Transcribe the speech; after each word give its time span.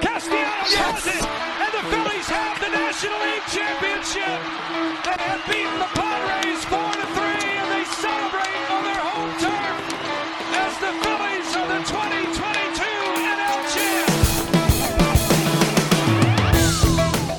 Castellanos 0.00 0.74
has 0.78 1.06
it, 1.06 1.24
and 1.26 1.72
the 1.74 1.82
Phillies 1.90 2.28
have 2.30 2.54
the 2.60 2.68
National 2.70 3.18
League 3.18 3.42
Championship. 3.50 4.38
They 5.02 5.18
have 5.18 5.42
beaten 5.50 5.74
the 5.74 5.90
Padres 5.98 6.62
4 6.70 6.78
to 6.78 7.02
3, 7.02 7.50
and 7.50 7.66
they 7.74 7.82
celebrate 7.98 8.70
on 8.70 8.86
their 8.86 9.02
home 9.02 9.34
turf 9.42 9.74
as 10.54 10.78
the 10.78 10.94
Phillies 11.02 11.50
are 11.58 11.66
the 11.66 11.82
2022 11.82 12.86
NL 13.26 13.66
champs. 13.74 14.38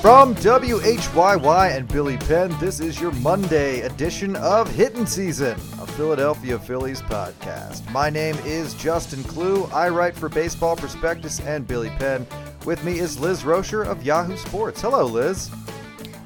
From 0.02 0.34
WHYY 0.34 1.76
and 1.76 1.88
Billy 1.88 2.18
Penn, 2.18 2.54
this 2.60 2.78
is 2.80 3.00
your 3.00 3.12
Monday 3.12 3.80
edition 3.80 4.36
of 4.36 4.70
Hittin' 4.70 5.06
Season, 5.06 5.56
Philadelphia 5.92 6.58
Phillies 6.58 7.02
podcast. 7.02 7.88
My 7.92 8.08
name 8.08 8.36
is 8.46 8.72
Justin 8.74 9.22
Klugh. 9.24 9.70
I 9.72 9.90
write 9.90 10.16
for 10.16 10.30
Baseball 10.30 10.74
Prospectus 10.74 11.40
and 11.40 11.66
Billy 11.66 11.90
Penn. 11.90 12.26
With 12.64 12.82
me 12.82 12.98
is 12.98 13.20
Liz 13.20 13.42
Roscher 13.42 13.86
of 13.86 14.02
Yahoo 14.02 14.36
Sports. 14.38 14.80
Hello, 14.80 15.04
Liz. 15.04 15.50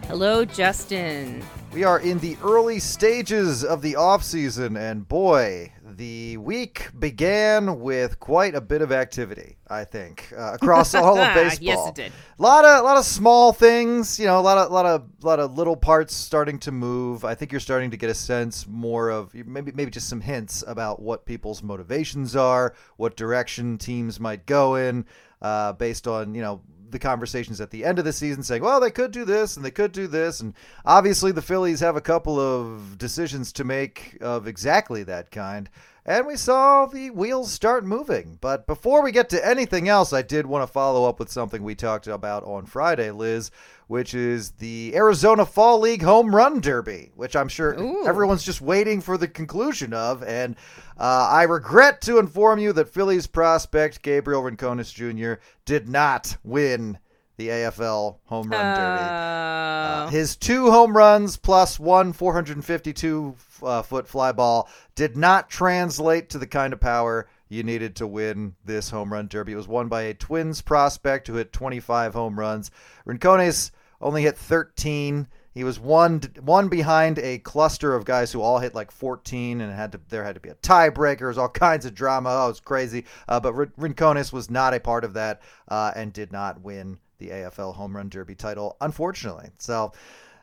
Hello, 0.06 0.44
Justin. 0.44 1.42
We 1.72 1.82
are 1.82 1.98
in 1.98 2.20
the 2.20 2.36
early 2.44 2.78
stages 2.78 3.64
of 3.64 3.82
the 3.82 3.94
offseason, 3.94 4.78
and 4.78 5.08
boy, 5.08 5.72
the 5.96 6.36
week 6.36 6.90
began 6.98 7.80
with 7.80 8.20
quite 8.20 8.54
a 8.54 8.60
bit 8.60 8.82
of 8.82 8.92
activity, 8.92 9.56
I 9.66 9.84
think, 9.84 10.30
uh, 10.36 10.52
across 10.52 10.94
all 10.94 11.18
of 11.18 11.34
baseball. 11.34 11.58
yes, 11.60 11.88
it 11.88 11.94
did. 11.94 12.12
A 12.38 12.42
lot 12.42 12.66
of, 12.66 12.80
a 12.80 12.82
lot 12.82 12.98
of 12.98 13.04
small 13.04 13.52
things, 13.54 14.20
you 14.20 14.26
know, 14.26 14.38
a 14.38 14.42
lot 14.42 14.58
of, 14.58 14.70
lot 14.70 14.84
of, 14.84 15.08
lot 15.22 15.40
of 15.40 15.56
little 15.56 15.76
parts 15.76 16.14
starting 16.14 16.58
to 16.60 16.72
move. 16.72 17.24
I 17.24 17.34
think 17.34 17.50
you're 17.50 17.60
starting 17.60 17.90
to 17.92 17.96
get 17.96 18.10
a 18.10 18.14
sense 18.14 18.66
more 18.66 19.08
of 19.08 19.34
maybe, 19.34 19.72
maybe 19.72 19.90
just 19.90 20.08
some 20.08 20.20
hints 20.20 20.62
about 20.66 21.00
what 21.00 21.24
people's 21.24 21.62
motivations 21.62 22.36
are, 22.36 22.74
what 22.98 23.16
direction 23.16 23.78
teams 23.78 24.20
might 24.20 24.44
go 24.44 24.74
in, 24.74 25.06
uh, 25.40 25.72
based 25.72 26.06
on, 26.06 26.34
you 26.34 26.42
know, 26.42 26.60
the 26.90 26.98
conversations 26.98 27.60
at 27.60 27.70
the 27.70 27.84
end 27.84 27.98
of 27.98 28.04
the 28.04 28.12
season 28.12 28.42
saying, 28.42 28.62
well, 28.62 28.80
they 28.80 28.90
could 28.90 29.10
do 29.10 29.24
this 29.24 29.56
and 29.56 29.64
they 29.64 29.70
could 29.70 29.92
do 29.92 30.06
this. 30.06 30.40
And 30.40 30.54
obviously, 30.84 31.32
the 31.32 31.42
Phillies 31.42 31.80
have 31.80 31.96
a 31.96 32.00
couple 32.00 32.38
of 32.38 32.98
decisions 32.98 33.52
to 33.54 33.64
make 33.64 34.18
of 34.20 34.46
exactly 34.46 35.02
that 35.04 35.30
kind. 35.30 35.68
And 36.08 36.24
we 36.24 36.36
saw 36.36 36.86
the 36.86 37.10
wheels 37.10 37.52
start 37.52 37.84
moving. 37.84 38.38
But 38.40 38.68
before 38.68 39.02
we 39.02 39.10
get 39.10 39.28
to 39.30 39.44
anything 39.44 39.88
else, 39.88 40.12
I 40.12 40.22
did 40.22 40.46
want 40.46 40.62
to 40.62 40.72
follow 40.72 41.08
up 41.08 41.18
with 41.18 41.32
something 41.32 41.64
we 41.64 41.74
talked 41.74 42.06
about 42.06 42.44
on 42.44 42.64
Friday, 42.64 43.10
Liz, 43.10 43.50
which 43.88 44.14
is 44.14 44.52
the 44.52 44.92
Arizona 44.94 45.44
Fall 45.44 45.80
League 45.80 46.02
Home 46.02 46.32
Run 46.32 46.60
Derby, 46.60 47.10
which 47.16 47.34
I'm 47.34 47.48
sure 47.48 47.74
Ooh. 47.74 48.06
everyone's 48.06 48.44
just 48.44 48.60
waiting 48.60 49.00
for 49.00 49.18
the 49.18 49.26
conclusion 49.26 49.92
of. 49.92 50.22
And 50.22 50.54
uh, 50.96 51.28
I 51.28 51.42
regret 51.42 52.00
to 52.02 52.18
inform 52.18 52.60
you 52.60 52.72
that 52.74 52.88
Phillies 52.88 53.26
prospect 53.26 54.02
Gabriel 54.02 54.44
Rincones 54.44 54.94
Jr. 54.94 55.40
did 55.64 55.88
not 55.88 56.36
win 56.44 56.98
the 57.36 57.48
AFL 57.48 58.16
Home 58.26 58.50
Run 58.50 58.76
Derby. 58.76 59.02
Uh, 59.02 60.06
Uh, 60.06 60.08
his 60.08 60.36
two 60.36 60.70
home 60.70 60.96
runs 60.96 61.36
plus 61.36 61.78
one 61.78 62.12
452 62.12 63.34
uh, 63.62 63.82
foot 63.82 64.06
fly 64.08 64.32
ball 64.32 64.68
did 64.94 65.16
not 65.16 65.48
translate 65.50 66.30
to 66.30 66.38
the 66.38 66.46
kind 66.46 66.72
of 66.72 66.80
power 66.80 67.28
you 67.48 67.62
needed 67.62 67.96
to 67.96 68.06
win 68.06 68.54
this 68.64 68.90
home 68.90 69.12
run 69.12 69.28
derby. 69.28 69.52
It 69.52 69.56
was 69.56 69.68
won 69.68 69.88
by 69.88 70.02
a 70.02 70.14
Twins 70.14 70.60
prospect 70.62 71.28
who 71.28 71.34
hit 71.34 71.52
25 71.52 72.14
home 72.14 72.38
runs. 72.38 72.70
Rincones 73.06 73.70
only 74.00 74.22
hit 74.22 74.36
13. 74.36 75.28
He 75.54 75.64
was 75.64 75.78
one 75.80 76.20
one 76.42 76.68
behind 76.68 77.18
a 77.18 77.38
cluster 77.38 77.94
of 77.94 78.04
guys 78.04 78.30
who 78.32 78.42
all 78.42 78.58
hit 78.58 78.74
like 78.74 78.90
14, 78.90 79.60
and 79.62 79.72
had 79.72 79.92
to 79.92 80.00
there 80.10 80.22
had 80.24 80.34
to 80.34 80.40
be 80.40 80.50
a 80.50 80.54
tiebreaker. 80.56 81.18
There 81.20 81.28
was 81.28 81.38
all 81.38 81.48
kinds 81.68 81.86
of 81.86 81.94
drama. 81.94 82.28
Oh, 82.30 82.44
it 82.46 82.48
was 82.48 82.60
crazy. 82.60 83.04
Uh, 83.26 83.40
but 83.40 83.54
Rincones 83.54 84.32
was 84.32 84.50
not 84.50 84.74
a 84.74 84.80
part 84.80 85.04
of 85.04 85.14
that 85.14 85.40
uh, 85.68 85.92
and 85.96 86.12
did 86.12 86.30
not 86.32 86.60
win 86.60 86.98
the 87.18 87.28
AFL 87.28 87.74
Home 87.74 87.96
Run 87.96 88.08
Derby 88.08 88.34
title, 88.34 88.76
unfortunately. 88.80 89.50
So 89.58 89.92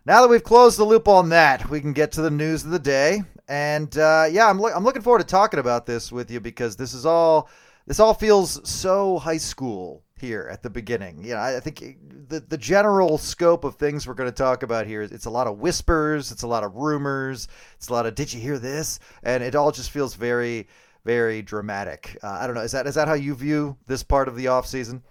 now 0.06 0.22
that 0.22 0.28
we've 0.28 0.44
closed 0.44 0.78
the 0.78 0.84
loop 0.84 1.08
on 1.08 1.30
that, 1.30 1.70
we 1.70 1.80
can 1.80 1.94
get 1.94 2.12
to 2.14 2.22
the 2.22 2.32
news 2.32 2.64
of 2.64 2.72
the 2.72 2.80
day. 2.80 3.24
And 3.48 3.96
uh, 3.98 4.28
yeah, 4.30 4.50
I'm, 4.50 4.60
lo- 4.60 4.72
I'm 4.74 4.84
looking 4.84 5.02
forward 5.02 5.20
to 5.20 5.26
talking 5.26 5.60
about 5.60 5.86
this 5.86 6.12
with 6.12 6.32
you 6.32 6.40
because 6.40 6.76
this 6.76 6.94
is 6.94 7.06
all 7.06 7.50
this 7.86 8.00
all 8.00 8.14
feels 8.14 8.68
so 8.70 9.18
high 9.20 9.38
school 9.38 10.04
here 10.20 10.48
at 10.50 10.64
the 10.64 10.70
beginning. 10.70 11.24
You 11.24 11.32
know, 11.34 11.40
I 11.40 11.58
I 11.58 11.60
think 11.60 11.98
the 12.30 12.40
the 12.40 12.58
general 12.58 13.18
scope 13.18 13.64
of 13.64 13.76
things 13.76 14.08
we're 14.08 14.14
going 14.14 14.30
to 14.30 14.36
talk 14.36 14.64
about 14.64 14.88
here 14.88 15.02
is 15.02 15.12
it's 15.12 15.26
a 15.26 15.30
lot 15.30 15.48
of 15.48 15.60
whispers, 15.60 16.32
it's 16.32 16.44
a 16.44 16.48
lot 16.48 16.64
of 16.64 16.76
rumors, 16.76 17.48
it's 17.76 17.90
a 17.90 17.94
lot 17.94 18.06
of 18.06 18.16
did 18.16 18.34
you 18.34 18.40
hear 18.40 18.58
this, 18.58 19.00
and 19.24 19.44
it 19.44 19.56
all 19.56 19.72
just 19.72 19.92
feels 19.92 20.16
very 20.16 20.68
very 21.06 21.42
dramatic. 21.42 22.18
Uh, 22.24 22.38
I 22.42 22.48
don't 22.48 22.56
know. 22.56 22.62
Is 22.62 22.72
that 22.72 22.88
is 22.88 22.96
that 22.96 23.08
how 23.08 23.14
you 23.14 23.36
view 23.36 23.78
this 23.88 24.04
part 24.04 24.28
of 24.28 24.36
the 24.36 24.48
off 24.48 24.66
season? 24.66 25.04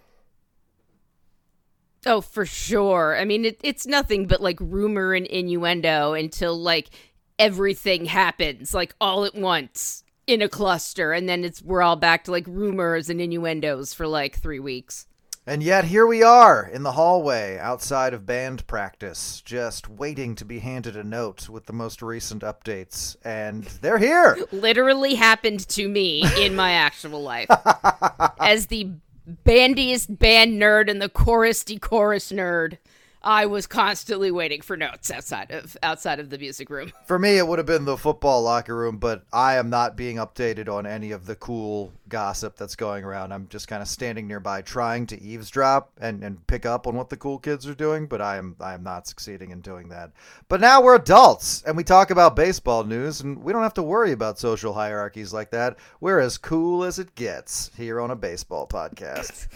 Oh, 2.07 2.21
for 2.21 2.47
sure. 2.47 3.17
I 3.17 3.25
mean, 3.25 3.45
it, 3.45 3.61
it's 3.63 3.87
nothing 3.87 4.27
but 4.27 4.41
like 4.41 4.59
rumor 4.61 5.15
and 5.15 5.27
innuendo 5.27 6.13
until 6.13 6.59
like 6.59 6.91
everything 7.39 8.05
happens 8.07 8.75
like 8.75 8.95
all 9.01 9.25
at 9.25 9.35
once 9.35 10.05
in 10.27 10.43
a 10.43 10.49
cluster, 10.49 11.13
and 11.13 11.29
then 11.29 11.45
it's 11.45 11.63
we're 11.63 11.83
all 11.83 11.97
back 11.97 12.25
to 12.25 12.31
like 12.31 12.47
rumors 12.47 13.11
and 13.11 13.21
innuendos 13.21 13.93
for 13.95 14.07
like 14.07 14.39
three 14.39 14.61
weeks. 14.61 15.07
And 15.45 15.61
yet 15.61 15.87
here 15.87 16.07
we 16.07 16.23
are 16.23 16.65
in 16.73 16.85
the 16.85 16.93
hallway 16.93 17.59
outside 17.59 18.15
of 18.15 18.25
band 18.25 18.65
practice, 18.69 19.43
just 19.45 19.89
waiting 19.89 20.37
to 20.37 20.45
be 20.45 20.61
handed 20.61 20.97
a 20.97 21.03
note 21.03 21.49
with 21.49 21.67
the 21.67 21.73
most 21.73 22.01
recent 22.01 22.43
updates. 22.43 23.17
And 23.25 23.65
they're 23.65 23.99
here. 23.99 24.39
Literally 24.53 25.17
happened 25.17 25.67
to 25.71 25.89
me 25.89 26.25
in 26.39 26.55
my 26.55 26.73
actual 26.73 27.23
life 27.23 27.49
as 28.39 28.67
the 28.67 28.93
bandiest 29.27 30.19
band 30.19 30.61
nerd 30.61 30.91
and 30.91 31.01
the 31.01 31.09
chorusty 31.09 31.79
chorus 31.79 32.33
nerd. 32.33 32.79
I 33.25 33.47
was 33.47 33.67
constantly 33.67 34.31
waiting 34.31 34.63
for 34.63 34.77
notes 34.77 35.11
outside 35.11 35.51
of 35.51 35.77
outside 35.83 36.19
of 36.19 36.31
the 36.31 36.39
music 36.39 36.71
room. 36.71 36.93
For 37.07 37.19
me, 37.19 37.39
it 37.39 37.47
would 37.47 37.59
have 37.59 37.67
been 37.67 37.85
the 37.85 37.97
football 37.97 38.43
locker 38.43 38.77
room, 38.77 38.99
but 38.99 39.25
I 39.33 39.57
am 39.57 39.71
not 39.71 39.97
being 39.97 40.17
updated 40.17 40.69
on 40.69 40.87
any 40.87 41.13
of 41.13 41.27
the 41.27 41.37
cool 41.37 41.93
gossip 42.09 42.57
that's 42.57 42.77
going 42.77 43.05
around. 43.05 43.33
I'm 43.33 43.49
just 43.49 43.69
kind 43.69 43.81
of 43.81 43.89
standing 43.89 44.27
nearby 44.27 44.63
trying 44.63 45.07
to 45.07 45.21
eavesdrop 45.23 45.91
and, 46.01 46.23
and 46.23 46.47
pick 46.47 46.67
up 46.67 46.87
on 46.87 46.95
what 46.95 47.09
the 47.09 47.17
cool 47.17 47.39
kids 47.39 47.67
are 47.67 47.75
doing, 47.75 48.07
but 48.07 48.21
I 48.21 48.37
am 48.37 48.57
I 48.61 48.75
am 48.75 48.83
not 48.83 49.07
succeeding 49.07 49.51
in 49.51 49.61
doing 49.61 49.89
that. 49.89 50.11
But 50.49 50.61
now 50.61 50.83
we're 50.83 50.97
adults 50.97 51.63
and 51.67 51.77
we 51.77 51.85
talk 51.85 52.11
about 52.11 52.37
baseball 52.37 52.85
news 52.85 53.21
and 53.21 53.43
we 53.43 53.53
don't 53.53 53.63
have 53.63 53.75
to 53.75 53.83
worry 53.83 54.13
about 54.13 54.39
social 54.39 54.75
hierarchies 54.75 55.33
like 55.33 55.51
that. 55.51 55.79
We're 56.01 56.21
as 56.21 56.39
cool 56.39 56.85
as 56.85 56.99
it 56.99 57.15
gets 57.15 57.71
here 57.77 58.01
on 58.01 58.11
a 58.11 58.17
baseball 58.17 58.67
podcast. 58.67 59.49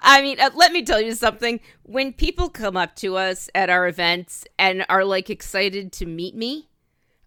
I 0.02 0.20
mean, 0.20 0.40
uh, 0.40 0.50
let 0.54 0.72
me 0.72 0.84
tell 0.84 1.00
you 1.00 1.14
something. 1.14 1.60
When 1.84 2.12
people 2.12 2.48
come 2.48 2.76
up 2.76 2.96
to 2.96 3.16
us 3.16 3.48
at 3.54 3.70
our 3.70 3.86
events 3.86 4.44
and 4.58 4.84
are 4.88 5.04
like 5.04 5.30
excited 5.30 5.92
to 5.92 6.06
meet 6.06 6.34
me, 6.34 6.68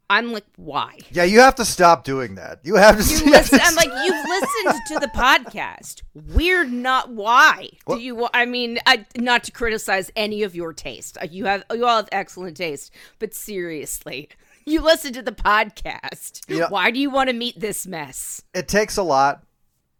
I'm 0.09 0.31
like, 0.31 0.45
why? 0.55 0.99
Yeah, 1.11 1.23
you 1.23 1.39
have 1.39 1.55
to 1.55 1.65
stop 1.65 2.03
doing 2.03 2.35
that. 2.35 2.59
You 2.63 2.75
have 2.75 3.03
to. 3.03 3.25
You 3.25 3.25
listen, 3.31 3.59
to 3.59 3.65
I'm 3.65 3.75
like, 3.75 3.89
you've 3.89 4.29
listened 4.29 4.81
to 4.87 4.99
the 4.99 5.11
podcast. 5.15 6.03
We're 6.13 6.63
not. 6.63 7.09
Why 7.09 7.69
do 7.87 7.97
you? 7.97 8.27
I 8.33 8.45
mean, 8.45 8.77
I, 8.85 9.05
not 9.17 9.43
to 9.45 9.51
criticize 9.51 10.11
any 10.15 10.43
of 10.43 10.55
your 10.55 10.73
taste. 10.73 11.17
You 11.31 11.45
have 11.45 11.63
you 11.73 11.85
all 11.85 11.97
have 11.97 12.09
excellent 12.11 12.57
taste, 12.57 12.93
but 13.17 13.33
seriously, 13.33 14.29
you 14.65 14.81
listen 14.81 15.13
to 15.13 15.23
the 15.23 15.31
podcast. 15.31 16.41
Yeah. 16.47 16.69
Why 16.69 16.91
do 16.91 16.99
you 16.99 17.09
want 17.09 17.29
to 17.29 17.35
meet 17.35 17.59
this 17.59 17.87
mess? 17.87 18.43
it 18.53 18.67
takes 18.67 18.97
a 18.97 19.03
lot. 19.03 19.43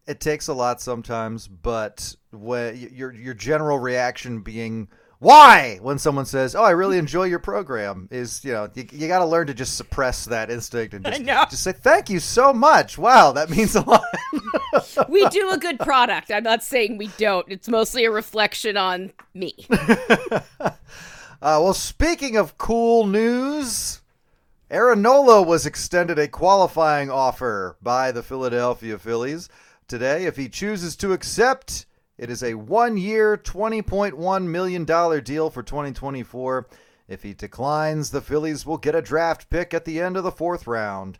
It 0.07 0.19
takes 0.19 0.47
a 0.47 0.53
lot 0.53 0.81
sometimes, 0.81 1.47
but 1.47 2.16
when 2.31 2.77
your 2.93 3.13
your 3.13 3.33
general 3.33 3.79
reaction 3.79 4.41
being 4.41 4.88
why 5.19 5.79
when 5.81 5.97
someone 5.97 6.25
says, 6.25 6.55
"Oh, 6.55 6.63
I 6.63 6.71
really 6.71 6.97
enjoy 6.97 7.23
your 7.23 7.39
program," 7.39 8.07
is 8.11 8.43
you 8.43 8.53
know 8.53 8.69
you, 8.75 8.85
you 8.91 9.07
got 9.07 9.19
to 9.19 9.25
learn 9.25 9.47
to 9.47 9.53
just 9.53 9.77
suppress 9.77 10.25
that 10.25 10.51
instinct 10.51 10.93
and 10.93 11.05
just 11.05 11.23
just 11.23 11.63
say 11.63 11.71
thank 11.71 12.09
you 12.09 12.19
so 12.19 12.53
much. 12.53 12.97
Wow, 12.97 13.31
that 13.31 13.49
means 13.49 13.75
a 13.75 13.81
lot. 13.81 14.03
We 15.09 15.28
do 15.29 15.52
a 15.52 15.57
good 15.57 15.79
product. 15.79 16.29
I'm 16.31 16.43
not 16.43 16.61
saying 16.61 16.97
we 16.97 17.08
don't. 17.17 17.46
It's 17.49 17.69
mostly 17.69 18.03
a 18.03 18.11
reflection 18.11 18.78
on 18.78 19.13
me. 19.34 19.55
Uh, 21.41 21.61
well, 21.61 21.73
speaking 21.73 22.37
of 22.37 22.58
cool 22.58 23.05
news, 23.05 24.01
Aaron 24.72 25.03
Nola 25.03 25.43
was 25.43 25.67
extended 25.67 26.17
a 26.17 26.28
qualifying 26.28 27.11
offer 27.11 27.78
by 27.84 28.11
the 28.11 28.23
Philadelphia 28.23 28.97
Phillies 28.97 29.47
today. 29.87 30.26
If 30.26 30.37
he 30.37 30.49
chooses 30.49 30.96
to 30.97 31.14
accept, 31.14 31.85
it 32.17 32.29
is 32.29 32.43
a 32.43 32.55
one 32.55 32.97
year, 32.97 33.37
$20.1 33.37 34.43
million 34.43 34.85
deal 35.23 35.49
for 35.49 35.64
2024. 35.64 36.67
If 37.08 37.23
he 37.23 37.34
declines, 37.34 38.11
the 38.11 38.22
Phillies 38.22 38.66
will 38.66 38.78
get 38.78 38.96
a 38.96 39.02
draft 39.02 39.49
pick 39.49 39.73
at 39.73 39.85
the 39.85 40.02
end 40.02 40.17
of 40.17 40.23
the 40.23 40.32
fourth 40.32 40.66
round. 40.66 41.17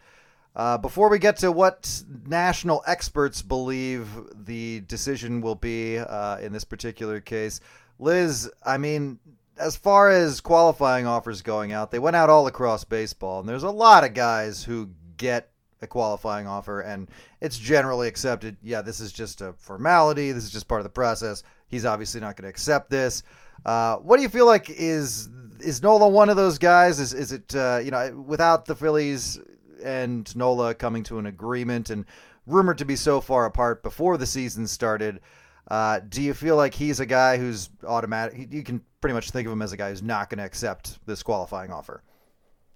Uh, 0.56 0.78
before 0.78 1.10
we 1.10 1.20
get 1.20 1.38
to 1.38 1.52
what 1.52 2.04
national 2.26 2.82
experts 2.88 3.42
believe 3.42 4.08
the 4.34 4.80
decision 4.82 5.42
will 5.42 5.56
be 5.56 5.98
uh, 5.98 6.38
in 6.38 6.54
this 6.54 6.64
particular 6.64 7.20
case, 7.20 7.60
Liz, 8.00 8.50
I 8.66 8.78
mean, 8.78 9.20
as 9.58 9.76
far 9.76 10.10
as 10.10 10.42
qualifying 10.42 11.06
offers 11.06 11.42
going 11.42 11.74
out, 11.74 11.92
they 11.92 12.00
went 12.00 12.16
out 12.16 12.30
all 12.30 12.48
across 12.48 12.84
baseball, 12.84 13.42
and 13.42 13.50
there's 13.50 13.64
a 13.64 13.70
lot 13.70 14.04
of 14.04 14.14
guys 14.14 14.64
who 14.64 14.90
get 15.18 15.50
a 15.82 15.88
qualifying 15.88 16.48
offer, 16.48 16.82
and 16.82 17.10
it's 17.42 17.58
generally 17.58 18.08
accepted. 18.08 18.58
Yeah, 18.64 18.82
this 18.82 19.00
is 19.00 19.12
just 19.12 19.42
a 19.42 19.54
formality. 19.54 20.32
This 20.32 20.44
is 20.44 20.52
just 20.52 20.68
part 20.68 20.82
of 20.82 20.84
the 20.86 20.90
process. 20.90 21.44
He's 21.68 21.86
obviously 21.86 22.22
not 22.22 22.36
going 22.36 22.44
to 22.44 22.50
accept 22.50 22.90
this. 22.90 23.24
Uh, 23.66 23.98
what 23.98 24.18
do 24.18 24.24
you 24.24 24.30
feel 24.30 24.46
like 24.46 24.70
is 24.70 25.30
is 25.60 25.82
Nola 25.82 26.08
one 26.08 26.30
of 26.30 26.36
those 26.36 26.58
guys? 26.58 27.00
Is 27.00 27.14
is 27.14 27.32
it 27.32 27.56
uh, 27.56 27.80
you 27.84 27.92
know 27.92 28.24
without 28.26 28.66
the 28.66 28.76
Phillies 28.76 29.40
and 29.84 30.34
Nola 30.36 30.74
coming 30.74 31.04
to 31.04 31.20
an 31.20 31.26
agreement 31.26 31.90
and 31.90 32.06
rumored 32.48 32.78
to 32.78 32.86
be 32.86 32.96
so 32.96 33.22
far 33.22 33.46
apart 33.46 33.84
before 33.84 34.18
the 34.18 34.26
season 34.26 34.68
started? 34.68 35.20
Uh, 35.68 36.00
do 36.10 36.22
you 36.22 36.34
feel 36.34 36.56
like 36.56 36.74
he's 36.74 37.00
a 37.00 37.06
guy 37.06 37.38
who's 37.38 37.70
automatic? 37.88 38.52
You 38.52 38.64
can 38.64 38.82
pretty 39.02 39.16
much 39.16 39.32
think 39.32 39.48
of 39.48 39.54
him 39.54 39.62
as 39.62 39.72
a 39.72 39.78
guy 39.78 39.90
who's 39.90 40.04
not 40.04 40.30
going 40.30 40.38
to 40.38 40.46
accept 40.46 41.00
this 41.08 41.24
qualifying 41.24 41.72
offer. 41.72 42.04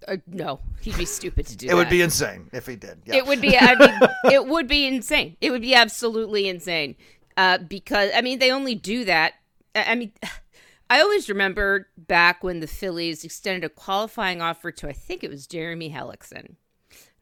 Uh, 0.08 0.16
no, 0.26 0.60
he'd 0.80 0.96
be 0.96 1.04
stupid 1.04 1.46
to 1.46 1.56
do. 1.56 1.66
That. 1.66 1.72
It 1.72 1.76
would 1.76 1.90
be 1.90 2.02
insane 2.02 2.48
if 2.52 2.66
he 2.66 2.76
did. 2.76 3.02
Yeah. 3.04 3.16
It 3.16 3.26
would 3.26 3.40
be. 3.40 3.56
I 3.56 3.74
mean, 3.74 4.00
it 4.32 4.46
would 4.46 4.66
be 4.66 4.86
insane. 4.86 5.36
It 5.40 5.50
would 5.50 5.62
be 5.62 5.74
absolutely 5.74 6.48
insane. 6.48 6.96
Uh, 7.36 7.58
because 7.58 8.10
I 8.14 8.22
mean, 8.22 8.38
they 8.38 8.50
only 8.50 8.74
do 8.74 9.04
that. 9.04 9.34
I 9.74 9.94
mean, 9.94 10.12
I 10.90 11.00
always 11.00 11.28
remember 11.28 11.88
back 11.96 12.42
when 12.42 12.60
the 12.60 12.66
Phillies 12.66 13.24
extended 13.24 13.64
a 13.64 13.68
qualifying 13.68 14.42
offer 14.42 14.72
to 14.72 14.88
I 14.88 14.92
think 14.92 15.22
it 15.22 15.30
was 15.30 15.46
Jeremy 15.46 15.90
Hellickson, 15.90 16.56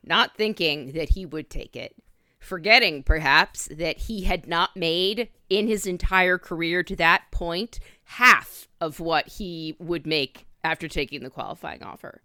not 0.02 0.36
thinking 0.36 0.92
that 0.92 1.10
he 1.10 1.26
would 1.26 1.50
take 1.50 1.76
it, 1.76 1.94
forgetting 2.38 3.02
perhaps 3.02 3.68
that 3.70 3.98
he 3.98 4.22
had 4.22 4.46
not 4.46 4.74
made 4.74 5.28
in 5.50 5.66
his 5.66 5.86
entire 5.86 6.38
career 6.38 6.82
to 6.84 6.96
that 6.96 7.24
point 7.30 7.78
half 8.04 8.68
of 8.80 9.00
what 9.00 9.28
he 9.28 9.76
would 9.78 10.06
make 10.06 10.46
after 10.64 10.88
taking 10.88 11.22
the 11.22 11.30
qualifying 11.30 11.82
offer. 11.82 12.22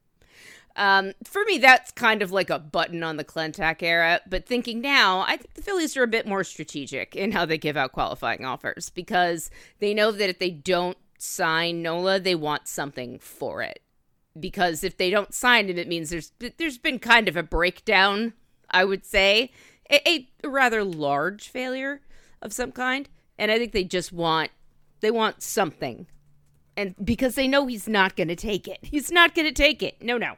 Um, 0.75 1.14
for 1.24 1.44
me, 1.46 1.60
that's 1.60 1.92
kind 1.92 2.22
of 2.22 2.31
like 2.31 2.50
a 2.50 2.58
button 2.58 3.04
on 3.04 3.18
the 3.18 3.24
Klentak 3.24 3.84
era. 3.84 4.22
But 4.28 4.46
thinking 4.46 4.81
now, 4.81 5.22
I 5.22 5.38
think 5.38 5.54
the 5.54 5.62
Phillies 5.62 5.96
are 5.96 6.04
a 6.04 6.08
bit 6.08 6.28
more 6.28 6.44
strategic 6.44 7.16
in 7.16 7.31
how 7.31 7.46
they 7.46 7.58
give 7.58 7.78
out 7.78 7.92
qualifying 7.92 8.44
offers 8.44 8.90
because 8.90 9.52
they 9.80 9.94
know 9.94 10.12
that 10.12 10.30
if 10.30 10.40
they 10.40 10.50
don't 10.50 10.98
sign 11.20 11.81
Nola, 11.81 12.20
they 12.20 12.36
want 12.36 12.68
something 12.68 13.20
for 13.20 13.62
it. 13.62 13.80
Because 14.40 14.84
if 14.84 14.98
they 14.98 15.12
don't 15.12 15.34
sign 15.34 15.70
him, 15.70 15.78
it 15.78 15.88
means 15.88 16.10
there's 16.10 16.31
there's 16.58 16.80
been 16.80 16.98
kind 16.98 17.28
of 17.28 17.38
a 17.38 17.44
breakdown. 17.44 18.34
I 18.72 18.84
would 18.84 19.06
say 19.06 19.52
a, 19.92 20.28
a 20.44 20.50
rather 20.50 20.84
large 20.84 21.50
failure 21.50 22.02
of 22.42 22.52
some 22.52 22.72
kind, 22.72 23.08
and 23.38 23.52
I 23.52 23.60
think 23.60 23.74
they 23.74 23.84
just 23.84 24.12
want 24.12 24.50
they 25.02 25.12
want 25.12 25.44
something, 25.44 26.08
and 26.76 26.96
because 27.04 27.36
they 27.36 27.48
know 27.48 27.68
he's 27.68 27.88
not 27.88 28.16
going 28.16 28.30
to 28.30 28.36
take 28.36 28.68
it, 28.68 28.80
he's 28.81 29.12
not 29.12 29.36
going 29.36 29.48
to 29.48 29.54
take 29.54 29.84
it. 29.84 30.02
No, 30.02 30.18
no. 30.18 30.38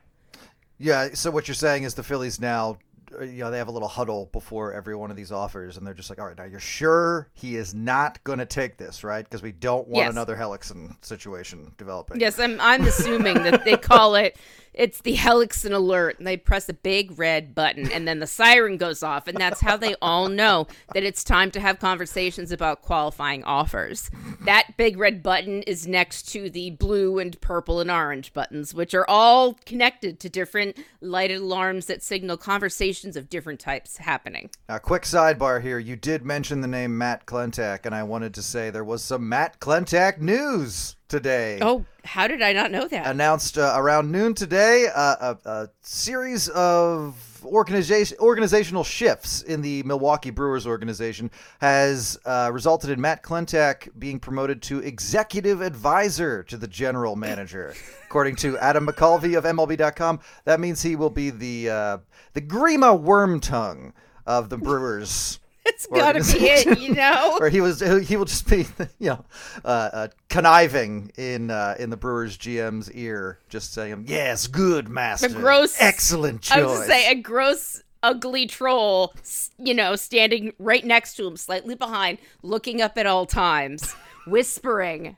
Yeah. 0.77 1.09
So 1.13 1.31
what 1.31 1.47
you're 1.47 1.55
saying 1.55 1.83
is 1.83 1.93
the 1.93 2.03
Phillies 2.03 2.39
now, 2.39 2.77
uh, 3.19 3.23
you 3.23 3.43
know, 3.43 3.51
they 3.51 3.57
have 3.59 3.67
a 3.67 3.71
little 3.71 3.87
huddle 3.87 4.29
before 4.31 4.73
every 4.73 4.95
one 4.95 5.09
of 5.11 5.15
these 5.17 5.31
offers, 5.31 5.77
and 5.77 5.85
they're 5.85 5.93
just 5.93 6.09
like, 6.09 6.19
"All 6.19 6.27
right, 6.27 6.37
now 6.37 6.43
you're 6.43 6.59
sure 6.59 7.29
he 7.33 7.55
is 7.55 7.73
not 7.73 8.21
going 8.23 8.39
to 8.39 8.45
take 8.45 8.77
this, 8.77 9.03
right? 9.03 9.23
Because 9.23 9.41
we 9.41 9.51
don't 9.51 9.87
want 9.87 10.05
Yes. 10.05 10.11
another 10.11 10.35
Hellickson 10.35 10.95
situation 11.05 11.71
developing." 11.77 12.19
Yes, 12.19 12.39
I'm 12.39 12.59
I'm 12.59 12.83
assuming 12.85 13.35
that 13.43 13.63
they 13.63 13.77
call 13.77 14.15
it 14.15 14.35
it's 14.75 15.01
the 15.01 15.15
Hellickson 15.15 15.71
alert 15.71 16.17
and 16.17 16.27
they 16.27 16.37
press 16.37 16.69
a 16.69 16.73
big 16.73 17.17
red 17.17 17.55
button 17.55 17.91
and 17.91 18.07
then 18.07 18.19
the 18.19 18.27
siren 18.27 18.77
goes 18.77 19.01
off 19.01 19.27
and 19.27 19.37
that's 19.37 19.61
how 19.61 19.77
they 19.77 19.95
all 20.01 20.27
know 20.29 20.67
that 20.93 21.03
it's 21.03 21.23
time 21.23 21.49
to 21.51 21.59
have 21.59 21.79
conversations 21.79 22.51
about 22.51 22.81
qualifying 22.81 23.43
offers. 23.45 24.11
That 24.45 24.77
big 24.77 24.97
red 24.97 25.23
button 25.23 25.63
is 25.63 25.87
next 25.87 26.23
to 26.33 26.49
the 26.49 26.71
blue 26.71 27.19
and 27.19 27.39
purple 27.41 27.79
and 27.79 27.89
orange 27.89 28.33
buttons 28.33 28.73
which 28.73 28.93
are 28.93 29.09
all 29.09 29.53
connected 29.65 30.19
to 30.19 30.29
different 30.29 30.77
lighted 31.01 31.41
alarms 31.41 31.85
that 31.85 32.03
signal 32.03 32.37
conversations 32.37 33.15
of 33.15 33.29
different 33.29 33.59
types 33.59 33.97
happening. 33.97 34.49
Now, 34.67 34.77
quick 34.77 35.03
sidebar 35.03 35.61
here. 35.61 35.79
You 35.79 35.95
did 35.95 36.25
mention 36.25 36.61
the 36.61 36.67
name 36.67 36.97
Matt 36.97 37.25
Klentak, 37.25 37.85
and 37.85 37.95
I 37.95 38.03
wanted 38.03 38.33
to 38.35 38.41
say 38.41 38.69
there 38.69 38.83
was 38.83 39.03
some 39.03 39.27
Matt 39.29 39.59
Klentak 39.59 40.19
news 40.19 40.95
today. 41.07 41.59
Oh, 41.61 41.85
how 42.03 42.27
did 42.27 42.41
I 42.41 42.53
not 42.53 42.71
know 42.71 42.87
that? 42.87 43.07
announced 43.07 43.57
uh, 43.57 43.73
around 43.75 44.11
noon 44.11 44.33
today 44.33 44.87
uh, 44.93 45.35
a, 45.45 45.49
a 45.49 45.69
series 45.81 46.49
of 46.49 47.15
organization 47.45 48.17
organizational 48.19 48.83
shifts 48.83 49.41
in 49.43 49.61
the 49.61 49.83
Milwaukee 49.83 50.31
Brewers 50.31 50.65
organization 50.65 51.29
has 51.61 52.17
uh, 52.25 52.49
resulted 52.51 52.89
in 52.89 52.99
Matt 52.99 53.23
Klentak 53.23 53.89
being 53.99 54.19
promoted 54.19 54.61
to 54.63 54.79
executive 54.79 55.61
advisor 55.61 56.43
to 56.43 56.57
the 56.57 56.67
general 56.67 57.15
manager. 57.15 57.73
According 58.05 58.35
to 58.37 58.57
Adam 58.57 58.87
McCalvy 58.87 59.37
of 59.37 59.43
MLB.com, 59.43 60.19
that 60.45 60.59
means 60.59 60.81
he 60.81 60.95
will 60.95 61.09
be 61.09 61.29
the 61.29 61.69
uh, 61.69 61.97
the 62.33 62.41
Grima 62.41 62.99
Wormtongue 62.99 63.93
of 64.25 64.49
the 64.49 64.57
Brewers. 64.65 65.39
it's 65.67 65.87
got 65.87 66.11
to 66.11 66.21
be 66.21 66.45
it, 66.45 66.79
you 66.79 66.93
know. 66.93 67.37
or 67.41 67.49
he 67.49 67.59
was 67.59 67.79
he 68.07 68.15
will 68.15 68.25
just 68.25 68.47
be 68.47 68.67
you 68.99 69.09
know 69.09 69.25
uh, 69.63 69.89
uh, 69.93 70.07
conniving 70.29 71.11
in 71.17 71.49
uh, 71.49 71.75
in 71.79 71.89
the 71.89 71.97
Brewers 71.97 72.37
GM's 72.37 72.91
ear, 72.91 73.39
just 73.49 73.73
saying 73.73 74.05
yes, 74.07 74.45
good 74.47 74.89
master, 74.89 75.27
a 75.27 75.29
gross- 75.31 75.81
excellent 75.81 76.43
choice. 76.43 76.57
I 76.57 76.61
was 76.61 76.85
say 76.85 77.11
a 77.11 77.15
gross, 77.15 77.81
ugly 78.03 78.45
troll, 78.45 79.15
you 79.57 79.73
know, 79.73 79.95
standing 79.95 80.53
right 80.59 80.85
next 80.85 81.15
to 81.15 81.25
him, 81.25 81.35
slightly 81.35 81.73
behind, 81.73 82.19
looking 82.43 82.79
up 82.81 82.97
at 82.97 83.07
all 83.07 83.25
times, 83.25 83.95
whispering, 84.27 85.17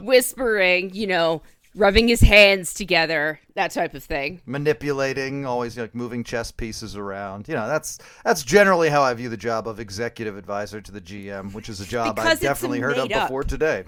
whispering, 0.00 0.94
you 0.94 1.06
know, 1.06 1.42
rubbing 1.74 2.08
his 2.08 2.20
hands 2.20 2.74
together, 2.74 3.40
that 3.54 3.70
type 3.70 3.94
of 3.94 4.02
thing. 4.02 4.40
manipulating, 4.46 5.46
always 5.46 5.78
like 5.78 5.94
moving 5.94 6.24
chess 6.24 6.50
pieces 6.50 6.96
around. 6.96 7.48
You 7.48 7.54
know, 7.54 7.66
that's 7.66 7.98
that's 8.24 8.42
generally 8.42 8.88
how 8.88 9.02
I 9.02 9.14
view 9.14 9.28
the 9.28 9.36
job 9.36 9.68
of 9.68 9.80
executive 9.80 10.36
advisor 10.36 10.80
to 10.80 10.92
the 10.92 11.00
GM, 11.00 11.52
which 11.54 11.68
is 11.68 11.80
a 11.80 11.86
job 11.86 12.18
I've 12.18 12.40
definitely 12.40 12.80
heard 12.80 12.98
of 12.98 13.10
up. 13.10 13.28
before 13.28 13.44
today. 13.44 13.84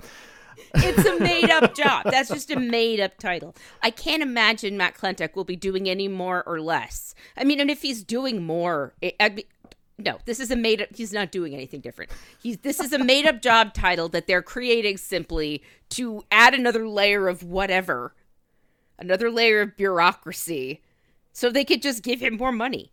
It's 0.74 1.04
a 1.04 1.18
made 1.18 1.50
up 1.50 1.74
job. 1.76 2.04
That's 2.04 2.28
just 2.28 2.50
a 2.50 2.58
made 2.58 3.00
up 3.00 3.18
title. 3.18 3.54
I 3.82 3.90
can't 3.90 4.22
imagine 4.22 4.76
Matt 4.76 4.94
Klentak 4.96 5.34
will 5.34 5.44
be 5.44 5.56
doing 5.56 5.88
any 5.88 6.08
more 6.08 6.42
or 6.46 6.60
less. 6.60 7.14
I 7.36 7.44
mean, 7.44 7.60
and 7.60 7.70
if 7.70 7.82
he's 7.82 8.02
doing 8.02 8.42
more, 8.42 8.94
it, 9.00 9.16
I'd 9.18 9.36
be. 9.36 9.46
No, 10.04 10.18
this 10.24 10.40
is 10.40 10.50
a 10.50 10.56
made 10.56 10.82
up. 10.82 10.88
He's 10.94 11.12
not 11.12 11.30
doing 11.30 11.54
anything 11.54 11.80
different. 11.80 12.10
He's 12.42 12.58
this 12.58 12.80
is 12.80 12.92
a 12.92 12.98
made 12.98 13.26
up 13.26 13.40
job 13.40 13.72
title 13.74 14.08
that 14.10 14.26
they're 14.26 14.42
creating 14.42 14.96
simply 14.96 15.62
to 15.90 16.24
add 16.30 16.54
another 16.54 16.88
layer 16.88 17.28
of 17.28 17.42
whatever, 17.42 18.14
another 18.98 19.30
layer 19.30 19.60
of 19.60 19.76
bureaucracy, 19.76 20.82
so 21.32 21.50
they 21.50 21.64
could 21.64 21.82
just 21.82 22.02
give 22.02 22.20
him 22.20 22.36
more 22.36 22.52
money. 22.52 22.92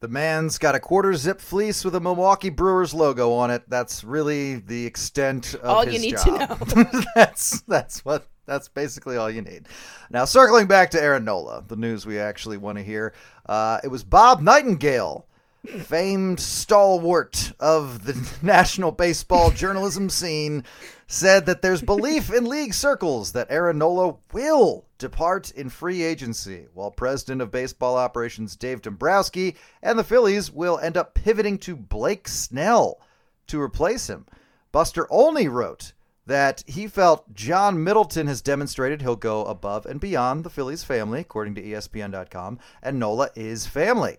The 0.00 0.08
man's 0.08 0.56
got 0.56 0.74
a 0.74 0.80
quarter 0.80 1.12
zip 1.14 1.42
fleece 1.42 1.84
with 1.84 1.94
a 1.94 2.00
Milwaukee 2.00 2.48
Brewers 2.48 2.94
logo 2.94 3.32
on 3.32 3.50
it. 3.50 3.68
That's 3.68 4.02
really 4.02 4.56
the 4.56 4.86
extent 4.86 5.54
of 5.56 5.64
All 5.64 5.86
you 5.86 5.98
need 5.98 6.16
job. 6.16 6.66
to 6.70 7.06
that's 7.14 7.60
that's 7.62 8.02
what 8.02 8.26
that's 8.46 8.68
basically 8.68 9.16
all 9.16 9.30
you 9.30 9.42
need. 9.42 9.68
Now, 10.10 10.24
circling 10.24 10.66
back 10.66 10.90
to 10.92 11.02
Aaron 11.02 11.24
Nola, 11.24 11.62
the 11.68 11.76
news 11.76 12.06
we 12.06 12.18
actually 12.18 12.56
want 12.56 12.78
to 12.78 12.84
hear. 12.84 13.12
Uh, 13.46 13.78
it 13.84 13.88
was 13.88 14.02
Bob 14.02 14.40
Nightingale, 14.40 15.26
famed 15.66 16.40
stalwart 16.40 17.52
of 17.60 18.04
the 18.04 18.30
national 18.42 18.92
baseball 18.92 19.50
journalism 19.50 20.08
scene, 20.08 20.64
said 21.06 21.46
that 21.46 21.60
there's 21.60 21.82
belief 21.82 22.32
in 22.32 22.46
league 22.46 22.72
circles 22.72 23.32
that 23.32 23.48
Aaron 23.50 23.78
Nola 23.78 24.16
will 24.32 24.84
depart 24.98 25.50
in 25.50 25.68
free 25.68 26.02
agency, 26.02 26.66
while 26.72 26.90
president 26.90 27.42
of 27.42 27.50
baseball 27.50 27.96
operations 27.96 28.54
Dave 28.54 28.82
Dombrowski 28.82 29.56
and 29.82 29.98
the 29.98 30.04
Phillies 30.04 30.52
will 30.52 30.78
end 30.78 30.96
up 30.96 31.14
pivoting 31.14 31.58
to 31.58 31.74
Blake 31.74 32.28
Snell 32.28 33.00
to 33.48 33.60
replace 33.60 34.08
him. 34.08 34.26
Buster 34.72 35.10
Olney 35.10 35.48
wrote 35.48 35.92
that 36.26 36.62
he 36.68 36.86
felt 36.86 37.34
John 37.34 37.82
Middleton 37.82 38.28
has 38.28 38.40
demonstrated 38.40 39.02
he'll 39.02 39.16
go 39.16 39.44
above 39.44 39.84
and 39.86 39.98
beyond 39.98 40.44
the 40.44 40.50
Phillies 40.50 40.84
family, 40.84 41.20
according 41.20 41.56
to 41.56 41.62
ESPN.com, 41.62 42.60
and 42.82 43.00
Nola 43.00 43.30
is 43.34 43.66
family. 43.66 44.18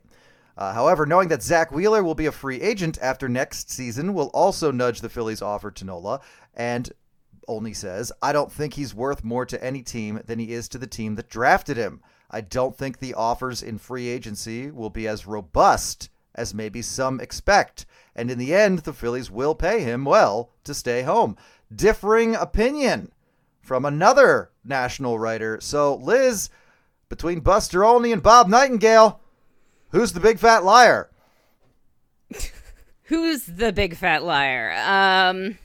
Uh, 0.61 0.73
however, 0.73 1.07
knowing 1.07 1.27
that 1.27 1.41
Zack 1.41 1.71
Wheeler 1.71 2.03
will 2.03 2.13
be 2.13 2.27
a 2.27 2.31
free 2.31 2.61
agent 2.61 2.99
after 3.01 3.27
next 3.27 3.71
season 3.71 4.13
will 4.13 4.27
also 4.27 4.69
nudge 4.69 5.01
the 5.01 5.09
Phillies' 5.09 5.41
offer 5.41 5.71
to 5.71 5.83
Nola. 5.83 6.21
And 6.53 6.91
Olney 7.47 7.73
says, 7.73 8.11
I 8.21 8.31
don't 8.31 8.51
think 8.51 8.75
he's 8.75 8.93
worth 8.93 9.23
more 9.23 9.43
to 9.47 9.63
any 9.63 9.81
team 9.81 10.21
than 10.27 10.37
he 10.37 10.53
is 10.53 10.67
to 10.67 10.77
the 10.77 10.85
team 10.85 11.15
that 11.15 11.29
drafted 11.29 11.77
him. 11.77 11.99
I 12.29 12.41
don't 12.41 12.77
think 12.77 12.99
the 12.99 13.15
offers 13.15 13.63
in 13.63 13.79
free 13.79 14.07
agency 14.07 14.69
will 14.69 14.91
be 14.91 15.07
as 15.07 15.25
robust 15.25 16.11
as 16.35 16.53
maybe 16.53 16.83
some 16.83 17.19
expect. 17.19 17.87
And 18.15 18.29
in 18.29 18.37
the 18.37 18.53
end, 18.53 18.79
the 18.79 18.93
Phillies 18.93 19.31
will 19.31 19.55
pay 19.55 19.79
him 19.79 20.05
well 20.05 20.51
to 20.65 20.75
stay 20.75 21.01
home. 21.01 21.37
Differing 21.75 22.35
opinion 22.35 23.11
from 23.63 23.83
another 23.83 24.51
national 24.63 25.17
writer. 25.17 25.59
So, 25.59 25.95
Liz, 25.95 26.51
between 27.09 27.39
Buster 27.39 27.83
Olney 27.83 28.11
and 28.11 28.21
Bob 28.21 28.47
Nightingale, 28.47 29.21
who's 29.91 30.13
the 30.13 30.19
big 30.19 30.39
fat 30.39 30.63
liar? 30.63 31.09
Who's 33.03 33.43
the 33.45 33.73
big 33.73 33.95
fat 33.95 34.23
liar? 34.23 34.71
Um 34.73 35.57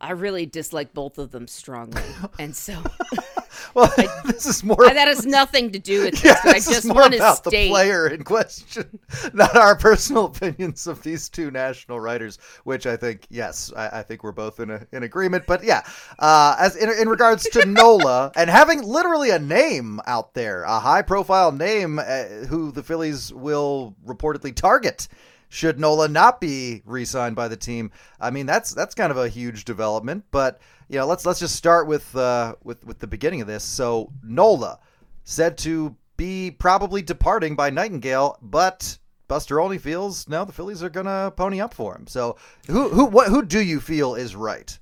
I 0.00 0.12
really 0.12 0.46
dislike 0.46 0.94
both 0.94 1.18
of 1.18 1.30
them 1.30 1.46
strongly. 1.46 2.02
and 2.38 2.56
so 2.56 2.82
well, 3.74 3.92
this 4.24 4.46
is 4.46 4.64
more. 4.64 4.76
that 4.76 4.96
has 4.96 5.26
nothing 5.26 5.72
to 5.72 5.78
do 5.78 6.04
with 6.04 6.12
this. 6.22 6.24
Yeah, 6.24 6.40
but 6.44 6.50
I 6.50 6.54
this 6.54 6.66
just 6.66 6.78
is 6.78 6.86
more 6.86 7.02
want 7.02 7.12
to 7.12 7.18
about 7.18 7.44
the 7.44 7.50
player 7.50 8.08
in 8.08 8.24
question, 8.24 8.98
not 9.34 9.56
our 9.56 9.76
personal 9.76 10.26
opinions 10.26 10.86
of 10.86 11.02
these 11.02 11.28
two 11.28 11.50
national 11.50 12.00
writers. 12.00 12.38
Which 12.64 12.86
I 12.86 12.96
think, 12.96 13.26
yes, 13.30 13.72
I, 13.76 14.00
I 14.00 14.02
think 14.02 14.24
we're 14.24 14.32
both 14.32 14.60
in 14.60 14.70
a, 14.70 14.86
in 14.92 15.02
agreement. 15.02 15.44
But 15.46 15.64
yeah, 15.64 15.82
uh, 16.18 16.56
as 16.58 16.76
in, 16.76 16.90
in 16.90 17.08
regards 17.08 17.44
to 17.50 17.64
Nola 17.66 18.32
and 18.36 18.50
having 18.50 18.82
literally 18.82 19.30
a 19.30 19.38
name 19.38 20.00
out 20.06 20.34
there, 20.34 20.62
a 20.64 20.78
high 20.80 21.02
profile 21.02 21.52
name, 21.52 21.98
uh, 21.98 22.24
who 22.48 22.72
the 22.72 22.82
Phillies 22.82 23.32
will 23.32 23.94
reportedly 24.06 24.54
target. 24.54 25.08
Should 25.52 25.80
Nola 25.80 26.06
not 26.06 26.40
be 26.40 26.80
re-signed 26.84 27.34
by 27.34 27.48
the 27.48 27.56
team? 27.56 27.90
I 28.20 28.30
mean, 28.30 28.46
that's 28.46 28.72
that's 28.72 28.94
kind 28.94 29.10
of 29.10 29.18
a 29.18 29.28
huge 29.28 29.64
development. 29.64 30.24
But 30.30 30.60
you 30.90 30.98
know, 30.98 31.06
let's 31.06 31.24
let's 31.24 31.38
just 31.38 31.54
start 31.54 31.86
with 31.86 32.16
uh, 32.16 32.56
with 32.64 32.84
with 32.84 32.98
the 32.98 33.06
beginning 33.06 33.40
of 33.40 33.46
this. 33.46 33.62
So 33.62 34.12
Nola 34.24 34.80
said 35.22 35.56
to 35.58 35.94
be 36.16 36.50
probably 36.50 37.00
departing 37.00 37.54
by 37.54 37.70
Nightingale, 37.70 38.38
but 38.42 38.98
Buster 39.28 39.60
Olney 39.60 39.78
feels 39.78 40.28
no, 40.28 40.44
the 40.44 40.52
Phillies 40.52 40.82
are 40.82 40.90
gonna 40.90 41.32
pony 41.36 41.60
up 41.60 41.74
for 41.74 41.94
him. 41.94 42.08
So 42.08 42.36
who 42.66 42.88
who 42.88 43.04
what 43.04 43.28
who 43.28 43.44
do 43.44 43.60
you 43.60 43.78
feel 43.78 44.16
is 44.16 44.34
right? 44.34 44.76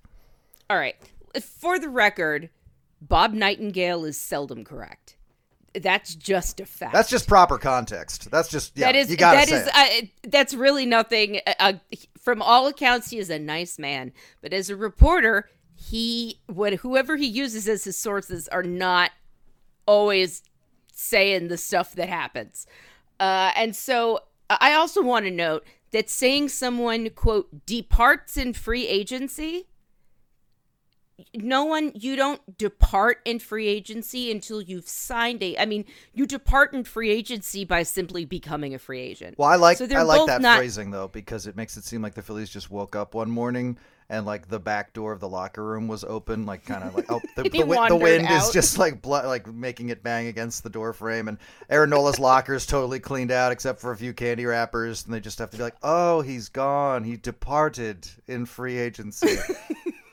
All 0.70 0.78
right. 0.78 0.96
For 1.42 1.78
the 1.78 1.90
record, 1.90 2.48
Bob 3.02 3.34
Nightingale 3.34 4.06
is 4.06 4.16
seldom 4.16 4.64
correct. 4.64 5.16
That's 5.74 6.14
just 6.14 6.58
a 6.58 6.64
fact. 6.64 6.94
That's 6.94 7.10
just 7.10 7.28
proper 7.28 7.58
context. 7.58 8.30
That's 8.30 8.48
just 8.48 8.78
yeah. 8.78 8.86
that 8.86 8.96
is 8.96 9.10
you 9.10 9.18
gotta 9.18 9.36
that 9.36 9.48
say 9.48 10.00
is 10.00 10.06
uh, 10.06 10.28
that's 10.30 10.54
really 10.54 10.86
nothing. 10.86 11.40
Uh, 11.60 11.74
from 12.18 12.40
all 12.40 12.66
accounts, 12.66 13.10
he 13.10 13.18
is 13.18 13.28
a 13.28 13.38
nice 13.38 13.78
man, 13.78 14.12
but 14.40 14.54
as 14.54 14.70
a 14.70 14.76
reporter, 14.76 15.50
he 15.80 16.40
what 16.46 16.74
whoever 16.74 17.16
he 17.16 17.26
uses 17.26 17.68
as 17.68 17.84
his 17.84 17.96
sources 17.96 18.48
are 18.48 18.64
not 18.64 19.12
always 19.86 20.42
saying 20.92 21.48
the 21.48 21.56
stuff 21.56 21.94
that 21.94 22.08
happens. 22.08 22.66
Uh, 23.20 23.52
and 23.54 23.74
so 23.76 24.20
I 24.50 24.74
also 24.74 25.02
want 25.02 25.24
to 25.26 25.30
note 25.30 25.64
that 25.92 26.10
saying 26.10 26.48
someone 26.48 27.08
quote 27.10 27.64
departs 27.64 28.36
in 28.36 28.52
free 28.52 28.86
agency 28.88 29.66
no 31.34 31.64
one 31.64 31.90
you 31.94 32.14
don't 32.14 32.56
depart 32.58 33.18
in 33.24 33.40
free 33.40 33.66
agency 33.66 34.30
until 34.30 34.62
you've 34.62 34.86
signed 34.86 35.42
a 35.42 35.58
i 35.58 35.66
mean 35.66 35.84
you 36.14 36.26
depart 36.26 36.72
in 36.72 36.84
free 36.84 37.10
agency 37.10 37.64
by 37.64 37.82
simply 37.82 38.24
becoming 38.24 38.72
a 38.72 38.78
free 38.78 39.00
agent 39.00 39.36
Well, 39.36 39.48
I 39.48 39.56
like 39.56 39.78
So 39.78 39.88
I 39.90 40.02
like 40.02 40.26
that 40.26 40.40
not- 40.40 40.58
phrasing 40.58 40.92
though 40.92 41.08
because 41.08 41.48
it 41.48 41.56
makes 41.56 41.76
it 41.76 41.82
seem 41.84 42.02
like 42.02 42.14
the 42.14 42.22
Phillies 42.22 42.50
just 42.50 42.70
woke 42.70 42.94
up 42.94 43.14
one 43.14 43.30
morning 43.30 43.78
and 44.10 44.24
like 44.24 44.48
the 44.48 44.58
back 44.58 44.92
door 44.92 45.12
of 45.12 45.20
the 45.20 45.28
locker 45.28 45.62
room 45.62 45.88
was 45.88 46.04
open, 46.04 46.46
like 46.46 46.64
kind 46.64 46.84
of 46.84 46.94
like 46.94 47.10
oh 47.10 47.20
the, 47.36 47.42
He 47.42 47.48
the, 47.48 47.58
the 47.58 47.66
wandered 47.66 48.00
wind 48.00 48.28
is 48.30 48.50
just 48.50 48.78
like 48.78 49.02
blo- 49.02 49.26
like 49.26 49.46
making 49.46 49.90
it 49.90 50.02
bang 50.02 50.26
against 50.26 50.62
the 50.62 50.70
door 50.70 50.92
frame, 50.92 51.28
and 51.28 51.38
Aaron 51.68 51.90
Nola's 51.90 52.18
locker 52.18 52.54
is 52.54 52.66
totally 52.66 53.00
cleaned 53.00 53.30
out 53.30 53.52
except 53.52 53.80
for 53.80 53.92
a 53.92 53.96
few 53.96 54.12
candy 54.12 54.46
wrappers, 54.46 55.04
and 55.04 55.14
they 55.14 55.20
just 55.20 55.38
have 55.38 55.50
to 55.50 55.56
be 55.56 55.62
like, 55.62 55.76
oh, 55.82 56.20
he's 56.22 56.48
gone, 56.48 57.04
he 57.04 57.16
departed 57.16 58.08
in 58.26 58.46
free 58.46 58.78
agency. 58.78 59.36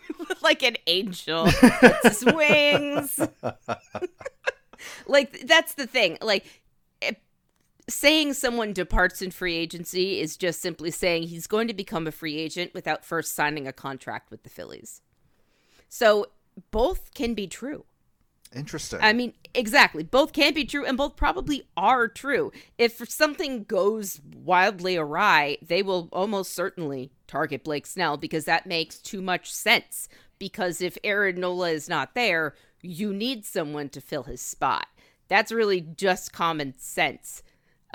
like 0.42 0.64
an 0.64 0.78
angel. 0.88 1.46
It's 1.48 2.22
his 2.22 2.34
wings. 2.34 3.20
Like 5.08 5.42
that's 5.46 5.74
the 5.76 5.88
thing. 5.88 6.18
Like 6.22 6.46
saying 7.88 8.34
someone 8.34 8.74
departs 8.74 9.22
in 9.22 9.32
free 9.32 9.56
agency 9.56 10.20
is 10.20 10.38
just 10.38 10.62
simply 10.62 10.92
saying 10.92 11.24
he's 11.24 11.48
going 11.48 11.68
to 11.68 11.74
become 11.74 12.08
a 12.08 12.12
free 12.12 12.38
agent 12.38 12.74
without 12.74 13.06
first 13.06 13.36
signing 13.36 13.68
a 13.68 13.74
contract 13.74 14.32
with 14.32 14.44
the 14.44 14.50
phillies 14.50 15.02
so 15.88 16.26
both 16.72 17.14
can 17.14 17.34
be 17.34 17.48
true 17.48 17.86
Interesting. 18.56 19.00
I 19.02 19.12
mean, 19.12 19.34
exactly. 19.54 20.04
Both 20.04 20.32
can 20.32 20.54
be 20.54 20.64
true 20.64 20.86
and 20.86 20.98
both 20.98 21.18
probably 21.18 21.68
are 21.76 22.08
true. 22.08 22.52
If 22.78 23.10
something 23.10 23.66
goes 23.66 24.22
wildly 24.34 24.96
awry, 24.96 25.58
they 25.62 25.84
will 25.84 26.08
almost 26.14 26.54
certainly 26.54 27.12
target 27.28 27.66
Blake 27.66 27.86
Snell 27.86 28.16
because 28.16 28.46
that 28.46 28.66
makes 28.66 29.00
too 29.00 29.22
much 29.22 29.52
sense. 29.52 30.08
Because 30.40 30.82
if 30.82 30.98
Aaron 31.04 31.40
Nola 31.40 31.72
is 31.72 31.90
not 31.90 32.16
there, 32.16 32.56
you 32.82 33.14
need 33.14 33.46
someone 33.46 33.90
to 33.90 34.02
fill 34.02 34.24
his 34.24 34.42
spot. 34.42 34.88
That's 35.28 35.52
really 35.52 35.82
just 35.82 36.32
common 36.32 36.76
sense. 36.78 37.44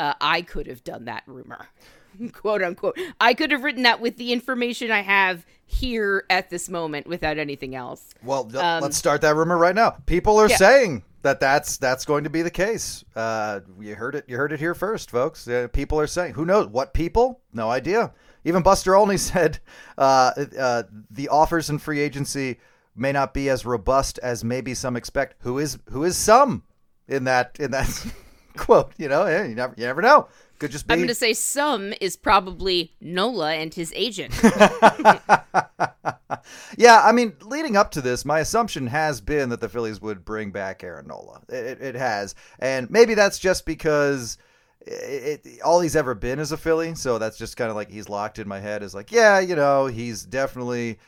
Uh, 0.00 0.14
I 0.21 0.42
could 0.42 0.66
have 0.66 0.83
done 0.83 1.04
that 1.07 1.23
rumor, 1.26 1.69
quote 2.33 2.62
unquote. 2.62 2.99
I 3.21 3.35
could 3.35 3.50
have 3.50 3.62
written 3.62 3.83
that 3.83 4.00
with 4.00 4.16
the 4.16 4.33
information 4.33 4.90
I 4.90 5.02
have 5.02 5.45
here 5.66 6.25
at 6.30 6.49
this 6.50 6.69
moment 6.69 7.07
without 7.07 7.38
anything 7.38 7.75
else. 7.75 8.02
Well, 8.25 8.45
th- 8.45 8.57
Um, 8.62 8.83
let's 8.83 8.97
start 8.97 9.21
that 9.21 9.37
rumor 9.37 9.59
right 9.59 9.75
now. 9.75 9.90
People 10.07 10.38
are 10.38 10.49
Yeah. 10.49 10.57
saying 10.57 11.04
that 11.23 11.38
that's 11.38 11.76
that's 11.76 12.04
going 12.07 12.25
to 12.25 12.30
be 12.30 12.40
the 12.42 12.50
case. 12.50 13.04
Uh, 13.14 13.61
you 13.78 13.95
heard 13.95 14.14
it. 14.14 14.25
You 14.26 14.37
heard 14.38 14.52
it 14.52 14.59
here 14.61 14.75
first, 14.75 15.11
folks. 15.11 15.47
Uh, 15.47 15.69
people 15.73 16.00
are 16.00 16.07
saying. 16.07 16.35
Who 16.35 16.45
knows 16.47 16.66
what 16.69 16.95
people? 16.95 17.40
No 17.52 17.71
idea. 17.71 18.12
Even 18.45 18.62
Buster 18.62 18.97
Olney 18.97 19.16
said 19.33 19.59
uh, 19.99 20.33
uh, 20.59 20.85
the 21.11 21.28
offers 21.28 21.69
in 21.69 21.78
free 21.78 22.00
agency 22.00 22.59
may 22.97 23.12
not 23.12 23.35
be 23.35 23.50
as 23.50 23.66
robust 23.66 24.19
as 24.23 24.42
maybe 24.42 24.73
some 24.75 24.97
expect. 24.97 25.37
Who 25.40 25.59
is 25.59 25.78
who 25.90 26.04
is 26.04 26.16
some 26.16 26.62
in 27.07 27.25
that 27.25 27.57
in 27.61 27.71
that 27.73 27.87
quote? 28.57 28.92
You 28.99 29.09
know, 29.09 29.26
you 29.26 29.54
never 29.54 29.75
you 29.76 29.87
never 29.87 30.02
know. 30.02 30.28
Could 30.59 30.71
just 30.71 30.87
be. 30.87 30.92
I'm 30.92 30.99
going 30.99 31.09
to 31.09 31.14
say 31.14 31.33
some 31.33 31.95
is 32.00 32.16
probably 32.16 32.92
Nola 33.00 33.54
and 33.54 33.73
his 33.73 33.92
agent. 33.97 34.38
Yeah, 36.76 37.02
I 37.04 37.12
mean, 37.12 37.35
leading 37.42 37.76
up 37.76 37.90
to 37.92 38.00
this, 38.00 38.25
my 38.25 38.40
assumption 38.40 38.87
has 38.87 39.21
been 39.21 39.50
that 39.50 39.61
the 39.61 39.69
Phillies 39.69 40.00
would 40.00 40.25
bring 40.25 40.50
back 40.50 40.83
Aaron 40.83 41.09
Nola. 41.09 41.40
It, 41.49 41.64
it, 41.64 41.83
it 41.83 41.95
has, 41.95 42.35
and 42.59 42.90
maybe 42.90 43.14
that's 43.14 43.38
just 43.38 43.66
because 43.66 44.38
it, 44.80 45.45
it, 45.45 45.61
all 45.62 45.80
he's 45.80 45.97
ever 45.97 46.14
been 46.14 46.38
is 46.38 46.52
a 46.52 46.57
Philly. 46.57 46.95
So 46.95 47.19
that's 47.19 47.38
just 47.38 47.57
kind 47.57 47.71
of 47.71 47.76
like 47.76 47.90
he's 47.90 48.09
locked 48.09 48.38
in 48.38 48.49
my 48.49 48.61
head. 48.61 48.83
Is 48.83 48.95
like, 48.95 49.12
yeah, 49.12 49.40
you 49.40 49.57
know, 49.57 49.87
he's 49.87 50.25
definitely, 50.25 50.99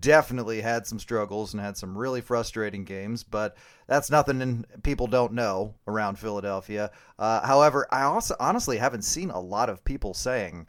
definitely 0.00 0.60
had 0.60 0.86
some 0.86 0.98
struggles 0.98 1.54
and 1.54 1.62
had 1.62 1.76
some 1.76 1.96
really 1.96 2.20
frustrating 2.20 2.84
games, 2.84 3.22
but 3.24 3.56
that's 3.86 4.10
nothing 4.10 4.40
in, 4.40 4.66
people 4.82 5.06
don't 5.06 5.32
know 5.32 5.74
around 5.86 6.18
Philadelphia. 6.18 6.90
Uh, 7.18 7.46
however, 7.46 7.86
I 7.90 8.02
also 8.02 8.34
honestly 8.40 8.78
haven't 8.78 9.02
seen 9.02 9.30
a 9.30 9.40
lot 9.40 9.68
of 9.68 9.84
people 9.84 10.14
saying. 10.14 10.66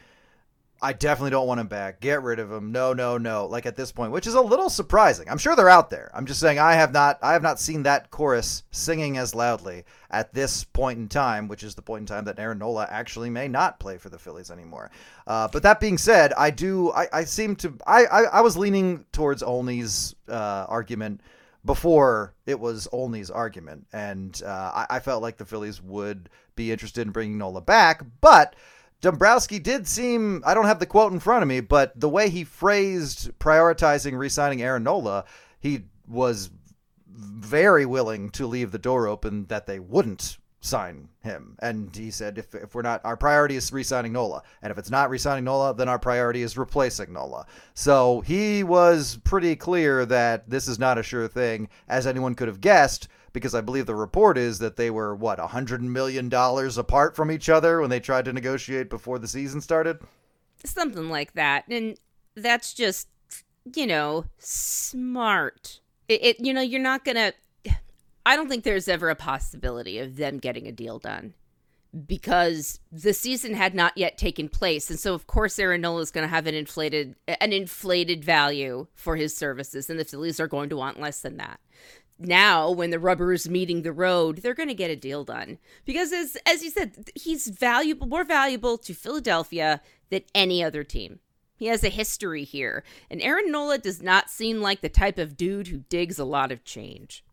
I 0.81 0.91
definitely 0.91 1.31
don't 1.31 1.48
want 1.48 1.62
him 1.62 1.67
back. 1.67 2.01
Get 2.01 2.22
rid 2.22 2.38
of 2.38 2.51
him. 2.51 2.72
No, 2.72 2.91
no, 2.91 3.17
no. 3.17 3.45
Like 3.45 3.65
at 3.65 3.77
this 3.77 3.93
point, 3.93 4.12
which 4.12 4.27
is 4.27 4.34
a 4.34 4.41
little 4.41 4.69
surprising. 4.69 5.27
I'm 5.29 5.38
sure 5.38 5.55
they're 5.55 5.69
out 5.69 5.89
there. 5.89 6.12
I'm 6.13 6.25
just 6.25 6.41
saying 6.41 6.60
I 6.60 6.74
have 6.74 6.91
not 6.91 7.17
I 7.24 7.31
have 7.31 7.41
not 7.41 7.62
seen 7.62 7.84
that 7.84 8.12
chorus 8.12 8.63
singing 8.72 9.17
as 9.17 9.34
loudly 9.34 9.86
at 10.12 10.34
this 10.34 10.65
point 10.65 11.00
in 11.00 11.07
time, 11.07 11.48
which 11.48 11.63
is 11.63 11.75
the 11.75 11.81
point 11.81 12.01
in 12.01 12.05
time 12.07 12.25
that 12.25 12.39
Aaron 12.39 12.60
Nola 12.60 12.88
actually 12.91 13.29
may 13.29 13.48
not 13.48 13.79
play 13.79 13.98
for 13.98 14.10
the 14.10 14.19
Phillies 14.19 14.51
anymore. 14.51 14.91
Uh, 15.25 15.48
but 15.51 15.63
that 15.63 15.79
being 15.79 15.98
said, 15.98 16.34
I 16.34 16.51
do 16.51 16.91
I, 16.91 17.07
I 17.12 17.24
seem 17.24 17.55
to 17.57 17.74
I, 17.88 18.05
I, 18.05 18.24
I 18.24 18.41
was 18.41 18.57
leaning 18.57 19.05
towards 19.13 19.41
Olney's 19.41 20.13
uh, 20.27 20.65
argument 20.67 21.22
before 21.65 22.34
it 22.45 22.60
was 22.60 22.88
Olney's 22.91 23.29
argument, 23.29 23.88
and 23.91 24.41
uh, 24.45 24.86
I, 24.89 24.98
I 24.98 25.00
felt 25.00 25.22
like 25.22 25.38
the 25.38 25.45
Phillies 25.45 25.81
would 25.81 26.29
be 26.55 26.72
interested 26.72 27.05
in 27.05 27.12
bringing 27.12 27.38
Nola 27.38 27.62
back, 27.62 28.03
but 28.22 28.55
Dombrowski 29.01 29.60
did 29.60 29.88
seem, 29.88 30.43
I 30.45 30.53
don't 30.53 30.65
have 30.65 30.79
the 30.79 30.86
quote 30.86 31.12
in 31.12 31.19
front 31.19 31.43
of 31.43 31.48
me, 31.48 31.60
but 31.60 32.00
the 32.00 32.10
way 32.10 32.29
he 32.29 32.43
phrased 32.43 33.31
prioritizing 33.39 34.17
re 34.17 34.29
signing 34.29 34.62
Aaron 34.62 34.84
Nola, 34.84 35.25
he 35.60 35.86
was 36.07 36.50
very 37.07 37.86
willing 37.86 38.29
to 38.31 38.48
leave 38.48 38.72
the 38.72 38.77
door 38.77 39.07
open 39.07 39.45
that 39.45 39.67
they 39.67 39.79
wouldn't 39.79 40.38
sign 40.65 41.10
him. 41.22 41.55
And 41.62 41.95
he 41.95 42.12
said, 42.12 42.38
if, 42.38 42.53
if 42.55 42.75
we're 42.75 42.81
not, 42.81 43.01
our 43.05 43.17
priority 43.17 43.55
is 43.55 43.72
re 43.72 43.84
signing 43.84 44.13
Nola. 44.13 44.43
And 44.62 44.72
if 44.72 44.77
it's 44.77 44.91
not 44.91 45.10
re 45.10 45.17
signing 45.17 45.43
Nola, 45.45 45.74
then 45.74 45.89
our 45.89 46.00
priority 46.00 46.41
is 46.41 46.57
replacing 46.57 47.13
Nola. 47.13 47.45
So 47.74 48.22
he 48.22 48.63
was 48.63 49.19
pretty 49.24 49.55
clear 49.55 50.05
that 50.05 50.50
this 50.50 50.67
is 50.67 50.79
not 50.79 50.98
a 50.98 51.03
sure 51.03 51.27
thing, 51.27 51.69
as 51.88 52.07
anyone 52.07 52.36
could 52.36 52.48
have 52.48 52.62
guessed 52.62 53.07
because 53.36 53.53
I 53.53 53.62
believe 53.62 53.86
the 53.86 53.93
report 53.95 54.38
is 54.38 54.60
that 54.60 54.77
they 54.77 54.89
were 54.89 55.13
what 55.13 55.39
a 55.39 55.48
hundred 55.48 55.84
million 55.84 56.29
dollars 56.29 56.77
apart 56.77 57.15
from 57.15 57.29
each 57.29 57.50
other 57.50 57.81
when 57.81 57.89
they 57.89 58.00
tried 58.00 58.25
to 58.25 58.34
negotiate 58.34 58.89
before 58.89 59.19
the 59.19 59.27
season 59.27 59.62
started. 59.62 60.00
Something 60.63 61.10
like 61.10 61.34
that. 61.34 61.65
And 61.69 62.00
that's 62.36 62.74
just, 62.74 63.10
you 63.75 63.86
know, 63.86 64.25
smart. 64.39 65.81
It, 66.07 66.24
it 66.24 66.39
you 66.39 66.53
know, 66.53 66.62
you're 66.62 66.79
not 66.79 67.03
to 67.17 67.34
I 68.25 68.36
don't 68.36 68.50
think 68.50 68.63
there's 68.63 68.88
ever 68.88 69.10
a 69.10 69.15
possibility 69.15 70.00
of 70.00 70.15
them 70.15 70.39
getting 70.39 70.67
a 70.67 70.72
deal 70.72 71.00
done 71.00 71.36
because 72.08 72.79
the 72.91 73.13
season 73.13 73.53
had 73.53 73.74
not 73.74 73.98
yet 73.98 74.17
taken 74.17 74.50
place. 74.50 74.89
And 74.89 75.00
so 75.00 75.13
of 75.13 75.27
course 75.27 75.60
Aaron 75.60 75.82
Nola 75.82 76.01
is 76.01 76.12
going 76.12 76.24
to 76.25 76.34
have 76.34 76.48
an 76.48 76.55
inflated 76.55 77.15
an 77.27 77.53
inflated 77.53 78.24
value 78.24 78.88
for 78.96 79.15
his 79.15 79.36
services 79.36 79.89
and 79.89 80.00
the 80.00 80.05
Phillies 80.05 80.39
are 80.39 80.48
going 80.48 80.70
to 80.70 80.77
want 80.77 81.00
less 81.00 81.22
than 81.22 81.38
that. 81.38 81.60
Now 82.17 82.72
when 82.72 82.89
the 82.89 83.00
rubber 83.00 83.32
is 83.32 83.48
meeting 83.48 83.82
the 83.82 83.94
road 83.94 84.38
they're 84.38 84.53
going 84.53 84.70
to 84.70 84.75
get 84.75 84.91
a 84.91 84.96
deal 84.96 85.24
done 85.24 85.58
because 85.86 86.12
as 86.12 86.38
as 86.46 86.63
you 86.63 86.70
said 86.70 87.10
he's 87.15 87.48
valuable 87.48 88.08
more 88.08 88.24
valuable 88.24 88.77
to 88.79 88.94
Philadelphia 88.94 89.82
than 90.10 90.24
any 90.34 90.63
other 90.63 90.84
team. 90.84 91.20
He 91.58 91.67
has 91.67 91.86
a 91.86 91.89
history 91.89 92.44
here 92.44 92.84
and 93.10 93.22
Aaron 93.22 93.51
Nola 93.51 93.77
does 93.77 94.01
not 94.01 94.29
seem 94.29 94.62
like 94.62 94.82
the 94.82 94.89
type 94.89 95.17
of 95.17 95.38
dude 95.38 95.67
who 95.67 95.86
digs 95.89 96.20
a 96.20 96.25
lot 96.25 96.51
of 96.51 96.65
change 96.65 97.24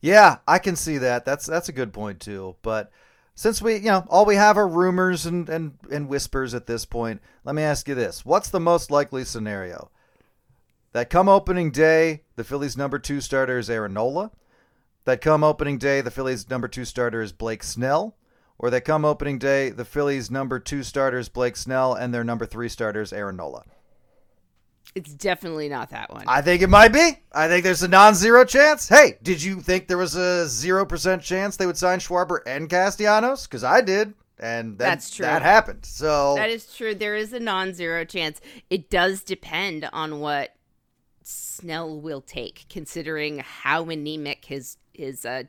Yeah, 0.00 0.38
I 0.46 0.58
can 0.58 0.76
see 0.76 0.98
that. 0.98 1.24
That's 1.24 1.46
that's 1.46 1.68
a 1.68 1.72
good 1.72 1.92
point 1.92 2.20
too. 2.20 2.56
But 2.62 2.90
since 3.34 3.60
we, 3.60 3.76
you 3.76 3.86
know, 3.86 4.04
all 4.08 4.24
we 4.24 4.36
have 4.36 4.56
are 4.56 4.68
rumors 4.68 5.26
and 5.26 5.48
and 5.48 5.78
and 5.90 6.08
whispers 6.08 6.54
at 6.54 6.66
this 6.66 6.84
point, 6.84 7.20
let 7.44 7.54
me 7.54 7.62
ask 7.62 7.88
you 7.88 7.94
this: 7.94 8.24
What's 8.24 8.50
the 8.50 8.60
most 8.60 8.90
likely 8.90 9.24
scenario? 9.24 9.90
That 10.92 11.10
come 11.10 11.28
opening 11.28 11.70
day, 11.70 12.22
the 12.36 12.44
Phillies' 12.44 12.76
number 12.76 12.98
two 12.98 13.20
starter 13.20 13.58
is 13.58 13.68
Aaron 13.68 13.92
Nola. 13.92 14.30
That 15.04 15.20
come 15.20 15.44
opening 15.44 15.78
day, 15.78 16.00
the 16.00 16.10
Phillies' 16.10 16.48
number 16.48 16.68
two 16.68 16.84
starter 16.84 17.20
is 17.20 17.32
Blake 17.32 17.62
Snell. 17.62 18.16
Or 18.58 18.70
that 18.70 18.86
come 18.86 19.04
opening 19.04 19.38
day, 19.38 19.68
the 19.68 19.84
Phillies' 19.84 20.30
number 20.30 20.58
two 20.58 20.82
starters 20.82 21.28
Blake 21.28 21.56
Snell 21.56 21.92
and 21.92 22.14
their 22.14 22.24
number 22.24 22.46
three 22.46 22.68
starters 22.70 23.12
Aaron 23.12 23.36
Nola. 23.36 23.64
It's 24.96 25.12
definitely 25.12 25.68
not 25.68 25.90
that 25.90 26.10
one. 26.10 26.24
I 26.26 26.40
think 26.40 26.62
it 26.62 26.70
might 26.70 26.90
be. 26.90 27.18
I 27.30 27.48
think 27.48 27.64
there's 27.64 27.82
a 27.82 27.88
non-zero 27.88 28.46
chance. 28.46 28.88
Hey, 28.88 29.18
did 29.22 29.42
you 29.42 29.60
think 29.60 29.88
there 29.88 29.98
was 29.98 30.14
a 30.14 30.48
zero 30.48 30.86
percent 30.86 31.22
chance 31.22 31.58
they 31.58 31.66
would 31.66 31.76
sign 31.76 31.98
Schwarber 31.98 32.40
and 32.46 32.70
Castellanos? 32.70 33.46
Because 33.46 33.62
I 33.62 33.82
did, 33.82 34.14
and 34.38 34.78
that, 34.78 34.86
That's 34.86 35.10
true. 35.10 35.26
That 35.26 35.42
happened. 35.42 35.84
So 35.84 36.34
That 36.36 36.48
is 36.48 36.74
true. 36.74 36.94
There 36.94 37.14
is 37.14 37.34
a 37.34 37.40
non-zero 37.40 38.06
chance. 38.06 38.40
It 38.70 38.88
does 38.88 39.22
depend 39.22 39.86
on 39.92 40.18
what 40.20 40.54
Snell 41.22 42.00
will 42.00 42.22
take, 42.22 42.64
considering 42.70 43.40
how 43.40 43.84
anemic 43.90 44.46
his 44.46 44.78
his 44.94 45.26
uh 45.26 45.42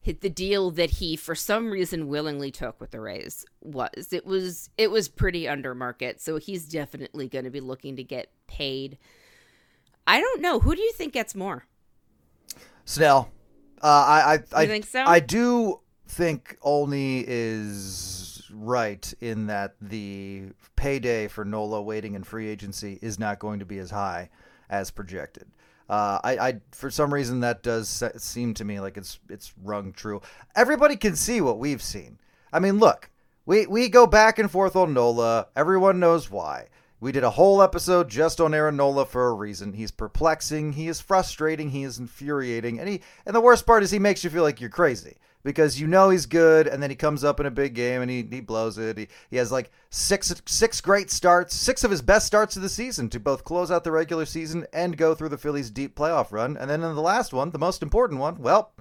hit 0.00 0.20
the 0.20 0.30
deal 0.30 0.70
that 0.70 0.90
he 0.90 1.16
for 1.16 1.34
some 1.34 1.70
reason 1.70 2.06
willingly 2.06 2.52
took 2.52 2.80
with 2.80 2.92
the 2.92 3.00
Rays 3.00 3.44
was. 3.60 4.12
It 4.12 4.24
was 4.24 4.70
it 4.78 4.92
was 4.92 5.08
pretty 5.08 5.48
under 5.48 5.74
market, 5.74 6.20
so 6.20 6.36
he's 6.36 6.66
definitely 6.66 7.28
going 7.28 7.46
to 7.46 7.50
be 7.50 7.58
looking 7.60 7.96
to 7.96 8.04
get 8.04 8.30
paid. 8.46 8.98
I 10.06 10.20
don't 10.20 10.40
know. 10.40 10.60
Who 10.60 10.74
do 10.74 10.82
you 10.82 10.92
think 10.92 11.12
gets 11.12 11.34
more? 11.34 11.66
Snell, 12.84 13.30
uh, 13.82 13.86
I 13.86 14.34
I 14.34 14.62
I, 14.62 14.66
think 14.66 14.86
so? 14.86 15.04
I 15.04 15.20
do 15.20 15.80
think 16.06 16.56
Olney 16.62 17.24
is 17.26 18.48
right 18.52 19.12
in 19.20 19.46
that 19.46 19.74
the 19.80 20.44
payday 20.76 21.28
for 21.28 21.44
Nola 21.44 21.82
waiting 21.82 22.14
in 22.14 22.22
free 22.22 22.48
agency 22.48 22.98
is 23.02 23.18
not 23.18 23.38
going 23.38 23.58
to 23.58 23.66
be 23.66 23.78
as 23.78 23.90
high 23.90 24.30
as 24.70 24.90
projected. 24.90 25.46
Uh, 25.88 26.18
I, 26.24 26.38
I, 26.38 26.60
for 26.72 26.90
some 26.90 27.14
reason, 27.14 27.40
that 27.40 27.62
does 27.62 28.02
seem 28.16 28.54
to 28.54 28.64
me 28.64 28.80
like 28.80 28.96
it's 28.96 29.20
it's 29.28 29.52
rung 29.62 29.92
true. 29.92 30.20
Everybody 30.56 30.96
can 30.96 31.14
see 31.14 31.40
what 31.40 31.58
we've 31.58 31.82
seen. 31.82 32.18
I 32.52 32.58
mean, 32.58 32.78
look, 32.78 33.10
we 33.44 33.66
we 33.66 33.88
go 33.88 34.06
back 34.06 34.38
and 34.38 34.50
forth 34.50 34.74
on 34.74 34.94
Nola. 34.94 35.46
Everyone 35.54 36.00
knows 36.00 36.30
why. 36.30 36.68
We 36.98 37.12
did 37.12 37.24
a 37.24 37.30
whole 37.30 37.60
episode 37.60 38.08
just 38.08 38.40
on 38.40 38.54
Aaron 38.54 38.76
Nola 38.76 39.04
for 39.04 39.28
a 39.28 39.34
reason. 39.34 39.74
He's 39.74 39.90
perplexing, 39.90 40.72
he 40.72 40.88
is 40.88 40.98
frustrating, 40.98 41.70
he 41.70 41.82
is 41.82 41.98
infuriating, 41.98 42.80
and 42.80 42.88
he 42.88 43.02
and 43.26 43.36
the 43.36 43.40
worst 43.40 43.66
part 43.66 43.82
is 43.82 43.90
he 43.90 43.98
makes 43.98 44.24
you 44.24 44.30
feel 44.30 44.42
like 44.42 44.62
you're 44.62 44.70
crazy 44.70 45.16
because 45.42 45.78
you 45.78 45.86
know 45.86 46.08
he's 46.08 46.24
good, 46.24 46.66
and 46.66 46.82
then 46.82 46.88
he 46.88 46.96
comes 46.96 47.22
up 47.22 47.38
in 47.38 47.44
a 47.44 47.50
big 47.50 47.74
game 47.74 48.00
and 48.00 48.10
he, 48.10 48.26
he 48.28 48.40
blows 48.40 48.78
it. 48.78 48.96
He, 48.96 49.08
he 49.30 49.36
has 49.36 49.52
like 49.52 49.70
six 49.90 50.34
six 50.46 50.80
great 50.80 51.10
starts, 51.10 51.54
six 51.54 51.84
of 51.84 51.90
his 51.90 52.00
best 52.00 52.26
starts 52.26 52.56
of 52.56 52.62
the 52.62 52.68
season 52.70 53.10
to 53.10 53.20
both 53.20 53.44
close 53.44 53.70
out 53.70 53.84
the 53.84 53.92
regular 53.92 54.24
season 54.24 54.66
and 54.72 54.96
go 54.96 55.14
through 55.14 55.28
the 55.28 55.38
Phillies' 55.38 55.70
deep 55.70 55.96
playoff 55.96 56.32
run. 56.32 56.56
And 56.56 56.70
then 56.70 56.82
in 56.82 56.94
the 56.94 57.02
last 57.02 57.34
one, 57.34 57.50
the 57.50 57.58
most 57.58 57.82
important 57.82 58.20
one, 58.20 58.38
well, 58.40 58.72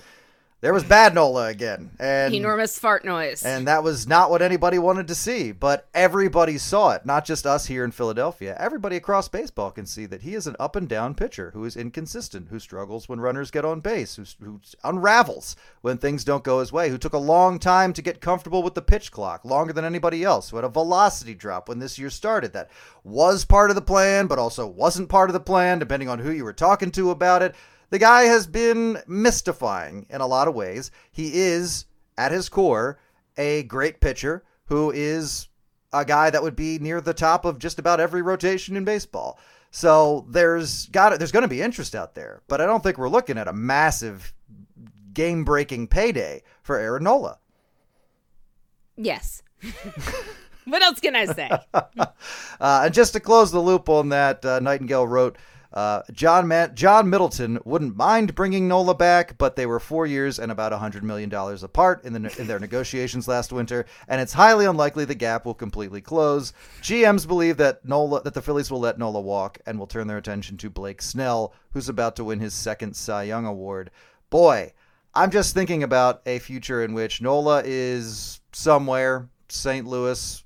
there 0.61 0.73
was 0.73 0.83
bad 0.83 1.13
Nola 1.13 1.47
again, 1.47 1.91
and 1.99 2.33
Enormous 2.33 2.79
fart 2.79 3.05
noise. 3.05 3.43
and 3.43 3.67
that 3.67 3.83
was 3.83 4.07
not 4.07 4.31
what 4.31 4.41
anybody 4.41 4.79
wanted 4.79 5.07
to 5.09 5.15
see, 5.15 5.51
but 5.51 5.87
everybody 5.93 6.57
saw 6.57 6.91
it, 6.91 7.05
not 7.05 7.23
just 7.25 7.45
us 7.45 7.67
here 7.67 7.83
in 7.83 7.91
Philadelphia. 7.91 8.55
Everybody 8.59 8.95
across 8.95 9.27
baseball 9.27 9.69
can 9.69 9.85
see 9.85 10.05
that 10.07 10.23
he 10.23 10.33
is 10.33 10.47
an 10.47 10.55
up 10.59 10.75
and 10.75 10.89
down 10.89 11.13
pitcher 11.13 11.51
who 11.53 11.65
is 11.65 11.75
inconsistent, 11.77 12.47
who 12.49 12.57
struggles 12.57 13.07
when 13.07 13.19
runners 13.19 13.51
get 13.51 13.65
on 13.65 13.79
base, 13.81 14.15
who, 14.15 14.23
who 14.43 14.59
unravels 14.83 15.55
when 15.81 15.97
things 15.97 16.23
don't 16.23 16.43
go 16.43 16.59
his 16.59 16.71
way, 16.71 16.89
who 16.89 16.97
took 16.97 17.13
a 17.13 17.17
long 17.19 17.59
time 17.59 17.93
to 17.93 18.01
get 18.01 18.21
comfortable 18.21 18.63
with 18.63 18.73
the 18.73 18.81
pitch 18.81 19.11
clock, 19.11 19.45
longer 19.45 19.73
than 19.73 19.85
anybody 19.85 20.23
else, 20.23 20.49
who 20.49 20.55
had 20.55 20.65
a 20.65 20.69
velocity 20.69 21.35
drop 21.35 21.69
when 21.69 21.79
this 21.79 21.99
year 21.99 22.09
started 22.09 22.53
that 22.53 22.71
was 23.03 23.45
part 23.45 23.69
of 23.69 23.75
the 23.75 23.81
plan, 23.81 24.25
but 24.25 24.39
also 24.39 24.65
wasn't 24.65 25.09
part 25.09 25.29
of 25.29 25.33
the 25.33 25.39
plan, 25.39 25.77
depending 25.77 26.09
on 26.09 26.19
who 26.19 26.31
you 26.31 26.43
were 26.43 26.53
talking 26.53 26.89
to 26.91 27.11
about 27.11 27.43
it. 27.43 27.53
The 27.89 27.99
guy 27.99 28.23
has 28.23 28.47
been 28.47 28.99
mystifying 29.07 30.05
in 30.09 30.21
a 30.21 30.27
lot 30.27 30.47
of 30.47 30.55
ways. 30.55 30.91
He 31.11 31.31
is, 31.35 31.85
at 32.17 32.31
his 32.31 32.49
core, 32.49 32.99
a 33.37 33.63
great 33.63 33.99
pitcher 33.99 34.43
who 34.65 34.91
is 34.91 35.47
a 35.93 36.03
guy 36.03 36.29
that 36.29 36.43
would 36.43 36.55
be 36.55 36.79
near 36.79 36.99
the 36.99 37.13
top 37.13 37.45
of 37.45 37.59
just 37.59 37.79
about 37.79 37.99
every 37.99 38.21
rotation 38.21 38.75
in 38.75 38.83
baseball. 38.83 39.39
So 39.71 40.25
there's 40.29 40.87
got 40.87 41.17
there's 41.19 41.31
going 41.31 41.43
to 41.43 41.49
be 41.49 41.61
interest 41.61 41.95
out 41.95 42.15
there, 42.15 42.41
but 42.47 42.61
I 42.61 42.65
don't 42.65 42.81
think 42.81 42.97
we're 42.97 43.09
looking 43.09 43.37
at 43.37 43.47
a 43.47 43.53
massive 43.53 44.33
game-breaking 45.13 45.87
payday 45.87 46.43
for 46.61 46.77
Aaron 46.77 47.03
Nola. 47.03 47.39
yes. 48.97 49.41
what 50.65 50.81
else 50.81 50.99
can 50.99 51.15
I 51.15 51.25
say? 51.25 51.49
Uh, 52.57 52.83
and 52.85 52.93
just 52.93 53.11
to 53.13 53.19
close 53.19 53.51
the 53.51 53.59
loop 53.59 53.89
on 53.89 54.09
that, 54.09 54.43
uh, 54.45 54.61
Nightingale 54.61 55.05
wrote, 55.05 55.37
uh, 55.75 56.01
John 56.13 56.47
Ma- 56.47 56.67
John 56.67 57.09
Middleton 57.09 57.59
wouldn't 57.65 57.97
mind 57.97 58.33
bringing 58.33 58.67
Nola 58.67 58.95
back, 58.95 59.37
but 59.37 59.57
they 59.57 59.65
were 59.65 59.81
four 59.81 60.05
years 60.05 60.39
and 60.39 60.51
about 60.51 60.71
hundred 60.71 61.03
million 61.03 61.29
dollars 61.29 61.63
apart 61.63 62.05
in 62.05 62.13
the 62.13 62.35
in 62.39 62.47
their 62.47 62.59
negotiations 62.59 63.27
last 63.27 63.51
winter, 63.51 63.85
and 64.07 64.21
it's 64.21 64.33
highly 64.33 64.65
unlikely 64.65 65.03
the 65.03 65.15
gap 65.15 65.45
will 65.45 65.53
completely 65.53 65.99
close. 65.99 66.53
GMs 66.81 67.27
believe 67.27 67.57
that 67.57 67.83
Nola 67.83 68.23
that 68.23 68.33
the 68.33 68.41
Phillies 68.41 68.71
will 68.71 68.79
let 68.79 68.97
Nola 68.97 69.19
walk 69.19 69.59
and 69.65 69.77
will 69.77 69.87
turn 69.87 70.07
their 70.07 70.17
attention 70.17 70.55
to 70.57 70.69
Blake 70.69 71.01
Snell, 71.01 71.53
who's 71.71 71.89
about 71.89 72.15
to 72.15 72.23
win 72.23 72.39
his 72.39 72.53
second 72.53 72.95
Cy 72.95 73.23
Young 73.23 73.45
award. 73.45 73.91
Boy, 74.29 74.71
I'm 75.13 75.31
just 75.31 75.53
thinking 75.53 75.83
about 75.83 76.21
a 76.25 76.39
future 76.39 76.83
in 76.83 76.93
which 76.93 77.21
Nola 77.21 77.63
is 77.65 78.39
somewhere, 78.53 79.27
St. 79.49 79.85
Louis, 79.85 80.41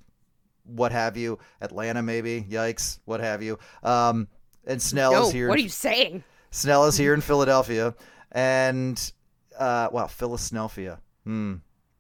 what 0.64 0.92
have 0.92 1.18
you, 1.18 1.38
Atlanta 1.62 2.02
maybe, 2.02 2.46
yikes, 2.50 3.00
what 3.06 3.20
have 3.20 3.42
you. 3.42 3.58
Um, 3.84 4.28
and 4.66 4.82
Snell 4.82 5.12
no, 5.12 5.28
is 5.28 5.32
here. 5.32 5.48
what 5.48 5.58
are 5.58 5.62
you 5.62 5.70
saying? 5.70 6.24
Snell 6.52 6.86
is 6.86 6.98
here 6.98 7.14
in 7.14 7.22
Philadelphia, 7.22 7.96
and 8.32 9.12
uh, 9.58 9.90
wow, 9.92 10.08
Philadelphia. 10.08 11.00
Hmm. 11.24 11.56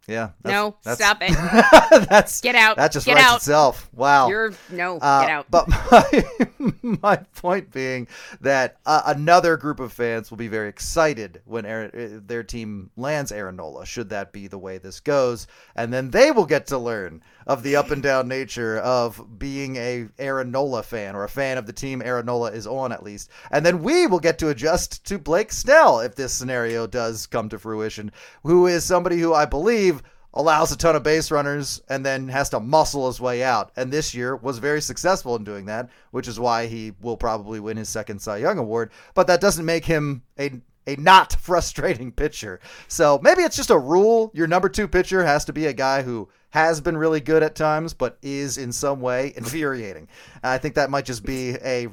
Yeah. 0.10 0.30
that's- 0.42 0.54
No, 0.62 0.76
that's- 0.84 0.98
stop 0.98 1.18
it. 1.22 2.06
that's 2.10 2.42
Get 2.42 2.56
out. 2.56 2.78
That 2.78 2.92
just 2.92 3.06
Get 3.06 3.16
writes 3.16 3.28
out. 3.28 3.36
itself. 3.38 3.90
Wow. 3.94 4.28
You're 4.30 4.54
no, 4.72 4.98
Uh, 4.98 5.22
get 5.22 5.30
out. 5.30 5.46
But 5.50 5.68
my, 5.70 6.74
my 7.02 7.16
point 7.36 7.72
being 7.72 8.08
that 8.42 8.78
uh, 8.86 9.04
another 9.06 9.58
group 9.58 9.80
of 9.80 9.94
fans 9.94 10.30
will 10.30 10.38
be 10.38 10.48
very 10.48 10.70
excited 10.70 11.42
when 11.46 11.66
Aaron, 11.66 11.92
uh, 11.94 12.20
their 12.26 12.44
team 12.44 12.90
lands 12.98 13.32
Aaron 13.32 13.56
Nola, 13.56 13.86
should 13.86 14.10
that 14.10 14.32
be 14.34 14.48
the 14.48 14.58
way 14.58 14.78
this 14.78 15.00
goes. 15.00 15.48
And 15.76 15.94
then 15.94 16.10
they 16.10 16.32
will 16.32 16.46
get 16.46 16.68
to 16.68 16.78
learn 16.78 17.22
of 17.48 17.64
the 17.64 17.76
up 17.76 17.90
and 17.90 18.04
down 18.04 18.28
nature 18.28 18.78
of 18.80 19.40
being 19.40 19.76
a 19.78 20.08
Aaron 20.20 20.52
Nola 20.52 20.84
fan 20.84 21.16
or 21.16 21.24
a 21.24 21.30
fan 21.30 21.58
of 21.58 21.66
the 21.66 21.74
team 21.74 22.02
Aaron 22.04 22.26
Nola 22.28 22.52
is 22.52 22.68
on, 22.68 22.92
at 22.92 23.04
least. 23.04 23.32
And 23.52 23.66
then 23.66 23.82
we 23.82 24.06
will 24.08 24.20
get 24.20 24.38
to 24.40 24.50
adjust 24.50 25.04
to 25.08 25.18
Blake 25.18 25.52
Snell 25.52 26.00
if 26.02 26.16
this 26.16 26.32
scenario 26.34 26.86
does 26.86 27.26
come 27.26 27.50
to 27.50 27.58
fruition, 27.58 28.12
who 28.44 28.68
is 28.68 28.84
somebody 28.86 29.18
who 29.20 29.34
I 29.34 29.46
believe 29.46 29.99
allows 30.34 30.72
a 30.72 30.78
ton 30.78 30.96
of 30.96 31.04
base 31.04 31.32
runners 31.32 31.82
and 31.90 32.06
then 32.06 32.28
has 32.30 32.50
to 32.50 32.60
muscle 32.60 33.08
his 33.08 33.20
way 33.20 33.44
out. 33.44 33.72
And 33.76 33.92
this 33.92 34.14
year 34.14 34.36
was 34.36 34.60
very 34.60 34.82
successful 34.82 35.36
in 35.36 35.44
doing 35.44 35.66
that, 35.66 35.90
which 36.12 36.28
is 36.28 36.40
why 36.40 36.68
he 36.68 36.94
will 37.02 37.18
probably 37.18 37.60
win 37.60 37.78
his 37.78 37.90
second 37.90 38.22
Cy 38.22 38.38
Young 38.38 38.58
award. 38.58 38.92
But 39.14 39.28
that 39.28 39.42
doesn't 39.42 39.66
make 39.66 39.86
him 39.86 40.24
a 40.40 40.62
a 40.88 40.96
not 40.96 41.34
frustrating 41.40 42.12
pitcher. 42.12 42.60
So 42.88 43.20
maybe 43.22 43.44
it's 43.44 43.56
just 43.56 43.70
a 43.70 43.78
rule. 43.78 44.32
Your 44.34 44.48
number 44.48 44.70
two 44.70 44.88
pitcher 44.88 45.24
has 45.26 45.46
to 45.46 45.54
be 45.54 45.68
a 45.68 45.74
guy 45.74 46.02
who 46.02 46.30
has 46.52 46.82
been 46.82 46.98
really 46.98 47.20
good 47.20 47.44
at 47.44 47.56
times, 47.56 47.94
but 47.94 48.18
is 48.22 48.58
in 48.58 48.72
some 48.72 49.02
way 49.02 49.34
infuriating. 49.38 50.08
I 50.44 50.58
think 50.58 50.76
that 50.76 50.90
might 50.90 51.06
just 51.06 51.24
be 51.24 51.52
a 51.64 51.88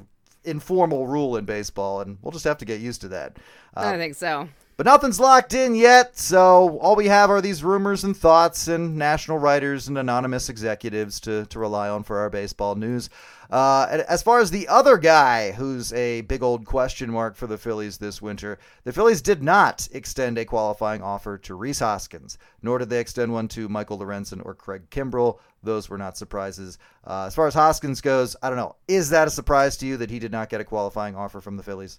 informal 0.44 1.06
rule 1.06 1.36
in 1.36 1.44
baseball, 1.44 2.00
and 2.00 2.18
we'll 2.22 2.32
just 2.32 2.44
have 2.44 2.58
to 2.58 2.64
get 2.64 2.80
used 2.80 3.00
to 3.02 3.08
that. 3.08 3.36
Uh, 3.76 3.80
I 3.80 3.96
think 3.98 4.14
so. 4.14 4.48
But 4.76 4.84
nothing's 4.84 5.18
locked 5.18 5.54
in 5.54 5.74
yet, 5.74 6.18
so 6.18 6.78
all 6.80 6.96
we 6.96 7.08
have 7.08 7.30
are 7.30 7.40
these 7.40 7.64
rumors 7.64 8.04
and 8.04 8.14
thoughts 8.14 8.68
and 8.68 8.98
national 8.98 9.38
writers 9.38 9.88
and 9.88 9.96
anonymous 9.96 10.50
executives 10.50 11.18
to, 11.20 11.46
to 11.46 11.58
rely 11.58 11.88
on 11.88 12.02
for 12.02 12.18
our 12.18 12.28
baseball 12.28 12.74
news. 12.74 13.08
Uh, 13.48 14.02
as 14.06 14.22
far 14.22 14.38
as 14.38 14.50
the 14.50 14.68
other 14.68 14.98
guy 14.98 15.52
who's 15.52 15.94
a 15.94 16.20
big 16.22 16.42
old 16.42 16.66
question 16.66 17.10
mark 17.10 17.36
for 17.36 17.46
the 17.46 17.56
Phillies 17.56 17.96
this 17.96 18.20
winter, 18.20 18.58
the 18.84 18.92
Phillies 18.92 19.22
did 19.22 19.42
not 19.42 19.88
extend 19.92 20.36
a 20.36 20.44
qualifying 20.44 21.00
offer 21.00 21.38
to 21.38 21.54
Rhys 21.54 21.78
Hoskins, 21.78 22.36
nor 22.60 22.76
did 22.76 22.90
they 22.90 23.00
extend 23.00 23.32
one 23.32 23.48
to 23.48 23.70
Michael 23.70 23.98
Lorenzen 23.98 24.44
or 24.44 24.54
Craig 24.54 24.90
Kimbrel. 24.90 25.38
Those 25.62 25.88
were 25.88 25.96
not 25.96 26.18
surprises. 26.18 26.76
Uh, 27.02 27.24
as 27.24 27.34
far 27.34 27.46
as 27.46 27.54
Hoskins 27.54 28.02
goes, 28.02 28.36
I 28.42 28.50
don't 28.50 28.58
know. 28.58 28.76
Is 28.88 29.08
that 29.08 29.26
a 29.26 29.30
surprise 29.30 29.78
to 29.78 29.86
you 29.86 29.96
that 29.96 30.10
he 30.10 30.18
did 30.18 30.32
not 30.32 30.50
get 30.50 30.60
a 30.60 30.64
qualifying 30.64 31.16
offer 31.16 31.40
from 31.40 31.56
the 31.56 31.62
Phillies? 31.62 31.98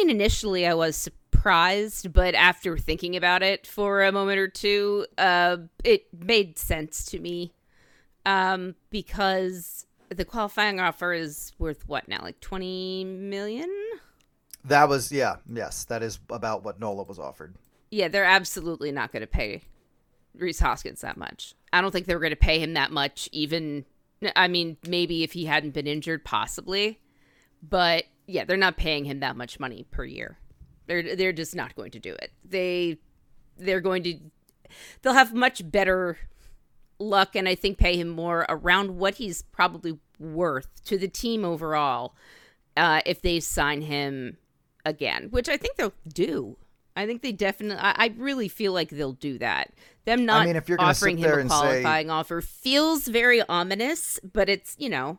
Mean, 0.00 0.10
initially 0.10 0.66
I 0.66 0.72
was 0.72 0.96
surprised, 0.96 2.12
but 2.12 2.34
after 2.34 2.78
thinking 2.78 3.16
about 3.16 3.42
it 3.42 3.66
for 3.66 4.02
a 4.02 4.10
moment 4.10 4.38
or 4.38 4.48
two, 4.48 5.04
uh, 5.18 5.58
it 5.84 6.06
made 6.18 6.58
sense 6.58 7.04
to 7.06 7.18
me. 7.18 7.52
Um, 8.24 8.76
because 8.88 9.84
the 10.08 10.24
qualifying 10.24 10.80
offer 10.80 11.12
is 11.12 11.52
worth 11.58 11.86
what 11.86 12.08
now, 12.08 12.20
like 12.22 12.40
twenty 12.40 13.04
million? 13.04 13.70
That 14.64 14.88
was 14.88 15.12
yeah, 15.12 15.36
yes, 15.46 15.84
that 15.84 16.02
is 16.02 16.18
about 16.30 16.64
what 16.64 16.80
Nola 16.80 17.02
was 17.02 17.18
offered. 17.18 17.54
Yeah, 17.90 18.08
they're 18.08 18.24
absolutely 18.24 18.92
not 18.92 19.12
going 19.12 19.22
to 19.22 19.26
pay 19.26 19.62
Rhys 20.34 20.60
Hoskins 20.60 21.02
that 21.02 21.18
much. 21.18 21.54
I 21.72 21.80
don't 21.82 21.90
think 21.90 22.06
they 22.06 22.14
were 22.14 22.20
going 22.20 22.30
to 22.30 22.36
pay 22.36 22.58
him 22.58 22.72
that 22.74 22.90
much. 22.90 23.28
Even, 23.32 23.84
I 24.34 24.48
mean, 24.48 24.78
maybe 24.86 25.24
if 25.24 25.32
he 25.32 25.44
hadn't 25.44 25.74
been 25.74 25.86
injured, 25.86 26.24
possibly. 26.24 27.00
But 27.62 28.04
yeah, 28.30 28.44
they're 28.44 28.56
not 28.56 28.76
paying 28.76 29.04
him 29.04 29.20
that 29.20 29.36
much 29.36 29.58
money 29.58 29.86
per 29.90 30.04
year. 30.04 30.38
They're 30.86 31.16
they're 31.16 31.32
just 31.32 31.54
not 31.54 31.74
going 31.76 31.90
to 31.92 31.98
do 31.98 32.12
it. 32.14 32.32
They 32.44 32.98
they're 33.58 33.80
going 33.80 34.02
to 34.04 34.18
they'll 35.02 35.14
have 35.14 35.34
much 35.34 35.68
better 35.70 36.18
luck 36.98 37.34
and 37.34 37.48
I 37.48 37.54
think 37.54 37.78
pay 37.78 37.96
him 37.96 38.08
more 38.08 38.46
around 38.48 38.96
what 38.96 39.14
he's 39.14 39.42
probably 39.42 39.98
worth 40.18 40.84
to 40.84 40.98
the 40.98 41.08
team 41.08 41.44
overall 41.44 42.14
uh, 42.76 43.00
if 43.06 43.22
they 43.22 43.40
sign 43.40 43.82
him 43.82 44.36
again, 44.84 45.28
which 45.30 45.48
I 45.48 45.56
think 45.56 45.76
they'll 45.76 45.94
do. 46.12 46.56
I 46.96 47.06
think 47.06 47.22
they 47.22 47.32
definitely. 47.32 47.78
I, 47.78 47.94
I 47.96 48.14
really 48.16 48.48
feel 48.48 48.72
like 48.72 48.90
they'll 48.90 49.12
do 49.12 49.38
that. 49.38 49.72
Them 50.04 50.26
not 50.26 50.42
I 50.42 50.46
mean, 50.46 50.56
if 50.56 50.68
you're 50.68 50.80
offering 50.80 51.18
him 51.18 51.30
a 51.30 51.44
qualifying 51.46 52.08
say- 52.08 52.12
offer 52.12 52.40
feels 52.40 53.06
very 53.06 53.42
ominous, 53.48 54.18
but 54.32 54.48
it's 54.48 54.76
you 54.78 54.88
know 54.88 55.18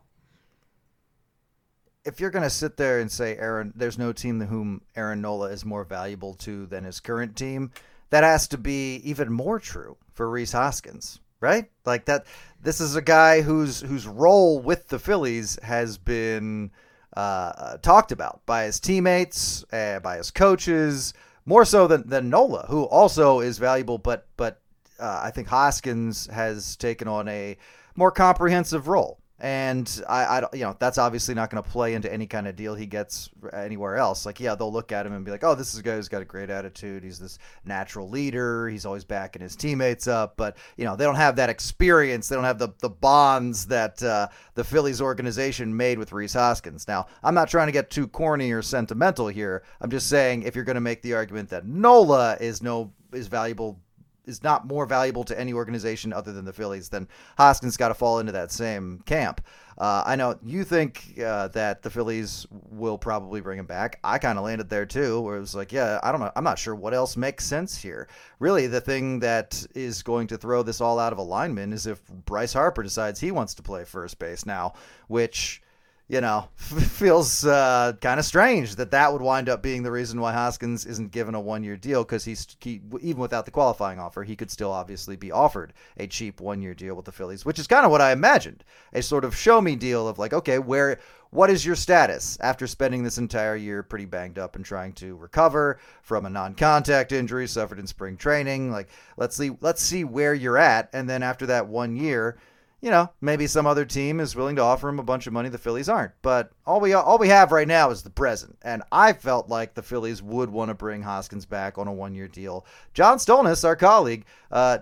if 2.04 2.20
you're 2.20 2.30
going 2.30 2.42
to 2.42 2.50
sit 2.50 2.76
there 2.76 3.00
and 3.00 3.10
say 3.10 3.36
Aaron, 3.36 3.72
there's 3.76 3.98
no 3.98 4.12
team 4.12 4.40
to 4.40 4.46
whom 4.46 4.82
Aaron 4.96 5.20
Nola 5.20 5.50
is 5.50 5.64
more 5.64 5.84
valuable 5.84 6.34
to 6.34 6.66
than 6.66 6.84
his 6.84 7.00
current 7.00 7.36
team, 7.36 7.70
that 8.10 8.24
has 8.24 8.48
to 8.48 8.58
be 8.58 8.96
even 8.96 9.32
more 9.32 9.58
true 9.58 9.96
for 10.12 10.28
Rhys 10.28 10.52
Hoskins, 10.52 11.20
right? 11.40 11.70
Like 11.84 12.06
that. 12.06 12.26
This 12.60 12.80
is 12.80 12.94
a 12.94 13.02
guy 13.02 13.42
whose 13.42 13.80
whose 13.80 14.06
role 14.06 14.60
with 14.60 14.88
the 14.88 14.98
Phillies 14.98 15.58
has 15.62 15.98
been 15.98 16.70
uh, 17.16 17.78
talked 17.78 18.12
about 18.12 18.40
by 18.46 18.64
his 18.64 18.78
teammates, 18.78 19.64
uh, 19.72 19.98
by 20.00 20.16
his 20.18 20.30
coaches, 20.30 21.14
more 21.44 21.64
so 21.64 21.86
than 21.86 22.08
than 22.08 22.30
Nola, 22.30 22.66
who 22.68 22.84
also 22.84 23.40
is 23.40 23.58
valuable, 23.58 23.98
but 23.98 24.26
but 24.36 24.60
uh, 25.00 25.20
I 25.24 25.30
think 25.30 25.48
Hoskins 25.48 26.26
has 26.28 26.76
taken 26.76 27.08
on 27.08 27.28
a 27.28 27.56
more 27.96 28.12
comprehensive 28.12 28.88
role. 28.88 29.18
And 29.42 30.02
I, 30.08 30.24
I 30.24 30.48
you 30.52 30.60
know, 30.60 30.76
that's 30.78 30.98
obviously 30.98 31.34
not 31.34 31.50
going 31.50 31.60
to 31.60 31.68
play 31.68 31.94
into 31.94 32.10
any 32.10 32.28
kind 32.28 32.46
of 32.46 32.54
deal 32.54 32.76
he 32.76 32.86
gets 32.86 33.28
anywhere 33.52 33.96
else. 33.96 34.24
Like, 34.24 34.38
yeah, 34.38 34.54
they'll 34.54 34.72
look 34.72 34.92
at 34.92 35.04
him 35.04 35.12
and 35.14 35.24
be 35.24 35.32
like, 35.32 35.42
oh, 35.42 35.56
this 35.56 35.74
is 35.74 35.80
a 35.80 35.82
guy 35.82 35.96
who's 35.96 36.08
got 36.08 36.22
a 36.22 36.24
great 36.24 36.48
attitude. 36.48 37.02
He's 37.02 37.18
this 37.18 37.40
natural 37.64 38.08
leader. 38.08 38.68
He's 38.68 38.86
always 38.86 39.02
backing 39.02 39.42
his 39.42 39.56
teammates 39.56 40.06
up. 40.06 40.36
But, 40.36 40.58
you 40.76 40.84
know, 40.84 40.94
they 40.94 41.04
don't 41.04 41.16
have 41.16 41.34
that 41.36 41.50
experience. 41.50 42.28
They 42.28 42.36
don't 42.36 42.44
have 42.44 42.60
the, 42.60 42.68
the 42.78 42.88
bonds 42.88 43.66
that 43.66 44.00
uh, 44.00 44.28
the 44.54 44.62
Phillies 44.62 45.00
organization 45.00 45.76
made 45.76 45.98
with 45.98 46.12
Rhys 46.12 46.34
Hoskins. 46.34 46.86
Now, 46.86 47.08
I'm 47.24 47.34
not 47.34 47.48
trying 47.48 47.66
to 47.66 47.72
get 47.72 47.90
too 47.90 48.06
corny 48.06 48.52
or 48.52 48.62
sentimental 48.62 49.26
here. 49.26 49.64
I'm 49.80 49.90
just 49.90 50.08
saying 50.08 50.44
if 50.44 50.54
you're 50.54 50.64
going 50.64 50.76
to 50.76 50.80
make 50.80 51.02
the 51.02 51.14
argument 51.14 51.48
that 51.48 51.66
Nola 51.66 52.36
is 52.40 52.62
no 52.62 52.92
is 53.12 53.26
valuable 53.26 53.80
is 54.26 54.42
not 54.42 54.66
more 54.66 54.86
valuable 54.86 55.24
to 55.24 55.38
any 55.38 55.52
organization 55.52 56.12
other 56.12 56.32
than 56.32 56.44
the 56.44 56.52
Phillies, 56.52 56.88
then 56.88 57.08
Hoskins 57.36 57.76
got 57.76 57.88
to 57.88 57.94
fall 57.94 58.18
into 58.18 58.32
that 58.32 58.52
same 58.52 59.02
camp. 59.06 59.40
Uh, 59.78 60.02
I 60.06 60.16
know 60.16 60.38
you 60.42 60.64
think 60.64 61.18
uh, 61.24 61.48
that 61.48 61.82
the 61.82 61.90
Phillies 61.90 62.46
will 62.70 62.98
probably 62.98 63.40
bring 63.40 63.58
him 63.58 63.66
back. 63.66 63.98
I 64.04 64.18
kind 64.18 64.38
of 64.38 64.44
landed 64.44 64.68
there 64.68 64.86
too, 64.86 65.20
where 65.20 65.36
it 65.36 65.40
was 65.40 65.54
like, 65.54 65.72
yeah, 65.72 65.98
I 66.02 66.12
don't 66.12 66.20
know. 66.20 66.30
I'm 66.36 66.44
not 66.44 66.58
sure 66.58 66.74
what 66.74 66.94
else 66.94 67.16
makes 67.16 67.46
sense 67.46 67.76
here. 67.76 68.06
Really, 68.38 68.66
the 68.66 68.80
thing 68.80 69.20
that 69.20 69.66
is 69.74 70.02
going 70.02 70.26
to 70.28 70.36
throw 70.36 70.62
this 70.62 70.80
all 70.80 70.98
out 70.98 71.12
of 71.12 71.18
alignment 71.18 71.72
is 71.72 71.86
if 71.86 72.06
Bryce 72.06 72.52
Harper 72.52 72.82
decides 72.82 73.18
he 73.18 73.30
wants 73.30 73.54
to 73.54 73.62
play 73.62 73.84
first 73.84 74.18
base 74.18 74.44
now, 74.44 74.74
which 75.08 75.62
you 76.08 76.20
know, 76.20 76.48
feels 76.56 77.46
uh, 77.46 77.92
kind 78.00 78.20
of 78.20 78.26
strange 78.26 78.76
that 78.76 78.90
that 78.90 79.12
would 79.12 79.22
wind 79.22 79.48
up 79.48 79.62
being 79.62 79.82
the 79.82 79.90
reason 79.90 80.20
why 80.20 80.32
Hoskins 80.32 80.84
isn't 80.84 81.10
given 81.10 81.34
a 81.34 81.40
one-year 81.40 81.76
deal 81.76 82.04
because 82.04 82.24
he's 82.24 82.56
he, 82.60 82.82
even 83.00 83.20
without 83.20 83.44
the 83.44 83.50
qualifying 83.50 83.98
offer, 83.98 84.22
he 84.22 84.36
could 84.36 84.50
still 84.50 84.72
obviously 84.72 85.16
be 85.16 85.32
offered 85.32 85.72
a 85.96 86.06
cheap 86.06 86.40
one-year 86.40 86.74
deal 86.74 86.94
with 86.94 87.06
the 87.06 87.12
Phillies, 87.12 87.44
which 87.44 87.58
is 87.58 87.66
kind 87.66 87.84
of 87.84 87.90
what 87.90 88.00
I 88.00 88.12
imagined, 88.12 88.64
a 88.92 89.02
sort 89.02 89.24
of 89.24 89.36
show-me 89.36 89.76
deal 89.76 90.06
of 90.06 90.18
like, 90.18 90.32
okay, 90.32 90.58
where 90.58 90.98
what 91.30 91.48
is 91.48 91.64
your 91.64 91.76
status 91.76 92.36
after 92.42 92.66
spending 92.66 93.02
this 93.02 93.16
entire 93.16 93.56
year 93.56 93.82
pretty 93.82 94.04
banged 94.04 94.38
up 94.38 94.54
and 94.54 94.64
trying 94.66 94.92
to 94.92 95.16
recover 95.16 95.78
from 96.02 96.26
a 96.26 96.30
non-contact 96.30 97.10
injury 97.10 97.46
suffered 97.46 97.78
in 97.78 97.86
spring 97.86 98.18
training? 98.18 98.70
Like, 98.70 98.90
let's 99.16 99.34
see, 99.34 99.50
let's 99.62 99.80
see 99.80 100.04
where 100.04 100.34
you're 100.34 100.58
at, 100.58 100.90
and 100.92 101.08
then 101.08 101.22
after 101.22 101.46
that 101.46 101.68
one 101.68 101.96
year 101.96 102.36
you 102.82 102.90
know, 102.90 103.08
maybe 103.20 103.46
some 103.46 103.64
other 103.64 103.84
team 103.84 104.18
is 104.18 104.34
willing 104.34 104.56
to 104.56 104.62
offer 104.62 104.88
him 104.88 104.98
a 104.98 105.04
bunch 105.04 105.28
of 105.28 105.32
money 105.32 105.48
the 105.48 105.56
Phillies 105.56 105.88
aren't. 105.88 106.12
But 106.20 106.50
all 106.66 106.80
we 106.80 106.92
all 106.92 107.16
we 107.16 107.28
have 107.28 107.52
right 107.52 107.68
now 107.68 107.90
is 107.90 108.02
the 108.02 108.10
present, 108.10 108.58
and 108.62 108.82
I 108.90 109.12
felt 109.12 109.48
like 109.48 109.74
the 109.74 109.82
Phillies 109.82 110.20
would 110.20 110.50
want 110.50 110.68
to 110.68 110.74
bring 110.74 111.00
Hoskins 111.00 111.46
back 111.46 111.78
on 111.78 111.86
a 111.86 111.92
one-year 111.92 112.26
deal. 112.28 112.66
John 112.92 113.18
Stolnis, 113.18 113.64
our 113.64 113.76
colleague, 113.76 114.26
uh, 114.50 114.78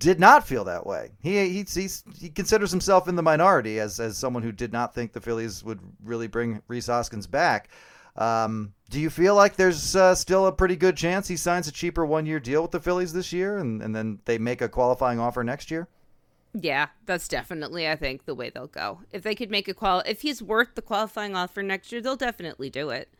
did 0.00 0.18
not 0.18 0.46
feel 0.46 0.64
that 0.64 0.84
way. 0.84 1.12
He 1.20 1.62
he 1.62 1.88
he 2.18 2.28
considers 2.28 2.72
himself 2.72 3.06
in 3.06 3.14
the 3.14 3.22
minority 3.22 3.78
as 3.78 4.00
as 4.00 4.18
someone 4.18 4.42
who 4.42 4.52
did 4.52 4.72
not 4.72 4.92
think 4.92 5.12
the 5.12 5.20
Phillies 5.20 5.62
would 5.62 5.78
really 6.02 6.26
bring 6.26 6.60
Rhys 6.66 6.88
Hoskins 6.88 7.28
back. 7.28 7.68
Um, 8.16 8.74
do 8.90 9.00
you 9.00 9.10
feel 9.10 9.36
like 9.36 9.56
there's 9.56 9.96
uh, 9.96 10.14
still 10.14 10.46
a 10.46 10.52
pretty 10.52 10.76
good 10.76 10.96
chance 10.96 11.26
he 11.26 11.36
signs 11.36 11.66
a 11.66 11.72
cheaper 11.72 12.04
one-year 12.06 12.38
deal 12.38 12.62
with 12.62 12.70
the 12.70 12.80
Phillies 12.80 13.12
this 13.12 13.32
year, 13.32 13.58
and, 13.58 13.82
and 13.82 13.94
then 13.94 14.20
they 14.24 14.38
make 14.38 14.60
a 14.60 14.68
qualifying 14.68 15.18
offer 15.18 15.42
next 15.42 15.70
year? 15.70 15.88
Yeah, 16.54 16.88
that's 17.04 17.26
definitely 17.26 17.88
I 17.88 17.96
think 17.96 18.24
the 18.24 18.34
way 18.34 18.48
they'll 18.48 18.68
go. 18.68 19.00
If 19.12 19.22
they 19.22 19.34
could 19.34 19.50
make 19.50 19.66
a 19.66 19.74
qual 19.74 20.02
if 20.06 20.20
he's 20.20 20.40
worth 20.40 20.76
the 20.76 20.82
qualifying 20.82 21.34
offer 21.34 21.62
next 21.62 21.90
year, 21.90 22.00
they'll 22.00 22.16
definitely 22.16 22.70
do 22.70 22.90
it. 22.90 23.12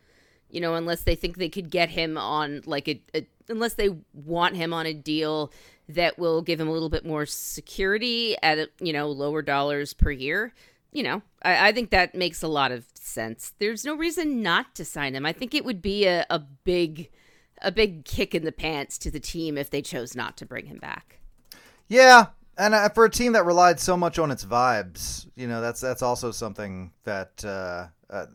You 0.49 0.61
know, 0.61 0.75
unless 0.75 1.03
they 1.03 1.17
think 1.17 1.37
they 1.37 1.49
could 1.49 1.69
get 1.71 1.91
him 1.91 2.17
on 2.17 2.63
like 2.65 2.89
a, 2.89 3.03
a 3.13 3.27
unless 3.49 3.75
they 3.75 3.91
want 4.13 4.55
him 4.55 4.73
on 4.73 4.87
a 4.87 4.95
deal 4.95 5.53
that 5.89 6.17
will 6.19 6.43
give 6.43 6.61
him 6.61 6.69
a 6.69 6.73
little 6.73 6.89
bit 6.89 7.05
more 7.05 7.27
security 7.27 8.37
at 8.41 8.71
you 8.79 8.93
know 8.93 9.11
lower 9.11 9.43
dollars 9.43 9.93
per 9.93 10.13
year. 10.13 10.55
You 10.93 11.03
know, 11.03 11.23
I, 11.43 11.69
I 11.69 11.73
think 11.73 11.91
that 11.91 12.15
makes 12.15 12.41
a 12.41 12.49
lot 12.49 12.71
of 12.71 12.85
sense. 12.95 13.53
There's 13.59 13.85
no 13.85 13.97
reason 13.97 14.43
not 14.43 14.77
to 14.77 14.85
sign 14.85 15.17
him. 15.17 15.27
I 15.27 15.33
think 15.33 15.55
it 15.55 15.65
would 15.65 15.83
be 15.83 16.07
a, 16.07 16.25
a 16.31 16.39
big 16.39 17.11
a 17.63 17.73
big 17.73 18.05
kick 18.05 18.33
in 18.33 18.45
the 18.45 18.53
pants 18.53 18.97
to 18.99 19.11
the 19.11 19.19
team 19.19 19.59
if 19.59 19.71
they 19.71 19.83
chose 19.83 20.15
not 20.15 20.37
to 20.37 20.47
bring 20.47 20.67
him 20.67 20.79
back. 20.79 21.19
Yeah, 21.89 22.27
and 22.57 22.75
uh, 22.75 22.89
for 22.91 23.05
a 23.05 23.11
team 23.11 23.33
that 23.33 23.45
relied 23.45 23.81
so 23.81 23.97
much 23.97 24.19
on 24.19 24.31
its 24.31 24.45
vibes, 24.45 25.27
you 25.37 25.47
know, 25.47 25.61
that's 25.61 25.81
that's 25.81 26.03
also 26.03 26.31
something 26.31 26.93
that 27.05 27.45
uh, 27.45 27.87
uh, 28.11 28.27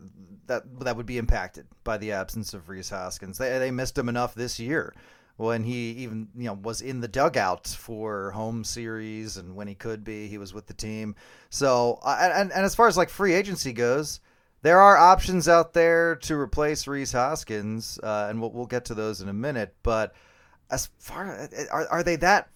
that 0.46 0.62
that 0.80 0.96
would 0.96 1.06
be 1.06 1.18
impacted 1.18 1.66
by 1.84 1.96
the 1.96 2.12
absence 2.12 2.54
of 2.54 2.68
Rhys 2.68 2.90
Hoskins. 2.90 3.38
They 3.38 3.58
they 3.58 3.70
missed 3.70 3.96
him 3.96 4.08
enough 4.08 4.34
this 4.34 4.60
year 4.60 4.94
when 5.36 5.64
he 5.64 5.90
even 5.92 6.28
you 6.36 6.44
know 6.44 6.52
was 6.52 6.82
in 6.82 7.00
the 7.00 7.08
dugout 7.08 7.66
for 7.66 8.30
home 8.32 8.62
series 8.62 9.38
and 9.38 9.56
when 9.56 9.68
he 9.68 9.74
could 9.74 10.04
be, 10.04 10.26
he 10.26 10.38
was 10.38 10.52
with 10.52 10.66
the 10.66 10.74
team. 10.74 11.14
So 11.48 11.98
uh, 12.02 12.30
and 12.34 12.52
and 12.52 12.64
as 12.64 12.74
far 12.74 12.88
as 12.88 12.96
like 12.96 13.10
free 13.10 13.34
agency 13.34 13.72
goes. 13.72 14.20
There 14.62 14.78
are 14.78 14.98
options 14.98 15.48
out 15.48 15.72
there 15.72 16.16
to 16.16 16.36
replace 16.36 16.86
Rhys 16.86 17.12
Hoskins, 17.12 17.98
uh, 18.02 18.26
and 18.28 18.42
we'll, 18.42 18.50
we'll 18.50 18.66
get 18.66 18.84
to 18.84 18.94
those 18.94 19.22
in 19.22 19.30
a 19.30 19.32
minute. 19.32 19.74
But 19.82 20.14
as 20.70 20.90
far 20.98 21.48
are, 21.72 21.88
are 21.88 22.02
they 22.02 22.16
that 22.16 22.50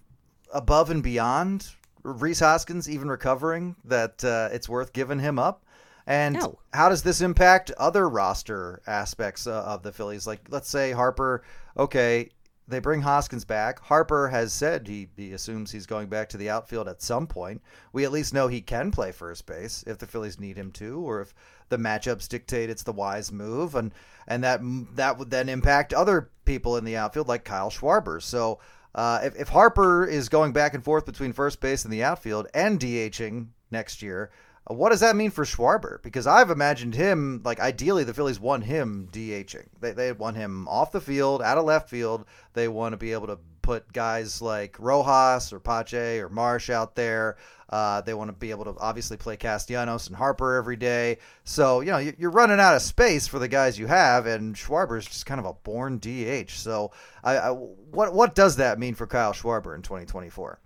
above 0.54 0.88
and 0.88 1.02
beyond 1.02 1.66
Rhys 2.02 2.40
Hoskins 2.40 2.88
even 2.88 3.08
recovering 3.08 3.76
that 3.84 4.24
uh, 4.24 4.48
it's 4.52 4.68
worth 4.68 4.94
giving 4.94 5.18
him 5.18 5.38
up? 5.38 5.64
And 6.06 6.34
No. 6.36 6.58
how 6.72 6.88
does 6.88 7.02
this 7.02 7.20
impact 7.20 7.70
other 7.78 8.08
roster 8.08 8.80
aspects 8.86 9.46
uh, 9.46 9.62
of 9.62 9.82
the 9.82 9.92
Phillies? 9.92 10.26
Like, 10.26 10.40
let's 10.50 10.68
say 10.68 10.92
Harper, 10.92 11.42
okay, 11.78 12.28
they 12.68 12.78
bring 12.78 13.02
Hoskins 13.02 13.44
back. 13.44 13.78
Harper 13.80 14.28
has 14.28 14.52
said 14.52 14.86
he, 14.86 15.08
he 15.16 15.32
assumes 15.32 15.70
he's 15.70 15.86
going 15.86 16.08
back 16.08 16.28
to 16.30 16.36
the 16.38 16.48
outfield 16.50 16.88
at 16.88 17.02
some 17.02 17.26
point. 17.26 17.62
We 17.92 18.04
at 18.04 18.12
least 18.12 18.32
know 18.34 18.48
he 18.48 18.60
can 18.62 18.90
play 18.90 19.12
first 19.12 19.44
base 19.46 19.84
if 19.86 19.98
the 19.98 20.06
Phillies 20.06 20.40
need 20.40 20.56
him 20.56 20.70
to, 20.72 21.00
or 21.00 21.20
if 21.20 21.34
the 21.68 21.76
matchups 21.76 22.28
dictate 22.28 22.70
it's 22.70 22.82
the 22.82 22.92
wise 22.92 23.32
move, 23.32 23.74
and 23.74 23.92
and 24.26 24.44
that 24.44 24.60
that 24.94 25.18
would 25.18 25.30
then 25.30 25.48
impact 25.50 25.92
other 25.92 26.30
people 26.46 26.76
in 26.78 26.84
the 26.84 26.96
outfield 26.96 27.28
like 27.28 27.44
Kyle 27.44 27.70
Schwarber. 27.70 28.22
So 28.22 28.60
uh, 28.94 29.20
if, 29.24 29.36
if 29.36 29.48
Harper 29.48 30.06
is 30.06 30.28
going 30.28 30.52
back 30.52 30.74
and 30.74 30.84
forth 30.84 31.04
between 31.06 31.32
first 31.32 31.60
base 31.60 31.84
and 31.84 31.92
the 31.92 32.04
outfield 32.04 32.46
and 32.54 32.78
DHing 32.78 33.48
next 33.70 34.02
year, 34.02 34.30
uh, 34.70 34.74
what 34.74 34.90
does 34.90 35.00
that 35.00 35.16
mean 35.16 35.30
for 35.30 35.44
Schwarber? 35.44 36.02
Because 36.02 36.26
I've 36.26 36.50
imagined 36.50 36.94
him, 36.94 37.42
like, 37.44 37.60
ideally 37.60 38.04
the 38.04 38.14
Phillies 38.14 38.38
want 38.38 38.64
him 38.64 39.08
DHing. 39.12 39.66
They, 39.80 39.92
they 39.92 40.12
want 40.12 40.36
him 40.36 40.68
off 40.68 40.92
the 40.92 41.00
field, 41.00 41.42
out 41.42 41.58
of 41.58 41.64
left 41.64 41.90
field. 41.90 42.24
They 42.52 42.68
want 42.68 42.92
to 42.92 42.96
be 42.96 43.12
able 43.12 43.26
to 43.26 43.38
put 43.64 43.90
guys 43.94 44.42
like 44.42 44.76
Rojas 44.78 45.52
or 45.52 45.58
Pache 45.58 46.20
or 46.20 46.28
Marsh 46.28 46.68
out 46.68 46.94
there. 46.94 47.36
Uh, 47.70 48.02
they 48.02 48.12
want 48.12 48.28
to 48.28 48.36
be 48.36 48.50
able 48.50 48.64
to 48.64 48.74
obviously 48.78 49.16
play 49.16 49.36
Castellanos 49.38 50.06
and 50.06 50.14
Harper 50.14 50.54
every 50.56 50.76
day. 50.76 51.16
So, 51.44 51.80
you 51.80 51.90
know, 51.90 51.96
you- 51.98 52.14
you're 52.18 52.30
running 52.30 52.60
out 52.60 52.76
of 52.76 52.82
space 52.82 53.26
for 53.26 53.38
the 53.38 53.48
guys 53.48 53.78
you 53.78 53.86
have, 53.86 54.26
and 54.26 54.54
Schwarber's 54.54 55.06
just 55.06 55.24
kind 55.26 55.40
of 55.40 55.46
a 55.46 55.54
born 55.54 55.98
DH. 55.98 56.50
So, 56.50 56.92
I, 57.24 57.38
I, 57.38 57.50
what 57.50 58.12
what 58.14 58.34
does 58.34 58.56
that 58.56 58.78
mean 58.78 58.94
for 58.94 59.06
Kyle 59.06 59.32
Schwarber 59.32 59.74
in 59.74 59.80
2024? 59.82 60.60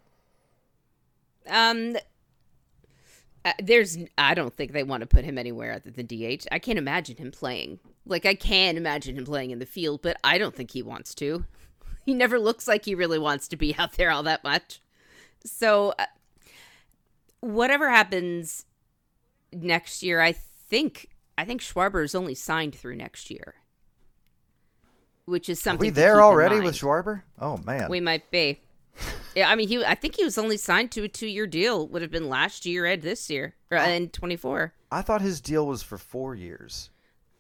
Um, 1.49 1.97
Uh, 3.45 3.53
there's, 3.63 3.97
I 4.19 4.35
don't 4.35 4.55
think 4.55 4.73
they 4.73 4.83
want 4.83 5.03
to 5.03 5.07
put 5.07 5.25
him 5.25 5.39
anywhere 5.39 5.73
other 5.73 5.91
than 5.93 6.07
DH. 6.07 6.47
I 6.51 6.59
can't 6.59 6.79
imagine 6.79 7.17
him 7.17 7.31
playing. 7.31 7.79
Like 8.05 8.27
I 8.27 8.35
can 8.35 8.77
imagine 8.77 9.17
him 9.17 9.25
playing 9.25 9.53
in 9.53 9.61
the 9.61 9.67
field, 9.67 10.03
but 10.03 10.19
I 10.25 10.37
don't 10.39 10.55
think 10.55 10.73
he 10.73 10.83
wants 10.83 11.15
to. 11.15 11.45
He 12.09 12.15
never 12.15 12.39
looks 12.39 12.67
like 12.67 12.87
he 12.87 12.95
really 12.95 13.19
wants 13.19 13.49
to 13.49 13.57
be 13.59 13.75
out 13.79 13.93
there 13.99 14.11
all 14.11 14.23
that 14.23 14.43
much. 14.43 14.81
So, 15.45 15.93
uh, 15.99 16.07
whatever 17.41 17.91
happens 17.91 18.65
next 19.53 20.03
year, 20.03 20.19
I 20.19 20.33
think 20.33 21.11
I 21.37 21.45
think 21.45 21.61
Schwarber 21.61 22.03
is 22.03 22.15
only 22.15 22.35
signed 22.35 22.75
through 22.75 22.97
next 22.97 23.31
year, 23.31 23.57
which 25.27 25.51
is 25.51 25.59
Are 25.59 25.65
something. 25.65 25.89
we 25.89 25.91
to 25.91 25.97
there 25.97 26.23
already 26.23 26.61
with 26.61 26.77
Schwarber? 26.77 27.25
Oh 27.39 27.59
man. 27.59 27.91
We 27.91 28.01
might 28.01 28.31
be. 28.31 28.63
Yeah, 29.37 29.51
I 29.51 29.55
mean, 29.55 29.69
he. 29.69 29.85
I 29.85 29.95
think 29.95 30.17
he 30.17 30.25
was 30.25 30.39
only 30.39 30.57
signed 30.57 30.91
to 30.93 31.05
a 31.05 31.09
two-year 31.09 31.47
deal. 31.47 31.87
Would 31.89 32.01
have 32.01 32.11
been 32.11 32.31
last 32.31 32.65
year 32.65 32.87
and 32.87 33.03
this 33.03 33.29
year, 33.29 33.55
or 33.71 33.77
in 33.77 34.09
twenty-four. 34.09 34.73
I 34.91 35.03
thought 35.03 35.21
his 35.21 35.43
deal 35.43 35.67
was 35.67 35.83
for 35.83 35.99
four 35.99 36.35
years. 36.35 36.89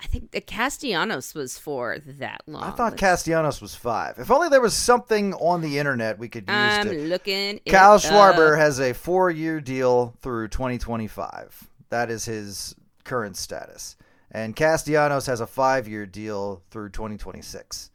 I 0.00 0.06
think 0.06 0.30
the 0.30 0.40
Castellanos 0.40 1.34
was 1.34 1.58
for 1.58 1.98
that 1.98 2.42
long. 2.46 2.62
I 2.62 2.70
thought 2.70 2.96
Castellanos 2.96 3.60
was 3.60 3.74
five. 3.74 4.18
If 4.18 4.30
only 4.30 4.48
there 4.48 4.60
was 4.60 4.74
something 4.74 5.34
on 5.34 5.60
the 5.60 5.78
internet 5.78 6.18
we 6.18 6.28
could 6.28 6.42
use 6.48 6.56
I'm 6.56 6.88
to. 6.88 7.08
looking. 7.08 7.60
Kyle 7.68 7.94
up. 7.94 8.02
Schwarber 8.02 8.56
has 8.56 8.78
a 8.80 8.92
four-year 8.94 9.60
deal 9.60 10.14
through 10.20 10.48
2025. 10.48 11.68
That 11.90 12.10
is 12.10 12.24
his 12.24 12.76
current 13.02 13.36
status, 13.36 13.96
and 14.30 14.54
Castellanos 14.54 15.26
has 15.26 15.40
a 15.40 15.46
five-year 15.46 16.06
deal 16.06 16.62
through 16.70 16.90
2026. 16.90 17.90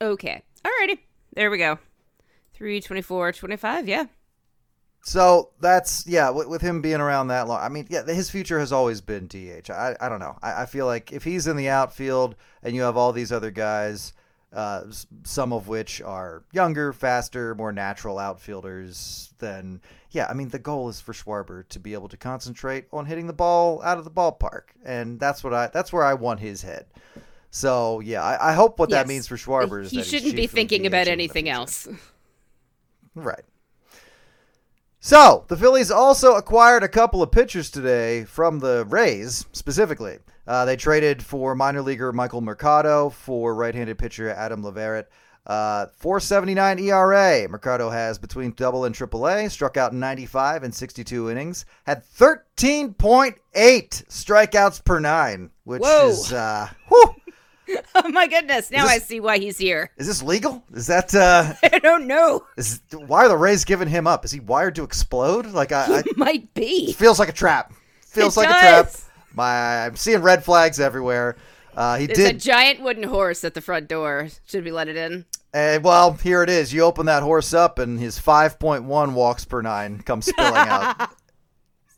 Okay. 0.00 0.42
Alrighty. 0.64 0.98
There 1.34 1.50
we 1.50 1.58
go. 1.58 1.78
3, 2.54 2.80
24, 2.80 3.32
25. 3.32 3.88
Yeah. 3.88 4.04
So 5.04 5.50
that's 5.60 6.06
yeah. 6.06 6.30
With, 6.30 6.48
with 6.48 6.62
him 6.62 6.80
being 6.80 7.00
around 7.00 7.28
that 7.28 7.48
long, 7.48 7.60
I 7.60 7.68
mean, 7.68 7.86
yeah, 7.90 8.04
his 8.04 8.30
future 8.30 8.60
has 8.60 8.72
always 8.72 9.00
been 9.00 9.26
DH. 9.26 9.68
I, 9.70 9.96
I 10.00 10.08
don't 10.08 10.20
know. 10.20 10.36
I, 10.42 10.62
I 10.62 10.66
feel 10.66 10.86
like 10.86 11.12
if 11.12 11.24
he's 11.24 11.46
in 11.46 11.56
the 11.56 11.68
outfield 11.68 12.36
and 12.62 12.74
you 12.74 12.82
have 12.82 12.96
all 12.96 13.12
these 13.12 13.32
other 13.32 13.50
guys, 13.50 14.12
uh, 14.52 14.84
some 15.24 15.52
of 15.52 15.66
which 15.66 16.00
are 16.02 16.44
younger, 16.52 16.92
faster, 16.92 17.54
more 17.56 17.72
natural 17.72 18.18
outfielders, 18.18 19.34
then 19.38 19.80
yeah, 20.12 20.26
I 20.30 20.34
mean, 20.34 20.50
the 20.50 20.58
goal 20.60 20.88
is 20.88 21.00
for 21.00 21.12
Schwarber 21.12 21.66
to 21.70 21.80
be 21.80 21.94
able 21.94 22.08
to 22.08 22.16
concentrate 22.16 22.86
on 22.92 23.06
hitting 23.06 23.26
the 23.26 23.32
ball 23.32 23.82
out 23.82 23.98
of 23.98 24.04
the 24.04 24.10
ballpark, 24.10 24.64
and 24.84 25.18
that's 25.18 25.42
what 25.42 25.52
I 25.52 25.66
that's 25.66 25.92
where 25.92 26.04
I 26.04 26.14
want 26.14 26.38
his 26.38 26.62
head. 26.62 26.86
So 27.50 27.98
yeah, 28.00 28.22
I, 28.22 28.50
I 28.50 28.52
hope 28.52 28.78
what 28.78 28.90
that 28.90 29.08
means 29.08 29.26
for 29.26 29.36
Schwarber 29.36 29.82
is 29.82 29.90
he 29.90 30.02
shouldn't 30.04 30.36
be 30.36 30.46
thinking 30.46 30.86
about 30.86 31.08
anything 31.08 31.48
else. 31.48 31.88
Right. 33.14 33.44
So, 35.04 35.46
the 35.48 35.56
Phillies 35.56 35.90
also 35.90 36.36
acquired 36.36 36.84
a 36.84 36.88
couple 36.88 37.24
of 37.24 37.32
pitchers 37.32 37.70
today 37.70 38.22
from 38.22 38.60
the 38.60 38.84
Rays, 38.88 39.44
specifically. 39.50 40.18
Uh, 40.46 40.64
they 40.64 40.76
traded 40.76 41.24
for 41.24 41.56
minor 41.56 41.82
leaguer 41.82 42.12
Michael 42.12 42.40
Mercado 42.40 43.10
for 43.10 43.52
right 43.52 43.74
handed 43.74 43.98
pitcher 43.98 44.30
Adam 44.30 44.62
Leverett. 44.62 45.10
Uh, 45.44 45.86
479 45.96 46.78
ERA. 46.78 47.48
Mercado 47.48 47.90
has 47.90 48.16
between 48.16 48.52
double 48.52 48.84
and 48.84 48.94
triple 48.94 49.26
A, 49.26 49.50
struck 49.50 49.76
out 49.76 49.92
95 49.92 50.62
and 50.62 50.72
62 50.72 51.28
innings, 51.28 51.64
had 51.84 52.04
13.8 52.16 53.34
strikeouts 53.52 54.84
per 54.84 55.00
nine, 55.00 55.50
which 55.64 55.82
Whoa. 55.82 56.10
is, 56.10 56.32
uh, 56.32 56.68
whew, 56.86 57.16
oh 57.94 58.08
my 58.08 58.26
goodness. 58.26 58.70
Now 58.70 58.82
this- 58.84 58.92
I 58.92 58.98
see 58.98 59.20
why 59.20 59.38
he's 59.38 59.58
here. 59.58 59.90
is 59.96 60.06
this 60.06 60.22
legal? 60.22 60.62
Is 60.74 60.86
that, 60.86 61.14
uh, 61.14 61.54
I 61.72 61.78
don't 61.78 62.06
know. 62.06 62.44
is, 62.56 62.80
why 62.92 63.24
are 63.24 63.28
the 63.28 63.36
Rays 63.36 63.64
giving 63.64 63.88
him 63.88 64.06
up? 64.06 64.24
Is 64.24 64.30
he 64.30 64.40
wired 64.40 64.74
to 64.76 64.84
explode? 64.84 65.46
Like, 65.46 65.72
I, 65.72 65.98
I 65.98 66.02
Might 66.16 66.52
be. 66.54 66.92
feels 66.92 67.18
like 67.18 67.28
a 67.28 67.32
trap. 67.32 67.72
Feels 68.00 68.36
It 68.36 68.40
like 68.40 68.48
a 68.48 68.52
trap. 68.52 68.90
My, 69.34 69.86
I'm 69.86 69.96
seeing 69.96 70.20
red 70.22 70.44
flags 70.44 70.78
everywhere. 70.80 71.36
Uh, 71.74 71.96
he 71.96 72.06
There's 72.06 72.18
a 72.18 72.32
giant 72.34 72.82
wooden 72.82 73.04
horse 73.04 73.44
at 73.44 73.54
the 73.54 73.62
front 73.62 73.88
door. 73.88 74.28
Should 74.46 74.64
we 74.64 74.70
let 74.72 74.88
it 74.88 74.96
in? 74.96 75.24
and, 75.54 75.82
well, 75.82 76.12
here 76.12 76.42
it 76.42 76.50
is. 76.50 76.72
You 76.72 76.82
open 76.82 77.06
that 77.06 77.22
horse 77.22 77.54
up, 77.54 77.78
and 77.78 77.98
his 77.98 78.18
5.1 78.18 79.12
walks 79.14 79.44
per 79.46 79.62
nine 79.62 80.00
comes 80.02 80.26
spilling 80.26 80.54
out. 80.56 81.10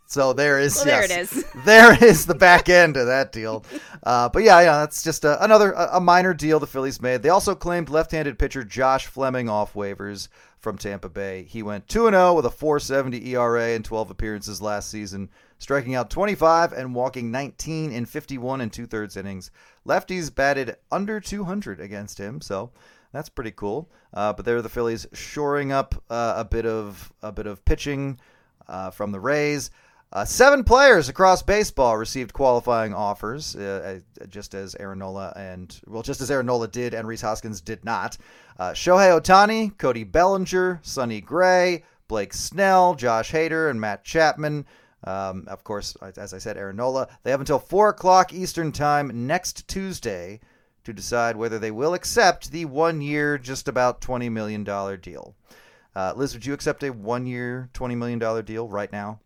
So 0.06 0.32
there 0.32 0.58
is. 0.58 0.76
Well, 0.76 0.84
there 0.84 1.08
yes, 1.08 1.10
it 1.10 1.38
is. 1.38 1.44
there 1.64 2.04
is 2.04 2.26
the 2.26 2.34
back 2.34 2.68
end 2.68 2.96
of 2.96 3.06
that 3.06 3.32
deal. 3.32 3.64
Uh, 4.04 4.28
but 4.28 4.42
yeah, 4.42 4.60
yeah, 4.60 4.80
that's 4.80 5.02
just 5.02 5.24
a, 5.24 5.42
another 5.42 5.72
a, 5.72 5.98
minor 5.98 6.34
deal 6.34 6.60
the 6.60 6.66
Phillies 6.66 7.00
made. 7.00 7.22
They 7.22 7.30
also 7.30 7.54
claimed 7.54 7.88
left-handed 7.88 8.38
pitcher 8.38 8.62
Josh 8.62 9.06
Fleming 9.06 9.48
off 9.48 9.72
waivers 9.72 10.28
from 10.58 10.76
Tampa 10.76 11.08
Bay. 11.08 11.44
He 11.44 11.62
went 11.62 11.88
2 11.88 12.10
0 12.10 12.34
with 12.34 12.44
a 12.44 12.50
4.70 12.50 13.26
ERA 13.28 13.70
in 13.70 13.82
12 13.82 14.10
appearances 14.10 14.60
last 14.60 14.90
season, 14.90 15.30
striking 15.58 15.94
out 15.94 16.10
25 16.10 16.74
and 16.74 16.94
walking 16.94 17.30
19 17.30 17.92
in 17.92 18.04
51 18.04 18.60
and 18.60 18.70
two 18.70 18.86
thirds 18.86 19.16
innings. 19.16 19.50
Lefties 19.86 20.34
batted 20.34 20.76
under 20.92 21.18
200 21.18 21.80
against 21.80 22.18
him, 22.18 22.42
so 22.42 22.72
that's 23.12 23.30
pretty 23.30 23.52
cool. 23.52 23.90
Uh, 24.12 24.32
but 24.32 24.44
there 24.44 24.56
are 24.56 24.62
the 24.62 24.68
Phillies 24.68 25.06
shoring 25.14 25.72
up 25.72 25.94
uh, 26.10 26.34
a 26.36 26.44
bit 26.44 26.66
of 26.66 27.12
a 27.22 27.32
bit 27.32 27.46
of 27.46 27.64
pitching 27.64 28.18
uh, 28.68 28.90
from 28.90 29.12
the 29.12 29.20
Rays. 29.20 29.70
Uh, 30.14 30.24
seven 30.24 30.62
players 30.62 31.08
across 31.08 31.42
baseball 31.42 31.96
received 31.96 32.32
qualifying 32.32 32.94
offers, 32.94 33.56
uh, 33.56 33.98
uh, 33.98 34.26
just 34.26 34.54
as 34.54 34.76
Aaron 34.76 35.00
Nola 35.00 35.32
and 35.34 35.80
well, 35.88 36.04
just 36.04 36.20
as 36.20 36.30
Aaron 36.30 36.46
Nola 36.46 36.68
did 36.68 36.94
and 36.94 37.08
Rhys 37.08 37.20
Hoskins 37.20 37.60
did 37.60 37.84
not. 37.84 38.16
Uh, 38.56 38.70
Shohei 38.70 39.20
Ohtani, 39.20 39.76
Cody 39.76 40.04
Bellinger, 40.04 40.78
Sonny 40.82 41.20
Gray, 41.20 41.82
Blake 42.06 42.32
Snell, 42.32 42.94
Josh 42.94 43.32
Hader, 43.32 43.68
and 43.68 43.80
Matt 43.80 44.04
Chapman. 44.04 44.66
Um, 45.02 45.46
of 45.48 45.64
course, 45.64 45.96
as 46.16 46.32
I 46.32 46.38
said, 46.38 46.56
Aaron 46.56 46.76
Nola. 46.76 47.08
They 47.24 47.32
have 47.32 47.40
until 47.40 47.58
four 47.58 47.88
o'clock 47.88 48.32
Eastern 48.32 48.70
time 48.70 49.26
next 49.26 49.66
Tuesday 49.66 50.38
to 50.84 50.92
decide 50.92 51.34
whether 51.34 51.58
they 51.58 51.72
will 51.72 51.92
accept 51.92 52.52
the 52.52 52.66
one-year, 52.66 53.36
just 53.36 53.66
about 53.66 54.00
twenty 54.00 54.28
million 54.28 54.62
dollar 54.62 54.96
deal. 54.96 55.34
Uh, 55.96 56.12
Liz, 56.14 56.34
would 56.34 56.46
you 56.46 56.54
accept 56.54 56.84
a 56.84 56.92
one-year, 56.92 57.68
twenty 57.72 57.96
million 57.96 58.20
dollar 58.20 58.42
deal 58.42 58.68
right 58.68 58.92
now? 58.92 59.18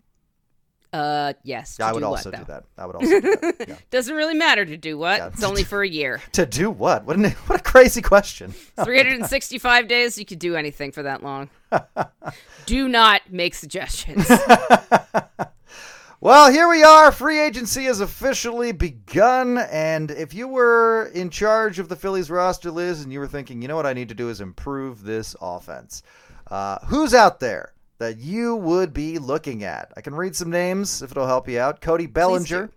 Uh, 0.92 1.34
yes. 1.42 1.78
I 1.80 1.92
would 1.92 2.02
also 2.02 2.30
what, 2.30 2.38
do 2.38 2.44
that. 2.46 2.64
I 2.76 2.86
would 2.86 2.96
also 2.96 3.20
do 3.20 3.36
that. 3.36 3.68
Yeah. 3.68 3.76
Doesn't 3.90 4.14
really 4.14 4.34
matter 4.34 4.64
to 4.64 4.76
do 4.76 4.96
what. 4.96 5.18
Yeah. 5.18 5.28
It's 5.28 5.44
only 5.44 5.64
for 5.64 5.82
a 5.82 5.88
year. 5.88 6.22
To 6.32 6.46
do 6.46 6.70
what? 6.70 7.04
What, 7.04 7.16
an, 7.16 7.30
what 7.46 7.58
a 7.58 7.62
crazy 7.62 8.00
question. 8.00 8.52
365 8.84 9.88
days, 9.88 10.18
you 10.18 10.24
could 10.24 10.38
do 10.38 10.56
anything 10.56 10.92
for 10.92 11.02
that 11.02 11.22
long. 11.22 11.50
do 12.66 12.88
not 12.88 13.22
make 13.30 13.54
suggestions. 13.54 14.30
Well, 16.20 16.50
here 16.50 16.68
we 16.68 16.82
are. 16.82 17.12
Free 17.12 17.38
agency 17.38 17.84
has 17.84 18.00
officially 18.00 18.72
begun. 18.72 19.58
And 19.58 20.10
if 20.10 20.34
you 20.34 20.48
were 20.48 21.12
in 21.14 21.30
charge 21.30 21.78
of 21.78 21.88
the 21.88 21.94
Phillies 21.94 22.28
roster, 22.28 22.72
Liz, 22.72 23.04
and 23.04 23.12
you 23.12 23.20
were 23.20 23.28
thinking, 23.28 23.62
you 23.62 23.68
know 23.68 23.76
what 23.76 23.86
I 23.86 23.92
need 23.92 24.08
to 24.08 24.16
do 24.16 24.28
is 24.28 24.40
improve 24.40 25.04
this 25.04 25.36
offense, 25.40 26.02
uh, 26.50 26.78
who's 26.86 27.14
out 27.14 27.38
there 27.38 27.72
that 27.98 28.18
you 28.18 28.56
would 28.56 28.92
be 28.92 29.18
looking 29.18 29.64
at? 29.64 29.92
I 29.96 30.00
can 30.00 30.14
read 30.14 30.34
some 30.34 30.50
names 30.50 31.02
if 31.02 31.10
it'll 31.10 31.26
help 31.26 31.48
you 31.48 31.60
out. 31.60 31.80
Cody 31.80 32.06
Bellinger. 32.06 32.70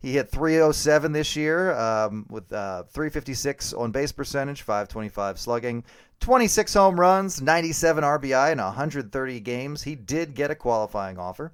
He 0.00 0.14
hit 0.14 0.30
307 0.30 1.12
this 1.12 1.36
year 1.36 1.72
um, 1.78 2.26
with 2.28 2.52
uh, 2.52 2.82
356 2.90 3.72
on 3.72 3.92
base 3.92 4.10
percentage, 4.10 4.62
525 4.62 5.38
slugging, 5.38 5.84
26 6.18 6.74
home 6.74 6.98
runs, 6.98 7.40
97 7.40 8.02
RBI 8.02 8.50
in 8.50 8.58
130 8.58 9.40
games. 9.40 9.84
He 9.84 9.94
did 9.94 10.34
get 10.34 10.50
a 10.50 10.56
qualifying 10.56 11.18
offer. 11.18 11.52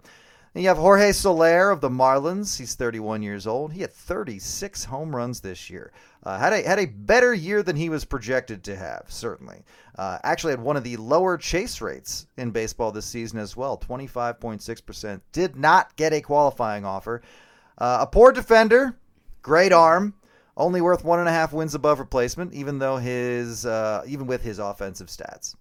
And 0.55 0.63
you 0.63 0.69
have 0.69 0.79
Jorge 0.79 1.13
Soler 1.13 1.71
of 1.71 1.83
the 1.83 1.91
Marlins. 1.91 2.59
He's 2.59 2.75
31 2.75 3.23
years 3.23 3.47
old. 3.47 3.75
He 3.75 3.83
had 3.83 3.93
36 3.93 4.85
home 4.85 5.15
runs 5.15 5.41
this 5.41 5.69
year. 5.69 5.93
Uh, 6.25 6.39
had 6.39 6.53
a 6.53 6.63
had 6.63 6.79
a 6.79 6.87
better 6.87 7.33
year 7.33 7.63
than 7.63 7.77
he 7.77 7.89
was 7.89 8.05
projected 8.05 8.65
to 8.65 8.77
have. 8.77 9.05
Certainly, 9.09 9.63
uh, 9.97 10.19
actually 10.25 10.53
had 10.53 10.61
one 10.61 10.77
of 10.77 10.85
the 10.85 10.97
lower 10.97 11.37
chase 11.39 11.81
rates 11.81 12.27
in 12.37 12.51
baseball 12.51 12.91
this 12.91 13.07
season 13.07 13.39
as 13.39 13.57
well. 13.57 13.79
25.6 13.79 14.85
percent. 14.85 15.23
Did 15.33 15.57
not 15.57 15.95
get 15.97 16.13
a 16.13 16.21
qualifying 16.21 16.85
offer. 16.85 17.23
Uh, 17.79 17.99
a 18.01 18.07
poor 18.07 18.33
defender, 18.33 18.97
great 19.43 19.73
arm, 19.73 20.15
only 20.57 20.81
worth 20.81 21.05
one 21.05 21.21
and 21.21 21.29
a 21.29 21.33
half 21.33 21.53
wins 21.53 21.75
above 21.75 22.01
replacement, 22.01 22.53
even 22.53 22.79
though 22.79 22.97
his 22.97 23.65
uh, 23.65 24.03
even 24.07 24.27
with 24.27 24.43
his 24.43 24.59
offensive 24.59 25.07
stats. 25.07 25.55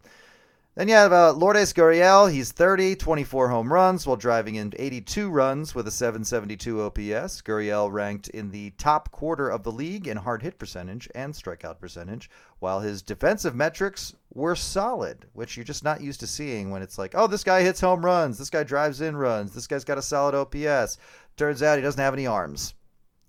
Then 0.77 0.89
you 0.89 0.93
have 0.93 1.11
uh, 1.11 1.33
Lourdes 1.33 1.73
Gurriel. 1.73 2.31
He's 2.31 2.51
30, 2.51 2.97
24 2.97 3.49
home 3.49 3.73
runs 3.73 4.05
while 4.05 4.15
driving 4.15 4.53
in 4.53 4.71
82 4.77 5.27
runs 5.27 5.73
with 5.73 5.87
a 5.87 5.91
772 5.91 6.83
OPS. 6.83 7.41
Gurriel 7.41 7.91
ranked 7.91 8.27
in 8.27 8.51
the 8.51 8.69
top 8.77 9.09
quarter 9.09 9.49
of 9.49 9.63
the 9.63 9.71
league 9.71 10.07
in 10.07 10.17
hard 10.17 10.43
hit 10.43 10.59
percentage 10.59 11.09
and 11.15 11.33
strikeout 11.33 11.79
percentage, 11.79 12.29
while 12.59 12.79
his 12.79 13.01
defensive 13.01 13.55
metrics 13.55 14.13
were 14.35 14.55
solid, 14.55 15.25
which 15.33 15.57
you're 15.57 15.63
just 15.63 15.83
not 15.83 15.99
used 15.99 16.19
to 16.19 16.27
seeing 16.27 16.69
when 16.69 16.83
it's 16.83 16.99
like, 16.99 17.13
oh, 17.15 17.25
this 17.25 17.43
guy 17.43 17.63
hits 17.63 17.81
home 17.81 18.05
runs, 18.05 18.37
this 18.37 18.51
guy 18.51 18.61
drives 18.61 19.01
in 19.01 19.17
runs, 19.17 19.55
this 19.55 19.65
guy's 19.65 19.83
got 19.83 19.97
a 19.97 20.01
solid 20.03 20.35
OPS. 20.35 20.99
Turns 21.37 21.63
out 21.63 21.79
he 21.79 21.81
doesn't 21.81 22.03
have 22.03 22.13
any 22.13 22.27
arms. 22.27 22.75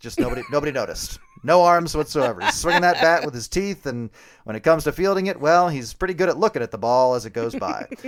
Just 0.00 0.20
nobody 0.20 0.42
nobody 0.50 0.70
noticed. 0.70 1.18
No 1.42 1.62
arms 1.62 1.96
whatsoever. 1.96 2.40
He's 2.40 2.54
swinging 2.54 2.82
that 2.82 3.00
bat 3.00 3.24
with 3.24 3.34
his 3.34 3.48
teeth, 3.48 3.86
and 3.86 4.10
when 4.44 4.56
it 4.56 4.62
comes 4.62 4.84
to 4.84 4.92
fielding 4.92 5.26
it, 5.26 5.38
well, 5.40 5.68
he's 5.68 5.94
pretty 5.94 6.14
good 6.14 6.28
at 6.28 6.38
looking 6.38 6.62
at 6.62 6.70
the 6.70 6.78
ball 6.78 7.14
as 7.14 7.26
it 7.26 7.32
goes 7.32 7.54
by. 7.54 7.86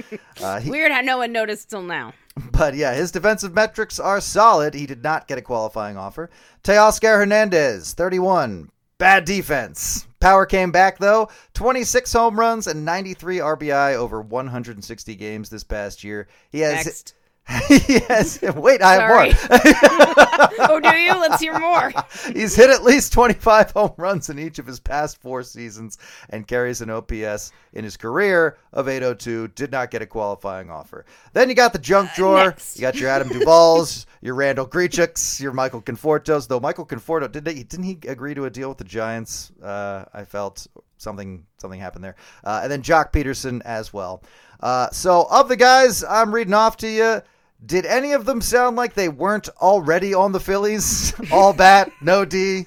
Uh, 0.42 0.58
he, 0.58 0.70
Weird 0.70 0.90
how 0.90 1.02
no 1.02 1.18
one 1.18 1.32
noticed 1.32 1.68
till 1.68 1.82
now. 1.82 2.14
but 2.52 2.74
yeah, 2.74 2.94
his 2.94 3.12
defensive 3.12 3.52
metrics 3.52 4.00
are 4.00 4.20
solid. 4.20 4.72
He 4.72 4.86
did 4.86 5.02
not 5.02 5.28
get 5.28 5.36
a 5.36 5.42
qualifying 5.42 5.98
offer. 5.98 6.30
Teoscar 6.64 7.18
Hernandez, 7.18 7.92
31. 7.92 8.70
Bad 8.96 9.26
defense. 9.26 10.06
Power 10.18 10.46
came 10.46 10.70
back 10.72 10.98
though. 10.98 11.28
26 11.54 12.12
home 12.12 12.38
runs 12.40 12.66
and 12.66 12.84
93 12.84 13.38
RBI 13.38 13.94
over 13.94 14.22
160 14.22 15.14
games 15.16 15.50
this 15.50 15.64
past 15.64 16.04
year. 16.04 16.28
He 16.50 16.60
has 16.60 16.86
Next. 16.86 17.14
yes. 17.68 18.40
Wait, 18.42 18.80
I 18.82 18.94
have 18.94 19.08
more. 19.08 20.68
oh, 20.70 20.80
do 20.80 20.96
you? 20.96 21.18
Let's 21.18 21.40
hear 21.40 21.58
more. 21.58 21.92
He's 22.32 22.54
hit 22.54 22.70
at 22.70 22.84
least 22.84 23.12
25 23.12 23.72
home 23.72 23.92
runs 23.96 24.28
in 24.30 24.38
each 24.38 24.58
of 24.58 24.66
his 24.66 24.78
past 24.78 25.20
four 25.20 25.42
seasons 25.42 25.98
and 26.28 26.46
carries 26.46 26.80
an 26.80 26.90
OPS 26.90 27.50
in 27.72 27.82
his 27.82 27.96
career 27.96 28.56
of 28.72 28.88
802. 28.88 29.48
Did 29.48 29.72
not 29.72 29.90
get 29.90 30.02
a 30.02 30.06
qualifying 30.06 30.70
offer. 30.70 31.04
Then 31.32 31.48
you 31.48 31.54
got 31.54 31.72
the 31.72 31.78
junk 31.78 32.10
drawer. 32.14 32.46
next. 32.46 32.76
You 32.76 32.82
got 32.82 32.96
your 33.00 33.10
Adam 33.10 33.28
Duvall's, 33.28 34.06
your 34.20 34.34
Randall 34.34 34.66
Grichuks, 34.66 35.40
your 35.40 35.52
Michael 35.52 35.82
Confortos. 35.82 36.46
Though 36.46 36.60
Michael 36.60 36.86
Conforto 36.86 37.30
did 37.30 37.46
he, 37.48 37.64
didn't 37.64 37.84
he 37.84 37.98
agree 38.06 38.34
to 38.34 38.44
a 38.44 38.50
deal 38.50 38.68
with 38.68 38.78
the 38.78 38.84
Giants? 38.84 39.50
Uh, 39.60 40.04
I 40.14 40.24
felt 40.24 40.68
something 40.98 41.46
something 41.58 41.80
happened 41.80 42.04
there. 42.04 42.16
Uh, 42.44 42.60
and 42.62 42.70
then 42.70 42.82
Joc 42.82 43.12
Pederson 43.12 43.60
as 43.64 43.92
well. 43.92 44.22
Uh, 44.60 44.90
so 44.90 45.26
of 45.30 45.48
the 45.48 45.56
guys 45.56 46.04
I'm 46.04 46.32
reading 46.32 46.54
off 46.54 46.76
to 46.78 46.88
you. 46.88 47.22
Did 47.64 47.84
any 47.86 48.12
of 48.12 48.24
them 48.24 48.40
sound 48.40 48.76
like 48.76 48.94
they 48.94 49.08
weren't 49.08 49.48
already 49.60 50.14
on 50.14 50.32
the 50.32 50.40
Phillies? 50.40 51.12
All 51.32 51.52
bat, 51.52 51.90
no 52.00 52.24
D. 52.24 52.66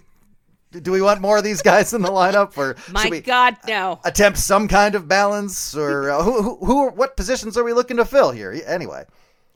Do 0.72 0.92
we 0.92 1.02
want 1.02 1.22
more 1.22 1.38
of 1.38 1.44
these 1.44 1.62
guys 1.62 1.94
in 1.94 2.02
the 2.02 2.10
lineup, 2.10 2.58
or 2.58 2.76
My 2.92 3.08
we 3.10 3.22
God, 3.22 3.58
no. 3.68 4.00
attempt 4.06 4.40
some 4.40 4.68
kind 4.68 4.96
of 4.96 5.08
balance, 5.08 5.76
or 5.76 6.10
uh, 6.10 6.24
who, 6.24 6.42
who, 6.42 6.66
who, 6.66 6.90
what 6.90 7.16
positions 7.16 7.58
are 7.58 7.64
we 7.64 7.74
looking 7.74 7.98
to 7.98 8.06
fill 8.06 8.32
here? 8.32 8.60
Anyway, 8.66 9.06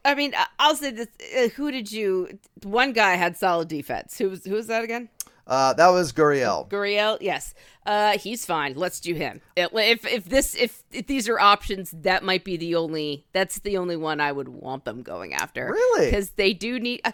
I 0.06 0.14
mean, 0.14 0.36
I- 0.36 0.46
I'll 0.60 0.76
say 0.76 0.92
this. 0.92 1.08
Uh, 1.36 1.48
who 1.50 1.72
did 1.72 1.92
you? 1.92 2.38
One 2.64 2.94
guy 2.94 3.16
had 3.16 3.36
solid 3.36 3.68
defense. 3.68 4.16
Who 4.20 4.30
was 4.30 4.44
who 4.46 4.54
was 4.54 4.68
that 4.68 4.84
again? 4.84 5.10
Uh, 5.48 5.74
that 5.74 5.88
was 5.90 6.12
Gurriel. 6.14 6.70
Gurriel. 6.70 7.18
Yes. 7.22 7.54
Uh, 7.86 8.18
he's 8.18 8.46
fine. 8.46 8.74
Let's 8.76 9.00
do 9.00 9.14
him. 9.14 9.40
If 9.56 10.06
if 10.06 10.26
this 10.26 10.56
if, 10.56 10.84
if 10.92 11.08
these 11.08 11.30
are 11.30 11.40
options, 11.40 11.92
that 11.92 12.24
might 12.24 12.44
be 12.44 12.58
the 12.58 12.76
only. 12.76 13.26
That's 13.32 13.60
the 13.60 13.78
only 13.78 13.96
one 13.96 14.20
I 14.20 14.32
would 14.32 14.50
want 14.50 14.84
them 14.84 15.04
going 15.04 15.34
after. 15.34 15.72
Really? 15.72 16.08
Because 16.08 16.32
they 16.32 16.54
do 16.54 16.80
need. 16.80 17.02
Uh, 17.06 17.14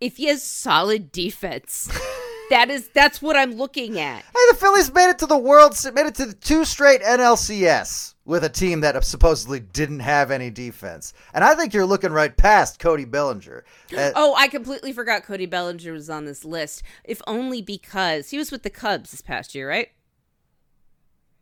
if 0.00 0.16
he 0.16 0.26
has 0.26 0.42
solid 0.42 1.12
defense, 1.12 1.88
that 2.52 2.70
is 2.70 2.88
that's 2.88 3.20
what 3.22 3.36
I'm 3.36 3.52
looking 3.54 3.98
at. 3.98 4.18
Hey, 4.22 4.40
the 4.50 4.56
Phillies 4.56 4.92
made 4.92 5.08
it 5.10 5.18
to 5.20 5.26
the 5.26 5.38
World, 5.38 5.74
made 5.94 6.06
it 6.06 6.14
to 6.16 6.26
the 6.26 6.34
two 6.34 6.64
straight 6.64 7.00
NLCS 7.02 8.14
with 8.24 8.44
a 8.44 8.48
team 8.48 8.80
that 8.80 9.02
supposedly 9.04 9.58
didn't 9.58 10.00
have 10.00 10.30
any 10.30 10.50
defense, 10.50 11.12
and 11.34 11.42
I 11.42 11.54
think 11.54 11.72
you're 11.74 11.86
looking 11.86 12.12
right 12.12 12.36
past 12.36 12.78
Cody 12.78 13.04
Bellinger. 13.06 13.64
Uh, 13.96 14.10
Oh, 14.16 14.34
I 14.36 14.48
completely 14.48 14.92
forgot 14.92 15.24
Cody 15.24 15.46
Bellinger 15.46 15.92
was 15.92 16.10
on 16.10 16.24
this 16.26 16.44
list. 16.44 16.82
If 17.04 17.22
only 17.26 17.62
because 17.62 18.30
he 18.30 18.38
was 18.38 18.50
with 18.52 18.62
the 18.62 18.70
Cubs 18.70 19.10
this 19.10 19.22
past 19.22 19.54
year, 19.54 19.68
right? 19.68 19.88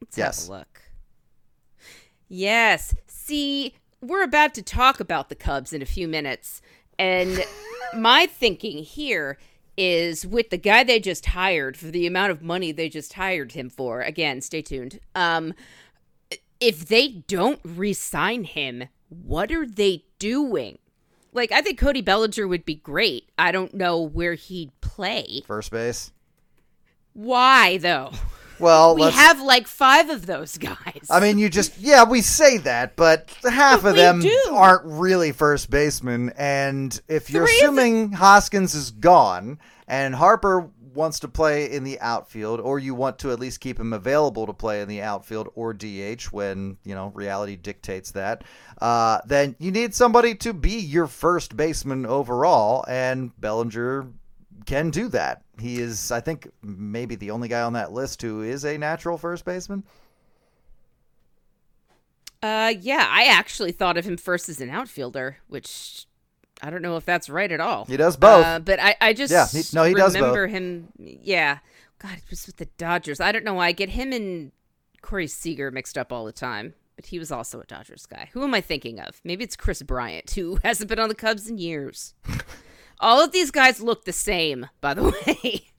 Let's 0.00 0.16
Yes. 0.16 0.42
have 0.42 0.48
a 0.48 0.58
look. 0.58 0.80
Yes. 2.28 2.94
See, 3.08 3.74
we're 4.00 4.22
about 4.22 4.54
to 4.54 4.62
talk 4.62 5.00
about 5.00 5.28
the 5.28 5.34
Cubs 5.34 5.72
in 5.72 5.82
a 5.82 5.86
few 5.86 6.06
minutes. 6.08 6.62
And 6.98 7.44
my 7.96 8.26
thinking 8.26 8.84
here 8.84 9.36
is 9.80 10.26
with 10.26 10.50
the 10.50 10.58
guy 10.58 10.84
they 10.84 11.00
just 11.00 11.24
hired 11.26 11.74
for 11.74 11.86
the 11.86 12.06
amount 12.06 12.30
of 12.32 12.42
money 12.42 12.70
they 12.70 12.90
just 12.90 13.14
hired 13.14 13.52
him 13.52 13.70
for. 13.70 14.02
Again, 14.02 14.42
stay 14.42 14.60
tuned. 14.62 15.00
Um 15.14 15.54
if 16.60 16.86
they 16.86 17.08
don't 17.26 17.60
re-sign 17.64 18.44
him, 18.44 18.84
what 19.08 19.50
are 19.50 19.66
they 19.66 20.04
doing? 20.18 20.78
Like 21.32 21.50
I 21.52 21.62
think 21.62 21.78
Cody 21.78 22.02
Bellinger 22.02 22.46
would 22.46 22.66
be 22.66 22.74
great. 22.74 23.30
I 23.38 23.52
don't 23.52 23.72
know 23.72 24.00
where 24.02 24.34
he'd 24.34 24.78
play. 24.82 25.42
first 25.46 25.70
base. 25.70 26.12
Why 27.14 27.78
though? 27.78 28.12
Well, 28.60 28.94
We 28.94 29.10
have 29.10 29.40
like 29.40 29.66
5 29.66 30.10
of 30.10 30.26
those 30.26 30.58
guys. 30.58 31.06
I 31.10 31.20
mean, 31.20 31.38
you 31.38 31.48
just 31.48 31.78
yeah, 31.78 32.04
we 32.04 32.20
say 32.20 32.58
that, 32.58 32.96
but 32.96 33.34
half 33.44 33.82
But 33.82 33.90
of 33.90 33.96
them 33.96 34.20
do. 34.20 34.38
aren't 34.52 34.84
really 34.84 35.32
first 35.32 35.70
basemen. 35.70 36.32
And 36.36 37.00
if 37.08 37.30
you're 37.30 37.46
Three 37.46 37.58
assuming 37.58 38.12
Hoskins 38.12 38.74
is 38.74 38.90
gone 38.90 39.58
and 39.88 40.14
Harper 40.14 40.70
wants 40.92 41.20
to 41.20 41.28
play 41.28 41.70
in 41.70 41.84
the 41.84 42.00
outfield, 42.00 42.58
or 42.60 42.78
you 42.78 42.94
want 42.96 43.16
to 43.20 43.30
at 43.30 43.38
least 43.38 43.60
keep 43.60 43.78
him 43.78 43.92
available 43.92 44.44
to 44.46 44.52
play 44.52 44.80
in 44.82 44.88
the 44.88 45.00
outfield 45.00 45.48
or 45.54 45.72
DH 45.72 46.24
when 46.32 46.76
you 46.84 46.94
know 46.96 47.12
reality 47.14 47.54
dictates 47.56 48.10
that, 48.10 48.42
uh, 48.80 49.18
then 49.24 49.54
you 49.60 49.70
need 49.70 49.94
somebody 49.94 50.34
to 50.34 50.52
be 50.52 50.72
your 50.80 51.06
first 51.06 51.56
baseman 51.56 52.04
overall, 52.06 52.84
and 52.88 53.30
Bellinger 53.40 54.08
can 54.66 54.90
do 54.90 55.08
that. 55.08 55.42
He 55.58 55.80
is, 55.80 56.10
I 56.10 56.20
think, 56.20 56.48
maybe 56.62 57.14
the 57.14 57.30
only 57.30 57.48
guy 57.48 57.62
on 57.62 57.72
that 57.74 57.92
list 57.92 58.22
who 58.22 58.42
is 58.42 58.64
a 58.64 58.78
natural 58.78 59.18
first 59.18 59.44
baseman. 59.44 59.84
Uh, 62.42 62.72
yeah, 62.80 63.06
I 63.10 63.24
actually 63.24 63.72
thought 63.72 63.98
of 63.98 64.04
him 64.04 64.16
first 64.16 64.48
as 64.48 64.60
an 64.60 64.70
outfielder, 64.70 65.38
which 65.48 66.06
I 66.62 66.70
don't 66.70 66.80
know 66.82 66.96
if 66.96 67.04
that's 67.04 67.28
right 67.28 67.50
at 67.52 67.60
all. 67.60 67.84
He 67.84 67.96
does 67.96 68.16
both. 68.16 68.44
Uh, 68.44 68.58
but 68.60 68.80
I, 68.80 68.96
I 69.00 69.12
just 69.12 69.30
Yeah, 69.32 69.46
he- 69.46 69.64
no, 69.74 69.84
he 69.84 69.94
does 69.94 70.14
remember 70.14 70.46
him. 70.46 70.88
Yeah, 70.98 71.58
God, 71.98 72.16
it 72.16 72.24
was 72.30 72.46
with 72.46 72.56
the 72.56 72.66
Dodgers. 72.78 73.20
I 73.20 73.30
don't 73.32 73.44
know 73.44 73.54
why 73.54 73.66
I 73.66 73.72
get 73.72 73.90
him 73.90 74.12
and 74.12 74.52
Corey 75.02 75.26
Seager 75.26 75.70
mixed 75.70 75.98
up 75.98 76.12
all 76.12 76.24
the 76.24 76.32
time. 76.32 76.74
But 76.96 77.06
he 77.06 77.18
was 77.18 77.32
also 77.32 77.60
a 77.60 77.64
Dodgers 77.64 78.04
guy. 78.04 78.28
Who 78.34 78.42
am 78.44 78.52
I 78.52 78.60
thinking 78.60 79.00
of? 79.00 79.22
Maybe 79.24 79.42
it's 79.42 79.56
Kris 79.56 79.80
Bryant, 79.82 80.30
who 80.32 80.56
hasn't 80.62 80.90
been 80.90 80.98
on 80.98 81.08
the 81.08 81.14
Cubs 81.14 81.48
in 81.48 81.56
years. 81.56 82.12
all 83.00 83.22
of 83.22 83.32
these 83.32 83.50
guys 83.50 83.80
look 83.80 84.04
the 84.04 84.12
same, 84.12 84.68
by 84.80 84.94
the 84.94 85.04
way. 85.26 85.70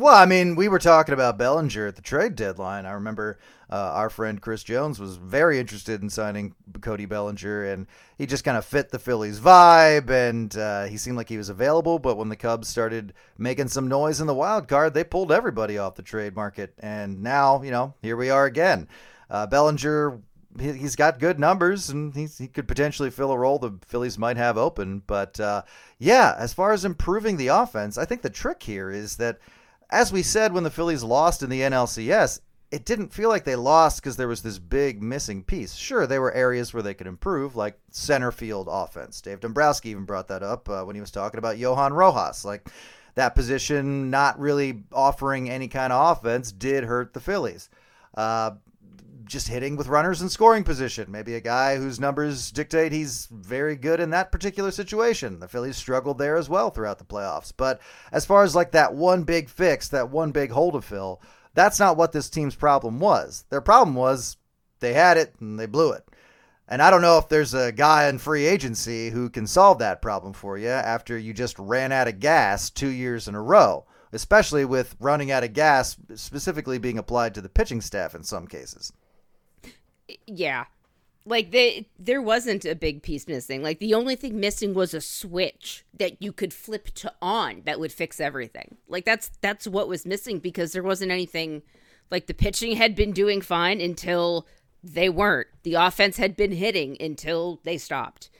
Well, 0.00 0.14
I 0.14 0.24
mean, 0.24 0.56
we 0.56 0.68
were 0.68 0.78
talking 0.78 1.12
about 1.12 1.36
Bellinger 1.36 1.86
at 1.86 1.94
the 1.94 2.00
trade 2.00 2.34
deadline. 2.34 2.86
I 2.86 2.92
remember 2.92 3.38
uh, 3.68 3.92
our 3.94 4.08
friend 4.08 4.40
Chris 4.40 4.62
Jones 4.62 4.98
was 4.98 5.16
very 5.16 5.60
interested 5.60 6.00
in 6.00 6.08
signing 6.08 6.54
Cody 6.80 7.04
Bellinger, 7.04 7.64
and 7.64 7.86
he 8.16 8.24
just 8.24 8.42
kind 8.42 8.56
of 8.56 8.64
fit 8.64 8.88
the 8.88 8.98
Phillies 8.98 9.40
vibe, 9.40 10.08
and 10.08 10.56
uh, 10.56 10.84
he 10.84 10.96
seemed 10.96 11.18
like 11.18 11.28
he 11.28 11.36
was 11.36 11.50
available. 11.50 11.98
But 11.98 12.16
when 12.16 12.30
the 12.30 12.36
Cubs 12.36 12.66
started 12.66 13.12
making 13.36 13.68
some 13.68 13.88
noise 13.88 14.22
in 14.22 14.26
the 14.26 14.34
wild 14.34 14.68
card, 14.68 14.94
they 14.94 15.04
pulled 15.04 15.30
everybody 15.30 15.76
off 15.76 15.96
the 15.96 16.02
trade 16.02 16.34
market, 16.34 16.72
and 16.78 17.22
now 17.22 17.62
you 17.62 17.70
know 17.70 17.92
here 18.00 18.16
we 18.16 18.30
are 18.30 18.46
again. 18.46 18.88
Uh, 19.28 19.46
Bellinger, 19.46 20.18
he, 20.58 20.72
he's 20.72 20.96
got 20.96 21.18
good 21.18 21.38
numbers, 21.38 21.90
and 21.90 22.14
he's, 22.14 22.38
he 22.38 22.48
could 22.48 22.66
potentially 22.66 23.10
fill 23.10 23.32
a 23.32 23.38
role 23.38 23.58
the 23.58 23.78
Phillies 23.86 24.18
might 24.18 24.36
have 24.36 24.56
open. 24.56 25.02
But 25.06 25.38
uh, 25.38 25.62
yeah, 25.98 26.34
as 26.38 26.52
far 26.52 26.72
as 26.72 26.84
improving 26.84 27.36
the 27.36 27.48
offense, 27.48 27.98
I 27.98 28.04
think 28.04 28.22
the 28.22 28.30
trick 28.30 28.62
here 28.62 28.90
is 28.90 29.16
that 29.16 29.38
as 29.90 30.12
we 30.12 30.22
said 30.22 30.52
when 30.52 30.64
the 30.64 30.70
Phillies 30.70 31.02
lost 31.02 31.42
in 31.42 31.50
the 31.50 31.60
NLCS, 31.60 32.40
it 32.70 32.84
didn't 32.84 33.12
feel 33.12 33.28
like 33.28 33.44
they 33.44 33.56
lost 33.56 34.00
because 34.00 34.16
there 34.16 34.28
was 34.28 34.42
this 34.42 34.58
big 34.58 35.02
missing 35.02 35.42
piece. 35.42 35.74
Sure, 35.74 36.06
there 36.06 36.20
were 36.20 36.32
areas 36.32 36.72
where 36.72 36.82
they 36.82 36.94
could 36.94 37.08
improve, 37.08 37.56
like 37.56 37.78
center 37.90 38.30
field 38.30 38.68
offense. 38.70 39.20
Dave 39.20 39.40
Dombrowski 39.40 39.90
even 39.90 40.04
brought 40.04 40.28
that 40.28 40.42
up 40.42 40.68
uh, 40.68 40.84
when 40.84 40.94
he 40.94 41.00
was 41.00 41.10
talking 41.10 41.38
about 41.38 41.58
Johan 41.58 41.92
Rojas. 41.92 42.44
Like 42.44 42.68
that 43.16 43.34
position 43.34 44.10
not 44.10 44.38
really 44.38 44.84
offering 44.92 45.50
any 45.50 45.66
kind 45.66 45.92
of 45.92 46.18
offense 46.18 46.52
did 46.52 46.84
hurt 46.84 47.12
the 47.12 47.20
Phillies. 47.20 47.68
Uh, 48.14 48.52
just 49.30 49.48
hitting 49.48 49.76
with 49.76 49.86
runners 49.86 50.20
in 50.20 50.28
scoring 50.28 50.64
position. 50.64 51.10
Maybe 51.10 51.34
a 51.34 51.40
guy 51.40 51.76
whose 51.76 52.00
numbers 52.00 52.50
dictate 52.50 52.92
he's 52.92 53.28
very 53.30 53.76
good 53.76 54.00
in 54.00 54.10
that 54.10 54.32
particular 54.32 54.70
situation. 54.70 55.40
The 55.40 55.48
Phillies 55.48 55.76
struggled 55.76 56.18
there 56.18 56.36
as 56.36 56.48
well 56.48 56.70
throughout 56.70 56.98
the 56.98 57.04
playoffs. 57.04 57.52
But 57.56 57.80
as 58.12 58.26
far 58.26 58.42
as 58.42 58.54
like 58.54 58.72
that 58.72 58.94
one 58.94 59.22
big 59.22 59.48
fix, 59.48 59.88
that 59.88 60.10
one 60.10 60.32
big 60.32 60.50
hole 60.50 60.72
to 60.72 60.82
fill, 60.82 61.22
that's 61.54 61.78
not 61.78 61.96
what 61.96 62.12
this 62.12 62.28
team's 62.28 62.56
problem 62.56 62.98
was. 62.98 63.44
Their 63.50 63.60
problem 63.60 63.94
was 63.94 64.36
they 64.80 64.92
had 64.92 65.16
it 65.16 65.34
and 65.40 65.58
they 65.58 65.66
blew 65.66 65.92
it. 65.92 66.04
And 66.66 66.82
I 66.82 66.90
don't 66.90 67.02
know 67.02 67.18
if 67.18 67.28
there's 67.28 67.54
a 67.54 67.72
guy 67.72 68.08
in 68.08 68.18
free 68.18 68.46
agency 68.46 69.10
who 69.10 69.30
can 69.30 69.46
solve 69.46 69.78
that 69.78 70.02
problem 70.02 70.32
for 70.32 70.58
you 70.58 70.68
after 70.68 71.16
you 71.18 71.32
just 71.32 71.58
ran 71.58 71.92
out 71.92 72.08
of 72.08 72.20
gas 72.20 72.70
two 72.70 72.88
years 72.88 73.26
in 73.26 73.34
a 73.34 73.42
row, 73.42 73.86
especially 74.12 74.64
with 74.64 74.94
running 75.00 75.30
out 75.30 75.44
of 75.44 75.52
gas 75.52 75.96
specifically 76.14 76.78
being 76.78 76.98
applied 76.98 77.34
to 77.34 77.40
the 77.40 77.48
pitching 77.48 77.80
staff 77.80 78.14
in 78.14 78.22
some 78.22 78.46
cases. 78.46 78.92
Yeah. 80.26 80.66
Like 81.26 81.50
they 81.50 81.88
there 81.98 82.22
wasn't 82.22 82.64
a 82.64 82.74
big 82.74 83.02
piece 83.02 83.28
missing. 83.28 83.62
Like 83.62 83.78
the 83.78 83.94
only 83.94 84.16
thing 84.16 84.40
missing 84.40 84.74
was 84.74 84.94
a 84.94 85.00
switch 85.00 85.84
that 85.98 86.20
you 86.22 86.32
could 86.32 86.54
flip 86.54 86.86
to 86.94 87.12
on 87.20 87.62
that 87.66 87.78
would 87.78 87.92
fix 87.92 88.20
everything. 88.20 88.76
Like 88.88 89.04
that's 89.04 89.30
that's 89.40 89.66
what 89.66 89.88
was 89.88 90.06
missing 90.06 90.38
because 90.38 90.72
there 90.72 90.82
wasn't 90.82 91.12
anything 91.12 91.62
like 92.10 92.26
the 92.26 92.34
pitching 92.34 92.76
had 92.76 92.94
been 92.94 93.12
doing 93.12 93.40
fine 93.40 93.80
until 93.80 94.46
they 94.82 95.08
weren't. 95.08 95.48
The 95.62 95.74
offense 95.74 96.16
had 96.16 96.36
been 96.36 96.52
hitting 96.52 96.96
until 97.00 97.60
they 97.64 97.76
stopped. 97.76 98.30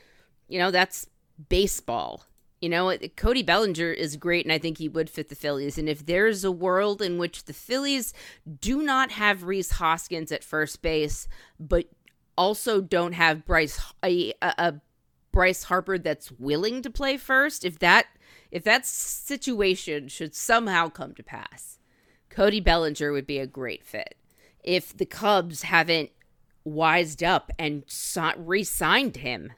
You 0.49 0.59
know 0.59 0.71
that's 0.71 1.07
baseball 1.49 2.25
you 2.61 2.69
know 2.69 2.97
cody 3.17 3.43
bellinger 3.43 3.91
is 3.91 4.17
great 4.17 4.45
and 4.45 4.53
i 4.53 4.59
think 4.59 4.79
he 4.79 4.89
would 4.89 5.09
fit 5.09 5.29
the 5.29 5.35
phillies 5.35 5.79
and 5.79 5.89
if 5.89 6.05
there's 6.05 6.45
a 6.45 6.53
world 6.53 7.01
in 7.01 7.19
which 7.19 7.45
the 7.45 7.53
phillies 7.53 8.13
do 8.61 8.83
not 8.83 9.13
have 9.13 9.45
Rhys 9.45 9.73
Hoskins 9.73 10.31
at 10.31 10.45
first 10.45 10.83
base 10.83 11.27
but 11.59 11.87
also 12.37 12.81
don't 12.81 13.13
have 13.13 13.45
bryce 13.45 13.81
a, 14.05 14.35
a, 14.43 14.75
Bryce 15.33 15.65
Harper 15.65 15.99
that's 15.99 16.33
willing 16.33 16.83
to 16.83 16.91
play 16.91 17.17
first, 17.17 17.65
if 17.65 17.79
that 17.79 18.07
if 18.51 18.65
that 18.65 18.85
situation 18.85 20.09
should 20.09 20.35
somehow 20.35 20.89
come 20.89 21.15
to 21.15 21.23
pass, 21.23 21.79
Cody 22.29 22.61
Bellinger 22.61 23.13
would 23.13 23.27
be 23.27 23.39
a 23.39 23.47
great 23.47 23.85
fit. 23.85 24.17
If 24.65 24.97
the 24.97 25.07
Cubs 25.07 25.63
haven't 25.63 26.11
wised 26.65 27.23
up 27.23 27.53
and 27.59 27.85
re-signed 28.37 29.19
him. 29.19 29.53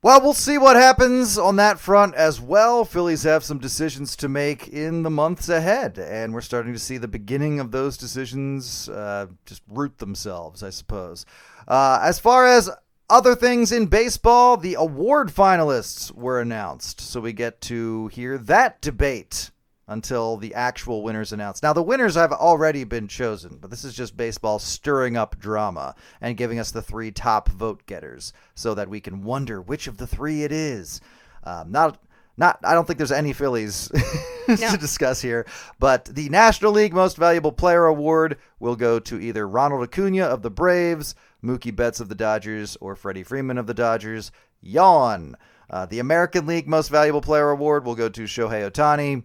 Well, 0.00 0.20
we'll 0.20 0.32
see 0.32 0.58
what 0.58 0.76
happens 0.76 1.36
on 1.38 1.56
that 1.56 1.80
front 1.80 2.14
as 2.14 2.40
well. 2.40 2.84
Phillies 2.84 3.24
have 3.24 3.42
some 3.42 3.58
decisions 3.58 4.14
to 4.16 4.28
make 4.28 4.68
in 4.68 5.02
the 5.02 5.10
months 5.10 5.48
ahead, 5.48 5.98
and 5.98 6.32
we're 6.32 6.40
starting 6.40 6.72
to 6.72 6.78
see 6.78 6.98
the 6.98 7.08
beginning 7.08 7.58
of 7.58 7.72
those 7.72 7.96
decisions 7.96 8.88
uh, 8.88 9.26
just 9.44 9.60
root 9.66 9.98
themselves, 9.98 10.62
I 10.62 10.70
suppose. 10.70 11.26
Uh, 11.66 11.98
as 12.00 12.20
far 12.20 12.46
as 12.46 12.70
other 13.10 13.34
things 13.34 13.72
in 13.72 13.86
baseball, 13.86 14.56
the 14.56 14.74
award 14.74 15.30
finalists 15.30 16.12
were 16.12 16.40
announced, 16.40 17.00
so 17.00 17.20
we 17.20 17.32
get 17.32 17.60
to 17.62 18.06
hear 18.06 18.38
that 18.38 18.80
debate 18.80 19.50
until 19.88 20.36
the 20.36 20.54
actual 20.54 21.02
winners 21.02 21.32
announced. 21.32 21.62
Now, 21.62 21.72
the 21.72 21.82
winners 21.82 22.14
have 22.14 22.30
already 22.30 22.84
been 22.84 23.08
chosen, 23.08 23.56
but 23.58 23.70
this 23.70 23.84
is 23.84 23.94
just 23.94 24.16
baseball 24.16 24.58
stirring 24.58 25.16
up 25.16 25.38
drama 25.38 25.94
and 26.20 26.36
giving 26.36 26.58
us 26.58 26.70
the 26.70 26.82
three 26.82 27.10
top 27.10 27.48
vote 27.48 27.84
getters 27.86 28.34
so 28.54 28.74
that 28.74 28.90
we 28.90 29.00
can 29.00 29.24
wonder 29.24 29.60
which 29.62 29.86
of 29.86 29.96
the 29.96 30.06
three 30.06 30.44
it 30.44 30.52
is. 30.52 31.00
Um, 31.42 31.72
not, 31.72 31.98
not. 32.36 32.60
I 32.62 32.74
don't 32.74 32.86
think 32.86 32.98
there's 32.98 33.10
any 33.10 33.32
Phillies 33.32 33.90
no. 34.48 34.56
to 34.56 34.76
discuss 34.76 35.22
here, 35.22 35.46
but 35.78 36.04
the 36.04 36.28
National 36.28 36.72
League 36.72 36.92
Most 36.92 37.16
Valuable 37.16 37.52
Player 37.52 37.86
Award 37.86 38.36
will 38.60 38.76
go 38.76 38.98
to 39.00 39.18
either 39.18 39.48
Ronald 39.48 39.82
Acuna 39.82 40.24
of 40.24 40.42
the 40.42 40.50
Braves, 40.50 41.14
Mookie 41.42 41.74
Betts 41.74 41.98
of 41.98 42.10
the 42.10 42.14
Dodgers, 42.14 42.76
or 42.82 42.94
Freddie 42.94 43.22
Freeman 43.22 43.56
of 43.56 43.66
the 43.66 43.74
Dodgers. 43.74 44.30
Yawn. 44.60 45.34
Uh, 45.70 45.86
the 45.86 45.98
American 45.98 46.46
League 46.46 46.68
Most 46.68 46.88
Valuable 46.88 47.20
Player 47.20 47.50
Award 47.50 47.84
will 47.84 47.94
go 47.94 48.08
to 48.08 48.22
Shohei 48.22 48.70
Ohtani. 48.70 49.22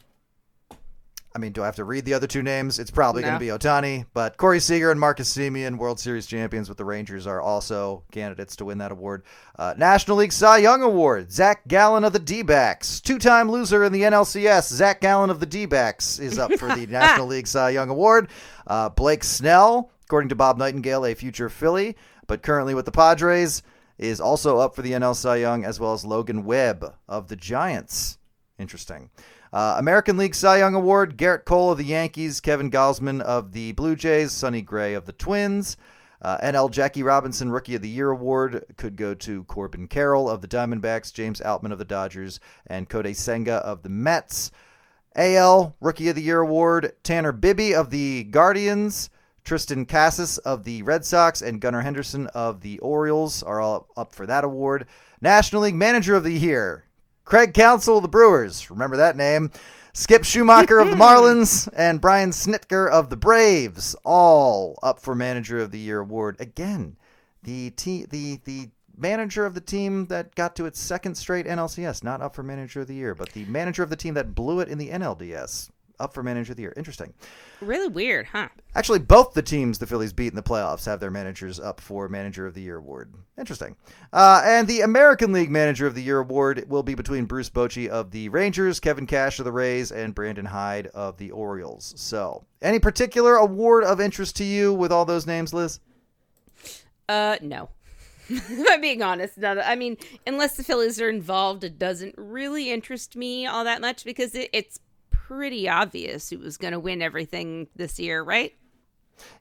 I 1.36 1.40
mean, 1.40 1.52
do 1.52 1.64
I 1.64 1.66
have 1.66 1.78
to 1.78 1.84
read 1.84 2.06
the 2.06 2.14
other 2.14 2.28
two 2.28 2.44
names? 2.44 2.78
It's 2.78 2.92
probably 2.92 3.24
no. 3.24 3.30
going 3.30 3.40
to 3.40 3.46
be 3.46 3.52
Ohtani, 3.52 4.06
but 4.14 4.38
Corey 4.38 4.60
Seager 4.60 4.92
and 4.92 5.00
Marcus 5.00 5.36
Semien, 5.36 5.78
World 5.78 6.00
Series 6.00 6.28
champions 6.28 6.70
with 6.70 6.78
the 6.78 6.86
Rangers, 6.86 7.26
are 7.26 7.42
also 7.42 8.04
candidates 8.12 8.56
to 8.58 8.66
win 8.66 8.78
that 8.78 8.92
award. 8.92 9.24
Uh, 9.58 9.74
National 9.76 10.18
League 10.18 10.32
Cy 10.32 10.60
Young 10.60 10.84
Award, 10.84 11.32
Zach 11.32 11.68
Gallen 11.68 12.04
of 12.04 12.14
the 12.14 12.20
D 12.20 12.44
backs. 12.44 13.02
Two 13.02 13.18
time 13.18 13.50
loser 13.50 13.84
in 13.84 13.92
the 13.92 14.04
NLCS, 14.04 14.72
Zach 14.72 15.02
Gallen 15.02 15.32
of 15.32 15.40
the 15.40 15.48
D 15.48 15.66
backs 15.66 16.20
is 16.20 16.38
up 16.38 16.54
for 16.54 16.68
the 16.76 16.86
National 16.90 17.26
League 17.26 17.48
Cy 17.48 17.72
Young 17.72 17.90
Award. 17.90 18.30
Uh, 18.68 18.90
Blake 18.90 19.24
Snell, 19.24 19.90
according 20.06 20.30
to 20.30 20.36
Bob 20.36 20.60
Nightingale, 20.60 21.06
a 21.06 21.16
future 21.16 21.50
Philly, 21.50 21.96
but 22.28 22.44
currently 22.44 22.76
with 22.76 22.86
the 22.86 22.92
Padres, 22.92 23.64
is 23.98 24.22
also 24.22 24.60
up 24.60 24.76
for 24.76 24.84
the 24.84 24.92
NL 24.92 25.16
Cy 25.16 25.38
Young, 25.38 25.66
as 25.66 25.80
well 25.80 25.94
as 25.94 26.06
Logan 26.06 26.46
Webb 26.46 26.94
of 27.08 27.28
the 27.28 27.36
Giants. 27.36 28.20
Interesting. 28.60 29.10
Uh, 29.54 29.76
American 29.78 30.18
League 30.18 30.34
Cy 30.34 30.58
Young 30.58 30.74
Award, 30.74 31.16
Gerrit 31.16 31.45
Cole 31.45 31.70
of 31.70 31.78
the 31.78 31.86
Yankees, 31.86 32.41
Kevin 32.41 32.72
Gausman 32.72 33.22
of 33.22 33.51
the 33.51 33.72
Blue 33.74 33.95
Jays, 33.95 34.32
Sonny 34.32 34.64
Gray 34.64 34.95
of 34.95 35.06
the 35.06 35.14
Twins. 35.14 35.78
Uh, 36.24 36.39
NL 36.39 36.72
Jackie 36.72 37.04
Robinson 37.04 37.51
Rookie 37.51 37.76
of 37.76 37.84
the 37.84 37.89
Year 37.89 38.10
Award 38.10 38.66
could 38.78 38.95
go 38.95 39.14
to 39.14 39.43
Corbin 39.43 39.88
Carroll 39.88 40.28
of 40.28 40.41
the 40.41 40.47
Diamondbacks, 40.47 41.14
James 41.14 41.39
Outman 41.41 41.72
of 41.72 41.78
the 41.78 41.86
Dodgers, 41.86 42.39
and 42.66 42.89
Kodai 42.89 43.16
Senga 43.16 43.58
of 43.58 43.84
the 43.84 43.89
Mets. 43.89 44.49
AL 45.16 45.76
Rookie 45.80 46.10
of 46.10 46.16
the 46.16 46.24
Year 46.24 46.39
Award, 46.39 46.93
Tanner 47.04 47.32
Bibee 47.32 47.76
of 47.76 47.91
the 47.91 48.24
Guardians, 48.24 49.12
Triston 49.45 49.88
Casas 49.88 50.39
of 50.39 50.64
the 50.64 50.82
Red 50.82 51.06
Sox, 51.06 51.43
and 51.43 51.62
Gunnar 51.62 51.82
Henderson 51.82 52.26
of 52.28 52.62
the 52.62 52.80
Orioles 52.80 53.43
are 53.43 53.62
all 53.62 53.88
up 53.95 54.16
for 54.16 54.26
that 54.26 54.43
award. 54.43 54.88
National 55.22 55.62
League 55.62 55.76
Manager 55.76 56.16
of 56.16 56.24
the 56.24 56.34
Year, 56.34 56.83
Craig 57.26 57.54
Counsell 57.54 57.98
of 57.98 58.04
the 58.04 58.10
Brewers, 58.10 58.70
remember 58.70 58.98
that 58.98 59.16
name. 59.16 59.52
Skip 59.94 60.24
Schumaker 60.24 60.82
of 60.82 60.90
the 60.90 60.96
Marlins 61.04 61.70
and 61.76 62.02
Brian 62.02 62.32
Snitker 62.32 62.90
of 62.90 63.10
the 63.10 63.16
Braves, 63.16 63.96
all 64.04 64.78
up 64.84 65.00
for 65.00 65.16
Manager 65.16 65.60
of 65.60 65.72
the 65.72 65.80
Year 65.80 66.00
award. 66.00 66.36
Again, 66.40 66.98
the 67.44 67.70
te- 67.72 68.06
the 68.06 68.40
the 68.44 68.70
manager 68.98 69.46
of 69.46 69.54
the 69.54 69.62
team 69.62 70.08
that 70.08 70.36
got 70.36 70.56
to 70.56 70.66
its 70.66 70.80
second 70.80 71.16
straight 71.16 71.46
NLCS, 71.46 72.04
not 72.04 72.22
up 72.22 72.36
for 72.36 72.44
Manager 72.44 72.82
of 72.82 72.88
the 72.88 72.96
Year, 72.96 73.16
but 73.16 73.32
the 73.34 73.46
manager 73.46 73.84
of 73.84 73.90
the 73.90 73.96
team 73.96 74.14
that 74.16 74.36
blew 74.36 74.60
it 74.60 74.70
in 74.70 74.78
the 74.78 74.90
NLDS 74.90 75.70
up 76.04 76.14
for 76.14 76.22
manager 76.22 76.51
of 76.51 76.58
the 76.58 76.64
year. 76.64 76.74
Interesting. 76.78 77.14
Really 77.62 77.88
weird, 77.88 78.28
huh? 78.28 78.49
Actually, 78.76 78.99
both 78.99 79.34
the 79.34 79.41
teams 79.41 79.80
the 79.80 79.88
Phillies 79.88 80.14
beat 80.14 80.28
in 80.28 80.36
the 80.36 80.43
playoffs 80.43 80.86
have 80.86 80.99
their 80.99 81.10
managers 81.10 81.60
up 81.60 81.80
for 81.80 82.10
manager 82.10 82.45
of 82.45 82.54
the 82.54 82.62
year 82.62 82.78
award. 82.78 83.14
Interesting. 83.38 83.76
Uh, 84.12 84.41
and 84.45 84.68
the 84.68 84.82
American 84.82 85.32
League 85.32 85.49
Manager 85.49 85.88
of 85.88 85.95
the 85.95 86.04
Year 86.04 86.20
award 86.20 86.66
will 86.68 86.84
be 86.84 86.93
between 86.93 87.26
Bruce 87.26 87.49
Bochy 87.49 87.88
of 87.88 88.12
the 88.12 88.30
Rangers, 88.30 88.80
Kevin 88.80 89.08
Cash 89.08 89.39
of 89.39 89.45
the 89.45 89.51
Rays, 89.51 89.91
and 89.91 90.14
Brandon 90.14 90.45
Hyde 90.45 90.88
of 90.88 91.18
the 91.18 91.32
Orioles. 91.32 91.93
So, 91.97 92.45
any 92.62 92.80
particular 92.80 93.36
award 93.36 93.86
of 93.86 93.99
interest 93.99 94.36
to 94.38 94.43
you 94.43 94.74
with 94.74 94.91
all 94.91 95.06
those 95.06 95.26
names, 95.26 95.54
Liz? 95.54 95.80
Uh, 97.10 97.38
no. 97.41 97.70
I'm 98.70 98.82
being 98.82 99.01
honest. 99.01 99.38
No, 99.38 99.60
I 99.60 99.76
mean, 99.76 99.97
unless 100.26 100.56
the 100.56 100.64
Phillies 100.64 101.01
are 101.01 101.10
involved, 101.10 101.64
it 101.64 101.78
doesn't 101.78 102.16
really 102.18 102.72
interest 102.72 103.16
me 103.16 103.45
all 103.45 103.64
that 103.64 103.82
much 103.82 104.06
because 104.06 104.36
it, 104.36 104.49
it's 104.54 104.80
pretty 105.28 105.70
obvious 105.70 106.30
who 106.30 106.40
was 106.40 106.58
going 106.58 106.74
to 106.74 106.80
win 106.80 107.02
everything 107.02 107.68
this 107.76 108.00
year, 108.00 108.22
right? 108.22 108.54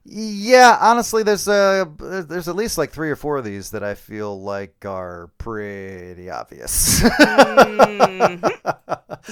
Yeah, 0.04 0.76
honestly, 0.80 1.22
there's 1.22 1.48
a 1.48 1.90
there's 1.98 2.46
at 2.46 2.54
least 2.56 2.76
like 2.76 2.90
three 2.90 3.10
or 3.10 3.16
four 3.16 3.38
of 3.38 3.44
these 3.44 3.70
that 3.70 3.82
I 3.82 3.94
feel 3.94 4.40
like 4.40 4.84
are 4.84 5.30
pretty 5.38 6.28
obvious. 6.30 7.00
mm-hmm. 7.00 8.46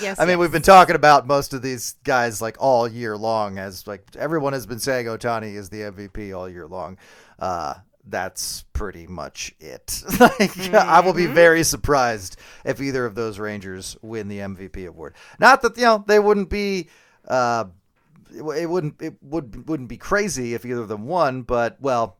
Yes, 0.01 0.21
I 0.21 0.23
mean, 0.23 0.31
yes. 0.35 0.39
we've 0.39 0.53
been 0.53 0.63
talking 0.63 0.95
about 0.95 1.27
most 1.27 1.53
of 1.53 1.63
these 1.63 1.97
guys 2.05 2.41
like 2.41 2.57
all 2.61 2.87
year 2.87 3.17
long, 3.17 3.59
as 3.59 3.89
like 3.89 4.05
everyone 4.17 4.53
has 4.53 4.65
been 4.65 4.79
saying 4.79 5.07
Ohtani 5.07 5.57
is 5.57 5.69
the 5.69 5.81
MVP 5.81 6.37
all 6.37 6.49
year 6.49 6.69
long. 6.69 6.97
Uh, 7.41 7.75
that's 8.07 8.65
pretty 8.73 9.07
much 9.07 9.55
it. 9.61 10.03
like, 10.21 10.53
mm-hmm. 10.53 10.75
I 10.75 11.01
will 11.01 11.13
be 11.13 11.25
mm-hmm. 11.25 11.35
very 11.35 11.63
surprised 11.63 12.37
if 12.65 12.81
either 12.81 13.05
of 13.05 13.15
those 13.15 13.39
Rangers 13.39 13.97
win 14.03 14.29
the 14.29 14.39
MVP 14.39 14.87
award. 14.87 15.15
Not 15.39 15.63
that 15.63 15.77
you 15.77 15.85
know 15.85 16.05
they 16.07 16.19
wouldn't 16.19 16.51
be. 16.51 16.89
Uh, 17.27 17.67
it 18.33 18.69
wouldn't 18.69 19.01
it 19.03 19.15
would 19.23 19.69
wouldn't 19.69 19.89
be 19.89 19.97
crazy 19.97 20.55
if 20.55 20.65
either 20.65 20.83
of 20.83 20.89
them 20.89 21.07
won, 21.07 21.43
but 21.43 21.77
well, 21.81 22.17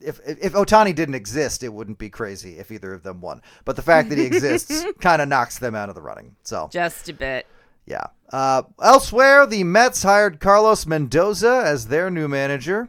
if 0.00 0.20
if 0.26 0.52
Ohtani 0.52 0.94
didn't 0.94 1.14
exist, 1.14 1.62
it 1.62 1.72
wouldn't 1.72 1.98
be 1.98 2.10
crazy 2.10 2.58
if 2.58 2.70
either 2.70 2.92
of 2.92 3.02
them 3.02 3.20
won. 3.20 3.42
But 3.64 3.76
the 3.76 3.82
fact 3.82 4.08
that 4.10 4.18
he 4.18 4.24
exists 4.24 4.84
kind 5.00 5.22
of 5.22 5.28
knocks 5.28 5.58
them 5.58 5.74
out 5.74 5.88
of 5.88 5.94
the 5.94 6.02
running. 6.02 6.36
So 6.42 6.68
just 6.72 7.08
a 7.08 7.12
bit. 7.12 7.46
Yeah. 7.86 8.06
Uh, 8.30 8.64
elsewhere, 8.82 9.46
the 9.46 9.62
Mets 9.62 10.02
hired 10.02 10.40
Carlos 10.40 10.86
Mendoza 10.86 11.62
as 11.64 11.86
their 11.86 12.10
new 12.10 12.26
manager. 12.26 12.88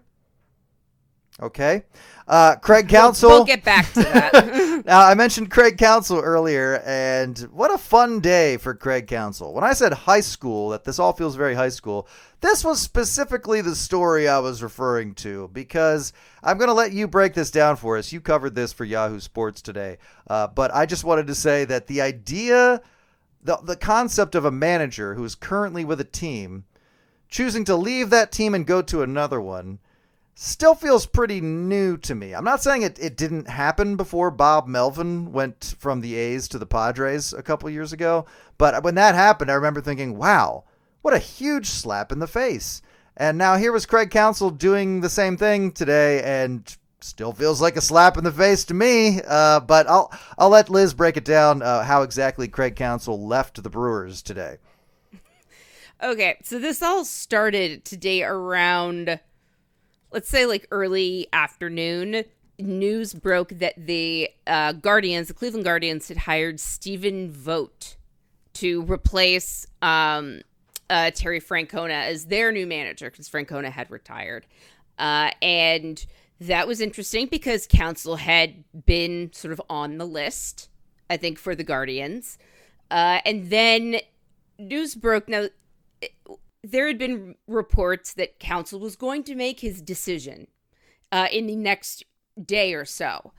Okay. 1.39 1.83
Uh, 2.27 2.57
Craig 2.57 2.89
Counsell. 2.89 3.29
We'll, 3.29 3.37
we'll, 3.39 3.45
get 3.45 3.63
back 3.63 3.93
to 3.93 4.01
that. 4.03 4.83
now, 4.85 4.99
I 4.99 5.13
mentioned 5.13 5.49
Craig 5.49 5.77
Counsell 5.77 6.19
earlier, 6.19 6.81
and 6.85 7.37
what 7.53 7.73
a 7.73 7.77
fun 7.77 8.19
day 8.19 8.57
for 8.57 8.73
Craig 8.73 9.07
Counsell. 9.07 9.53
When 9.53 9.63
I 9.63 9.71
said 9.71 9.93
high 9.93 10.19
school, 10.19 10.69
that 10.69 10.83
this 10.83 10.99
all 10.99 11.13
feels 11.13 11.37
very 11.37 11.55
high 11.55 11.69
school, 11.69 12.05
this 12.41 12.65
was 12.65 12.81
specifically 12.81 13.61
the 13.61 13.75
story 13.75 14.27
I 14.27 14.39
was 14.39 14.61
referring 14.61 15.15
to 15.15 15.49
because 15.53 16.11
I'm 16.43 16.57
going 16.57 16.67
to 16.67 16.73
let 16.73 16.91
you 16.91 17.07
break 17.07 17.33
this 17.33 17.49
down 17.49 17.77
for 17.77 17.97
us. 17.97 18.11
You 18.11 18.19
covered 18.19 18.55
this 18.55 18.73
for 18.73 18.83
Yahoo 18.83 19.21
Sports 19.21 19.61
today, 19.61 19.97
uh, 20.29 20.47
but 20.47 20.75
I 20.75 20.85
just 20.85 21.05
wanted 21.05 21.27
to 21.27 21.35
say 21.35 21.63
that 21.63 21.87
the 21.87 22.01
idea, 22.01 22.81
the, 23.41 23.57
the 23.63 23.77
concept 23.77 24.35
of 24.35 24.43
a 24.43 24.51
manager 24.51 25.15
who 25.15 25.23
is 25.23 25.33
currently 25.33 25.85
with 25.85 26.01
a 26.01 26.05
team 26.05 26.65
choosing 27.29 27.63
to 27.65 27.75
leave 27.77 28.09
that 28.09 28.33
team 28.33 28.53
and 28.53 28.67
go 28.67 28.81
to 28.81 29.01
another 29.01 29.39
one 29.39 29.79
still 30.39 30.75
feels 30.75 31.07
pretty 31.07 31.41
new 31.41 31.97
to 31.97 32.13
me. 32.13 32.33
I'm 32.33 32.43
not 32.43 32.61
saying 32.61 32.83
it, 32.83 32.99
it 32.99 33.17
didn't 33.17 33.47
happen 33.47 33.95
before 33.95 34.29
Bob 34.29 34.67
Melvin 34.67 35.31
went 35.31 35.73
from 35.79 35.99
the 35.99 36.13
A's 36.13 36.47
to 36.49 36.59
the 36.59 36.65
Padres 36.67 37.33
a 37.33 37.41
couple 37.41 37.67
years 37.71 37.91
ago, 37.91 38.27
but 38.59 38.83
when 38.83 38.93
that 38.95 39.15
happened, 39.15 39.49
I 39.49 39.55
remember 39.55 39.81
thinking, 39.81 40.15
wow, 40.15 40.65
what 41.01 41.15
a 41.15 41.19
huge 41.19 41.65
slap 41.65 42.11
in 42.11 42.19
the 42.19 42.27
face. 42.27 42.83
And 43.15 43.39
now 43.39 43.57
here 43.57 43.71
was 43.71 43.87
Craig 43.87 44.11
Counsell 44.11 44.51
doing 44.51 45.01
the 45.01 45.09
same 45.09 45.37
thing 45.37 45.71
today 45.71 46.21
and 46.21 46.77
still 47.01 47.33
feels 47.33 47.59
like 47.59 47.75
a 47.75 47.81
slap 47.81 48.15
in 48.15 48.23
the 48.23 48.31
face 48.31 48.63
to 48.65 48.75
me. 48.75 49.21
Uh, 49.27 49.59
but 49.61 49.87
I'll 49.89 50.11
I'll 50.37 50.49
let 50.49 50.69
Liz 50.69 50.93
break 50.93 51.17
it 51.17 51.25
down 51.25 51.63
uh, 51.63 51.81
how 51.81 52.03
exactly 52.03 52.47
Craig 52.47 52.75
Counsell 52.75 53.25
left 53.25 53.63
the 53.63 53.69
Brewers 53.69 54.21
today. 54.21 54.57
Okay, 55.99 56.37
so 56.43 56.59
this 56.59 56.83
all 56.83 57.03
started 57.03 57.83
today 57.83 58.21
around 58.21 59.19
let's 60.17 60.29
say 60.29 60.47
like 60.47 60.65
early 60.71 61.27
afternoon, 61.31 62.23
news 62.57 63.13
broke 63.13 63.49
that 63.49 63.75
the 63.77 64.27
uh, 64.47 64.71
Guardians, 64.71 65.27
the 65.27 65.35
Cleveland 65.35 65.63
Guardians, 65.63 66.07
had 66.07 66.17
hired 66.17 66.59
Stephen 66.59 67.31
Vogt 67.31 67.97
to 68.53 68.81
replace 68.85 69.67
um, 69.83 70.41
uh, 70.89 71.11
Terry 71.11 71.39
Francona 71.39 72.07
as 72.07 72.25
their 72.25 72.51
new 72.51 72.65
manager 72.65 73.11
because 73.11 73.29
Francona 73.29 73.69
had 73.69 73.91
retired. 73.91 74.47
Uh, 74.97 75.29
and 75.39 76.03
that 76.41 76.67
was 76.67 76.81
interesting 76.81 77.27
because 77.27 77.67
Counsell 77.67 78.15
had 78.15 78.63
been 78.87 79.31
sort 79.33 79.51
of 79.51 79.61
on 79.69 79.99
the 79.99 80.05
list 80.05 80.67
I 81.11 81.17
think, 81.17 81.37
for 81.37 81.53
the 81.53 81.63
Guardians. 81.63 82.39
Uh, 82.89 83.19
and 83.23 83.51
then 83.51 83.97
news 84.57 84.95
broke. 84.95 85.29
Now, 85.29 85.47
there 86.63 86.87
had 86.87 86.97
been 86.97 87.35
reports 87.47 88.13
that 88.13 88.39
Counsell 88.39 88.79
was 88.79 88.95
going 88.95 89.23
to 89.23 89.35
make 89.35 89.59
his 89.59 89.81
decision 89.81 90.47
uh, 91.11 91.27
in 91.31 91.47
the 91.47 91.55
next 91.55 92.03
day 92.43 92.73
or 92.73 92.85
so. 92.85 93.33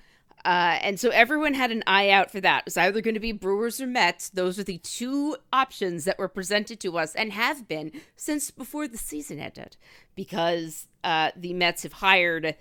Uh, 0.44 0.78
and 0.82 1.00
so 1.00 1.10
everyone 1.10 1.54
had 1.54 1.72
an 1.72 1.82
eye 1.86 2.10
out 2.10 2.30
for 2.30 2.40
that. 2.40 2.60
It 2.60 2.64
was 2.66 2.76
either 2.76 3.00
going 3.00 3.14
to 3.14 3.20
be 3.20 3.32
Brewers 3.32 3.80
or 3.80 3.86
Mets. 3.86 4.30
Those 4.30 4.58
are 4.58 4.64
the 4.64 4.78
two 4.78 5.36
options 5.52 6.04
that 6.04 6.18
were 6.18 6.28
presented 6.28 6.80
to 6.80 6.96
us 6.96 7.14
and 7.14 7.32
have 7.32 7.66
been 7.66 7.92
since 8.16 8.50
before 8.50 8.86
the 8.86 8.98
season 8.98 9.40
ended, 9.40 9.76
because 10.14 10.86
uh, 11.02 11.32
the 11.36 11.54
Mets 11.54 11.82
have 11.82 11.94
hired 11.94 12.54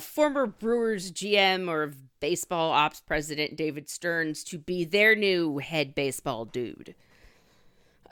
former 0.00 0.46
Brewers 0.46 1.12
GM 1.12 1.68
or 1.68 1.92
baseball 2.20 2.72
ops 2.72 3.00
president 3.00 3.56
David 3.56 3.88
Stearns 3.88 4.44
to 4.44 4.58
be 4.58 4.84
their 4.84 5.14
new 5.14 5.58
head 5.58 5.94
baseball 5.94 6.44
dude. 6.44 6.94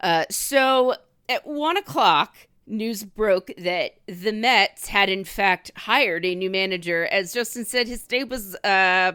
Uh, 0.03 0.25
so 0.31 0.95
at 1.29 1.47
one 1.47 1.77
o'clock, 1.77 2.35
news 2.67 3.05
broke 3.05 3.51
that 3.59 3.95
the 4.07 4.33
Mets 4.33 4.89
had 4.89 5.09
in 5.09 5.25
fact 5.25 5.71
hired 5.77 6.25
a 6.25 6.35
new 6.35 6.51
manager. 6.51 7.07
As 7.07 7.33
Justin 7.33 7.65
said, 7.65 7.89
his 7.89 8.11
name 8.11 8.29
was 8.29 8.55
uh 8.57 9.13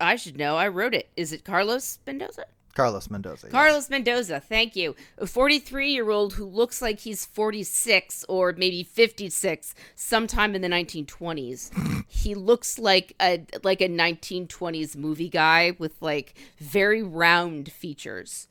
I 0.00 0.16
should 0.16 0.36
know. 0.36 0.56
I 0.56 0.68
wrote 0.68 0.94
it. 0.94 1.10
Is 1.16 1.32
it 1.32 1.44
Carlos 1.44 1.98
Mendoza? 2.06 2.46
Carlos 2.74 3.10
Mendoza. 3.10 3.46
Yes. 3.46 3.52
Carlos 3.52 3.90
Mendoza, 3.90 4.40
thank 4.40 4.74
you. 4.74 4.96
A 5.18 5.26
43 5.26 5.92
year 5.92 6.10
old 6.10 6.34
who 6.34 6.46
looks 6.46 6.80
like 6.80 7.00
he's 7.00 7.26
46 7.26 8.24
or 8.28 8.54
maybe 8.56 8.82
56 8.82 9.74
sometime 9.94 10.54
in 10.54 10.62
the 10.62 10.68
1920s. 10.68 12.04
he 12.08 12.34
looks 12.34 12.78
like 12.78 13.14
a 13.20 13.44
like 13.62 13.80
a 13.80 13.88
1920s 13.88 14.96
movie 14.96 15.28
guy 15.28 15.76
with 15.78 16.00
like 16.00 16.34
very 16.58 17.02
round 17.02 17.70
features, 17.70 18.48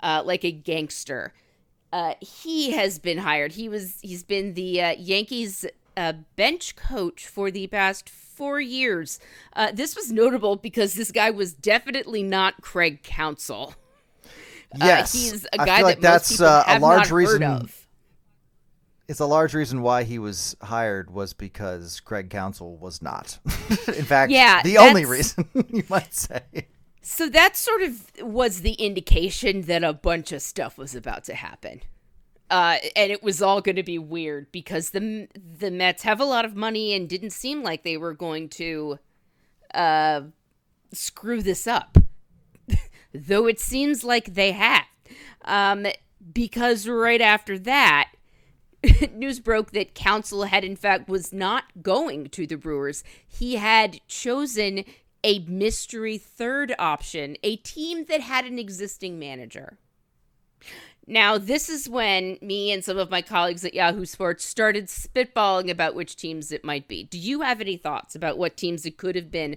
uh, 0.00 0.22
like 0.24 0.44
a 0.44 0.52
gangster. 0.52 1.32
Uh, 1.92 2.14
he 2.20 2.72
has 2.72 2.98
been 2.98 3.18
hired. 3.18 3.52
He 3.52 3.68
was 3.68 3.98
he's 4.02 4.22
been 4.22 4.54
the 4.54 4.82
uh, 4.82 4.90
Yankees 4.98 5.64
uh, 5.96 6.12
bench 6.36 6.76
coach 6.76 7.26
for 7.26 7.50
the 7.50 7.66
past 7.66 8.08
four 8.10 8.60
years. 8.60 9.18
Uh, 9.54 9.72
this 9.72 9.96
was 9.96 10.12
notable 10.12 10.56
because 10.56 10.94
this 10.94 11.10
guy 11.10 11.30
was 11.30 11.52
definitely 11.54 12.22
not 12.22 12.60
Craig 12.60 13.02
Counsell. 13.02 13.74
Uh, 14.74 14.84
yes, 14.84 15.12
he's 15.12 15.46
a 15.52 15.58
guy 15.64 15.80
like 15.80 15.96
that 15.96 16.02
that's 16.02 16.30
most 16.30 16.38
people 16.38 16.46
a 16.46 16.62
have 16.64 16.82
large 16.82 16.98
not 17.08 17.10
reason. 17.10 17.42
heard 17.42 17.62
of. 17.62 17.86
It's 19.08 19.20
a 19.20 19.26
large 19.26 19.54
reason 19.54 19.80
why 19.80 20.02
he 20.04 20.18
was 20.18 20.54
hired 20.60 21.10
was 21.10 21.32
because 21.32 22.00
Craig 22.00 22.28
Counsell 22.28 22.76
was 22.76 23.00
not. 23.00 23.38
In 23.88 24.04
fact, 24.04 24.30
Yeah, 24.30 24.62
the 24.62 24.76
only 24.76 25.06
reason 25.06 25.48
you 25.70 25.82
might 25.88 26.12
say. 26.12 26.42
So 27.10 27.26
that 27.30 27.56
sort 27.56 27.80
of 27.80 28.12
was 28.20 28.60
the 28.60 28.74
indication 28.74 29.62
that 29.62 29.82
a 29.82 29.94
bunch 29.94 30.30
of 30.30 30.42
stuff 30.42 30.76
was 30.76 30.94
about 30.94 31.24
to 31.24 31.34
happen. 31.34 31.80
Uh, 32.50 32.76
and 32.94 33.10
it 33.10 33.22
was 33.22 33.40
all 33.40 33.62
going 33.62 33.76
to 33.76 33.82
be 33.82 33.98
weird 33.98 34.52
because 34.52 34.90
the 34.90 35.26
the 35.34 35.70
Mets 35.70 36.02
have 36.02 36.20
a 36.20 36.26
lot 36.26 36.44
of 36.44 36.54
money 36.54 36.92
and 36.92 37.08
didn't 37.08 37.30
seem 37.30 37.62
like 37.62 37.82
they 37.82 37.96
were 37.96 38.12
going 38.12 38.50
to 38.50 38.98
uh, 39.72 40.20
screw 40.92 41.40
this 41.40 41.66
up, 41.66 41.96
though 43.14 43.46
it 43.46 43.58
seems 43.58 44.04
like 44.04 44.34
they 44.34 44.52
have. 44.52 44.84
Um, 45.46 45.86
because 46.34 46.86
right 46.86 47.22
after 47.22 47.58
that, 47.60 48.10
news 49.14 49.40
broke 49.40 49.70
that 49.70 49.94
Counsell 49.94 50.44
had 50.44 50.62
in 50.62 50.76
fact 50.76 51.08
was 51.08 51.32
not 51.32 51.64
going 51.82 52.26
to 52.28 52.46
the 52.46 52.56
Brewers. 52.56 53.02
He 53.26 53.56
had 53.56 53.98
chosen 54.08 54.84
a 55.24 55.40
mystery 55.40 56.18
third 56.18 56.74
option, 56.78 57.36
a 57.42 57.56
team 57.56 58.04
that 58.06 58.20
had 58.20 58.44
an 58.44 58.58
existing 58.58 59.18
manager. 59.18 59.78
Now, 61.06 61.38
this 61.38 61.70
is 61.70 61.88
when 61.88 62.36
me 62.42 62.70
and 62.70 62.84
some 62.84 62.98
of 62.98 63.10
my 63.10 63.22
colleagues 63.22 63.64
at 63.64 63.72
Yahoo 63.72 64.04
Sports 64.04 64.44
started 64.44 64.86
spitballing 64.86 65.70
about 65.70 65.94
which 65.94 66.16
teams 66.16 66.52
it 66.52 66.64
might 66.64 66.86
be. 66.86 67.04
Do 67.04 67.18
you 67.18 67.40
have 67.40 67.62
any 67.62 67.78
thoughts 67.78 68.14
about 68.14 68.36
what 68.36 68.58
teams 68.58 68.84
it 68.84 68.98
could 68.98 69.16
have 69.16 69.30
been 69.30 69.56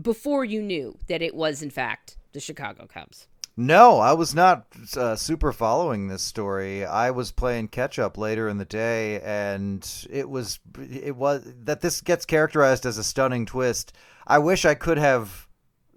before 0.00 0.44
you 0.44 0.60
knew 0.60 0.98
that 1.06 1.22
it 1.22 1.36
was, 1.36 1.62
in 1.62 1.70
fact, 1.70 2.16
the 2.32 2.40
Chicago 2.40 2.88
Cubs? 2.92 3.28
No, 3.56 4.00
I 4.00 4.14
was 4.14 4.34
not 4.34 4.66
uh, 4.96 5.14
super 5.14 5.52
following 5.52 6.08
this 6.08 6.22
story. 6.22 6.84
I 6.84 7.12
was 7.12 7.30
playing 7.30 7.68
catch 7.68 8.00
up 8.00 8.18
later 8.18 8.48
in 8.48 8.58
the 8.58 8.64
day, 8.64 9.20
and 9.20 9.88
it 10.10 10.28
was 10.28 10.58
it 10.90 11.14
was 11.14 11.42
that 11.62 11.80
this 11.80 12.00
gets 12.00 12.26
characterized 12.26 12.84
as 12.84 12.98
a 12.98 13.04
stunning 13.04 13.46
twist. 13.46 13.92
I 14.26 14.38
wish 14.38 14.64
I 14.64 14.74
could 14.74 14.98
have 14.98 15.46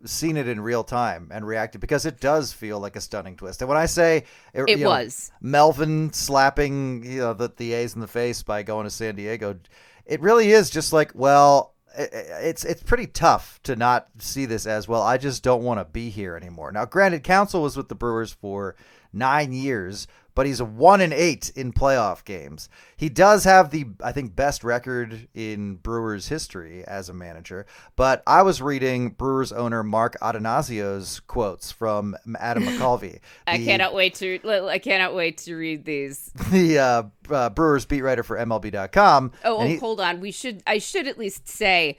seen 0.05 0.37
it 0.37 0.47
in 0.47 0.61
real 0.61 0.83
time 0.83 1.29
and 1.33 1.47
reacted 1.47 1.81
because 1.81 2.05
it 2.05 2.19
does 2.19 2.53
feel 2.53 2.79
like 2.79 2.95
a 2.95 3.01
stunning 3.01 3.35
twist. 3.35 3.61
And 3.63 3.69
when 3.69 3.77
I 3.77 3.87
say 3.87 4.25
It 4.53 4.79
know, 4.79 4.89
was. 4.89 5.31
Melvin 5.41 6.13
slapping 6.13 7.03
you 7.03 7.21
know 7.21 7.33
the, 7.33 7.51
the 7.57 7.73
A's 7.73 7.95
in 7.95 8.01
the 8.01 8.07
face 8.07 8.43
by 8.43 8.61
going 8.61 8.83
to 8.83 8.91
San 8.91 9.15
Diego, 9.15 9.57
it 10.05 10.21
really 10.21 10.51
is 10.51 10.69
just 10.69 10.93
like 10.93 11.11
well. 11.15 11.73
It's 11.95 12.63
it's 12.63 12.83
pretty 12.83 13.07
tough 13.07 13.59
to 13.63 13.75
not 13.75 14.07
see 14.19 14.45
this 14.45 14.65
as 14.65 14.87
well. 14.87 15.01
I 15.01 15.17
just 15.17 15.43
don't 15.43 15.63
want 15.63 15.79
to 15.79 15.85
be 15.85 16.09
here 16.09 16.35
anymore. 16.35 16.71
Now, 16.71 16.85
granted, 16.85 17.23
Counsell 17.23 17.61
was 17.61 17.77
with 17.77 17.89
the 17.89 17.95
Brewers 17.95 18.31
for 18.31 18.75
nine 19.13 19.53
years, 19.53 20.07
but 20.37 20.45
he's 20.45 20.59
a 20.59 20.65
one 20.65 21.01
and 21.01 21.13
eight 21.13 21.51
in 21.55 21.73
playoff 21.73 22.23
games. 22.23 22.69
He 22.95 23.09
does 23.09 23.43
have 23.45 23.71
the 23.71 23.87
I 24.03 24.11
think 24.11 24.35
best 24.35 24.63
record 24.63 25.27
in 25.33 25.77
Brewers 25.77 26.27
history 26.27 26.83
as 26.85 27.09
a 27.09 27.13
manager. 27.13 27.65
But 27.95 28.21
I 28.27 28.43
was 28.43 28.61
reading 28.61 29.09
Brewers 29.09 29.51
owner 29.51 29.81
Mark 29.81 30.15
Attanasio's 30.21 31.21
quotes 31.21 31.71
from 31.71 32.15
Adam 32.39 32.63
McCalvy. 32.67 33.19
I 33.47 33.57
cannot 33.57 33.95
wait 33.95 34.13
to 34.15 34.67
I 34.69 34.77
cannot 34.77 35.15
wait 35.15 35.39
to 35.39 35.55
read 35.55 35.85
these. 35.85 36.31
the 36.51 36.77
uh, 36.77 37.03
uh, 37.33 37.49
Brewers 37.49 37.87
beat 37.87 38.03
writer 38.03 38.21
for 38.21 38.37
MLB.com. 38.37 39.31
Oh, 39.43 39.57
oh 39.57 39.65
he- 39.65 39.77
hold 39.77 39.99
on. 39.99 40.19
We 40.19 40.29
should 40.29 40.61
I 40.67 40.77
should 40.77 41.07
at 41.07 41.17
least 41.17 41.47
say 41.47 41.97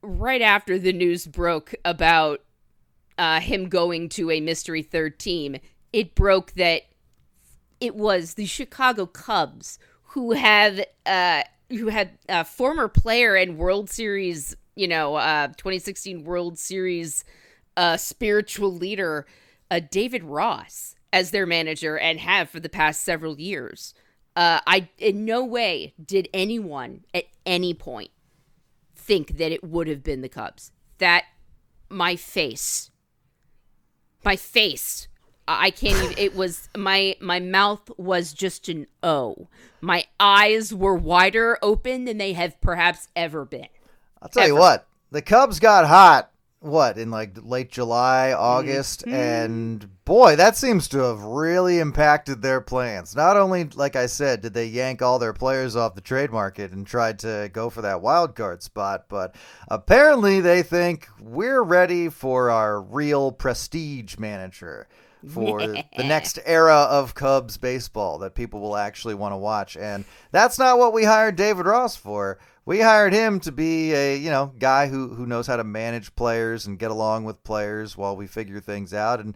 right 0.00 0.42
after 0.42 0.78
the 0.78 0.92
news 0.92 1.26
broke 1.26 1.74
about 1.84 2.40
uh, 3.18 3.40
him 3.40 3.68
going 3.68 4.10
to 4.10 4.30
a 4.30 4.40
mystery 4.40 4.82
third 4.82 5.18
team, 5.18 5.56
it 5.92 6.14
broke 6.14 6.52
that 6.52 6.82
it 7.80 7.96
was 7.96 8.34
the 8.34 8.46
Chicago 8.46 9.06
Cubs 9.06 9.78
who 10.02 10.32
have 10.32 10.84
uh, 11.06 11.42
who 11.70 11.88
had 11.88 12.18
a 12.28 12.44
former 12.44 12.88
player 12.88 13.36
and 13.36 13.56
World 13.56 13.90
Series, 13.90 14.56
you 14.74 14.88
know, 14.88 15.16
uh, 15.16 15.48
2016 15.48 16.24
World 16.24 16.58
Series 16.58 17.24
uh, 17.76 17.96
spiritual 17.96 18.72
leader, 18.72 19.26
uh, 19.70 19.80
David 19.90 20.24
Ross, 20.24 20.94
as 21.12 21.30
their 21.30 21.46
manager 21.46 21.96
and 21.98 22.20
have 22.20 22.50
for 22.50 22.60
the 22.60 22.68
past 22.68 23.02
several 23.02 23.40
years. 23.40 23.94
Uh, 24.36 24.60
I 24.66 24.88
in 24.98 25.24
no 25.24 25.44
way 25.44 25.94
did 26.02 26.28
anyone 26.32 27.04
at 27.14 27.24
any 27.44 27.74
point 27.74 28.10
think 28.94 29.38
that 29.38 29.50
it 29.50 29.64
would 29.64 29.88
have 29.88 30.02
been 30.02 30.20
the 30.20 30.28
Cubs. 30.28 30.72
That 30.98 31.24
my 31.88 32.16
face, 32.16 32.90
my 34.24 34.36
face. 34.36 35.08
I 35.58 35.70
can't 35.70 36.02
even. 36.04 36.18
It 36.18 36.34
was 36.34 36.68
my 36.76 37.16
my 37.20 37.40
mouth 37.40 37.90
was 37.96 38.32
just 38.32 38.68
an 38.68 38.86
O. 39.02 39.48
My 39.80 40.04
eyes 40.18 40.74
were 40.74 40.94
wider 40.94 41.58
open 41.62 42.04
than 42.04 42.18
they 42.18 42.34
have 42.34 42.60
perhaps 42.60 43.08
ever 43.16 43.44
been. 43.44 43.68
I'll 44.22 44.28
tell 44.28 44.46
you 44.46 44.56
what, 44.56 44.86
the 45.10 45.22
Cubs 45.22 45.58
got 45.58 45.86
hot. 45.86 46.30
What 46.62 46.98
in 46.98 47.10
like 47.10 47.38
late 47.42 47.70
July, 47.70 48.34
August, 48.34 49.06
Mm-hmm. 49.06 49.14
and 49.14 50.04
boy, 50.04 50.36
that 50.36 50.58
seems 50.58 50.88
to 50.88 50.98
have 50.98 51.22
really 51.22 51.78
impacted 51.78 52.42
their 52.42 52.60
plans. 52.60 53.16
Not 53.16 53.38
only, 53.38 53.64
like 53.64 53.96
I 53.96 54.04
said, 54.04 54.42
did 54.42 54.52
they 54.52 54.66
yank 54.66 55.00
all 55.00 55.18
their 55.18 55.32
players 55.32 55.74
off 55.74 55.94
the 55.94 56.02
trade 56.02 56.30
market 56.30 56.70
and 56.70 56.86
tried 56.86 57.18
to 57.20 57.48
go 57.50 57.70
for 57.70 57.80
that 57.80 58.02
wild 58.02 58.34
card 58.34 58.62
spot, 58.62 59.06
but 59.08 59.34
apparently 59.68 60.42
they 60.42 60.62
think 60.62 61.08
we're 61.18 61.62
ready 61.62 62.10
for 62.10 62.50
our 62.50 62.78
real 62.78 63.32
prestige 63.32 64.18
manager 64.18 64.86
for 65.28 65.60
the 65.96 66.04
next 66.04 66.38
era 66.44 66.86
of 66.90 67.14
Cubs 67.14 67.56
baseball 67.56 68.18
that 68.18 68.34
people 68.34 68.60
will 68.60 68.76
actually 68.76 69.14
want 69.14 69.32
to 69.32 69.36
watch. 69.36 69.76
And 69.76 70.04
that's 70.30 70.58
not 70.58 70.78
what 70.78 70.92
we 70.92 71.04
hired 71.04 71.36
David 71.36 71.66
Ross 71.66 71.96
for. 71.96 72.38
We 72.64 72.80
hired 72.80 73.12
him 73.12 73.40
to 73.40 73.52
be 73.52 73.92
a, 73.92 74.16
you 74.16 74.30
know, 74.30 74.52
guy 74.58 74.86
who 74.86 75.08
who 75.08 75.26
knows 75.26 75.46
how 75.46 75.56
to 75.56 75.64
manage 75.64 76.14
players 76.14 76.66
and 76.66 76.78
get 76.78 76.90
along 76.90 77.24
with 77.24 77.42
players 77.42 77.96
while 77.96 78.16
we 78.16 78.26
figure 78.26 78.60
things 78.60 78.94
out. 78.94 79.20
And 79.20 79.34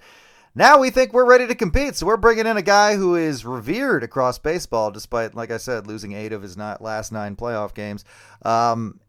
now 0.54 0.78
we 0.78 0.90
think 0.90 1.12
we're 1.12 1.28
ready 1.28 1.48
to 1.48 1.54
compete. 1.54 1.96
So 1.96 2.06
we're 2.06 2.16
bringing 2.16 2.46
in 2.46 2.56
a 2.56 2.62
guy 2.62 2.94
who 2.94 3.16
is 3.16 3.44
revered 3.44 4.04
across 4.04 4.38
baseball, 4.38 4.92
despite, 4.92 5.34
like 5.34 5.50
I 5.50 5.56
said, 5.56 5.88
losing 5.88 6.12
eight 6.12 6.32
of 6.32 6.42
his 6.42 6.56
not, 6.56 6.80
last 6.80 7.10
nine 7.10 7.34
playoff 7.34 7.74
games. 7.74 8.04
Um, 8.42 9.00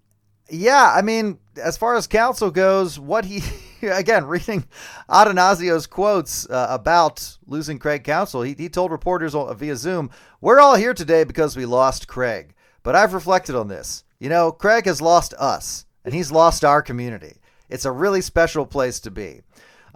yeah, 0.49 0.93
I 0.95 1.01
mean, 1.01 1.39
as 1.61 1.77
far 1.77 1.95
as 1.95 2.07
Counsell 2.07 2.51
goes, 2.51 2.99
what 2.99 3.25
he 3.25 3.41
again 3.87 4.25
reading 4.25 4.65
Attanasio's 5.09 5.87
quotes 5.87 6.49
uh, 6.49 6.67
about 6.69 7.37
losing 7.47 7.79
Craig 7.79 8.03
Counsell, 8.03 8.43
he, 8.43 8.53
he 8.53 8.69
told 8.69 8.91
reporters 8.91 9.33
via 9.33 9.75
Zoom, 9.75 10.09
"We're 10.41 10.59
all 10.59 10.75
here 10.75 10.93
today 10.93 11.23
because 11.23 11.55
we 11.55 11.65
lost 11.65 12.07
Craig, 12.07 12.53
but 12.83 12.95
I've 12.95 13.13
reflected 13.13 13.55
on 13.55 13.67
this. 13.67 14.03
You 14.19 14.29
know, 14.29 14.51
Craig 14.51 14.85
has 14.85 15.01
lost 15.01 15.33
us, 15.35 15.85
and 16.03 16.13
he's 16.13 16.31
lost 16.31 16.63
our 16.63 16.81
community. 16.81 17.37
It's 17.69 17.85
a 17.85 17.91
really 17.91 18.21
special 18.21 18.65
place 18.65 18.99
to 19.01 19.11
be." 19.11 19.41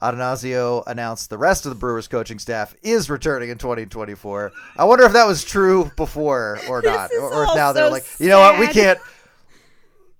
Attanasio 0.01 0.83
announced 0.87 1.29
the 1.29 1.37
rest 1.37 1.65
of 1.65 1.71
the 1.71 1.75
Brewers 1.75 2.07
coaching 2.07 2.39
staff 2.39 2.73
is 2.81 3.09
returning 3.09 3.49
in 3.49 3.57
2024. 3.57 4.51
I 4.77 4.85
wonder 4.85 5.03
if 5.03 5.11
that 5.11 5.27
was 5.27 5.43
true 5.43 5.91
before 5.97 6.59
or 6.69 6.81
not, 6.85 7.11
or, 7.13 7.33
or 7.33 7.55
now 7.55 7.73
they're 7.73 7.89
like, 7.89 8.05
you 8.17 8.29
know 8.29 8.39
what, 8.39 8.59
we 8.59 8.67
can't. 8.67 8.99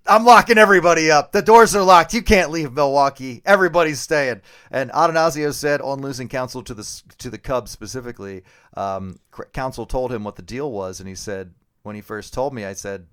I'm 0.10 0.26
locking 0.26 0.57
everybody 0.57 1.12
up. 1.12 1.32
The 1.32 1.41
doors 1.41 1.76
are 1.76 1.84
locked. 1.84 2.14
You 2.14 2.24
can't 2.24 2.49
leave 2.49 2.74
Milwaukee. 2.74 3.41
Everybody's 3.45 3.99
staying. 3.99 4.41
And 4.72 4.89
Attanasio 4.91 5.53
said 5.53 5.82
on 5.82 6.01
losing 6.01 6.28
Counsell 6.28 6.64
to 6.64 6.74
the 6.74 7.01
to 7.20 7.30
the 7.30 7.38
Cubs 7.38 7.70
specifically, 7.70 8.43
um, 8.76 9.20
Counsell 9.53 9.86
told 9.86 10.12
him 10.12 10.24
what 10.24 10.36
the 10.36 10.41
deal 10.41 10.72
was, 10.72 10.99
and 10.99 11.07
he 11.07 11.16
said 11.16 11.53
when 11.84 11.95
he 11.95 12.01
first 12.01 12.34
told 12.34 12.53
me, 12.53 12.66
I 12.66 12.74
said, 12.74 13.05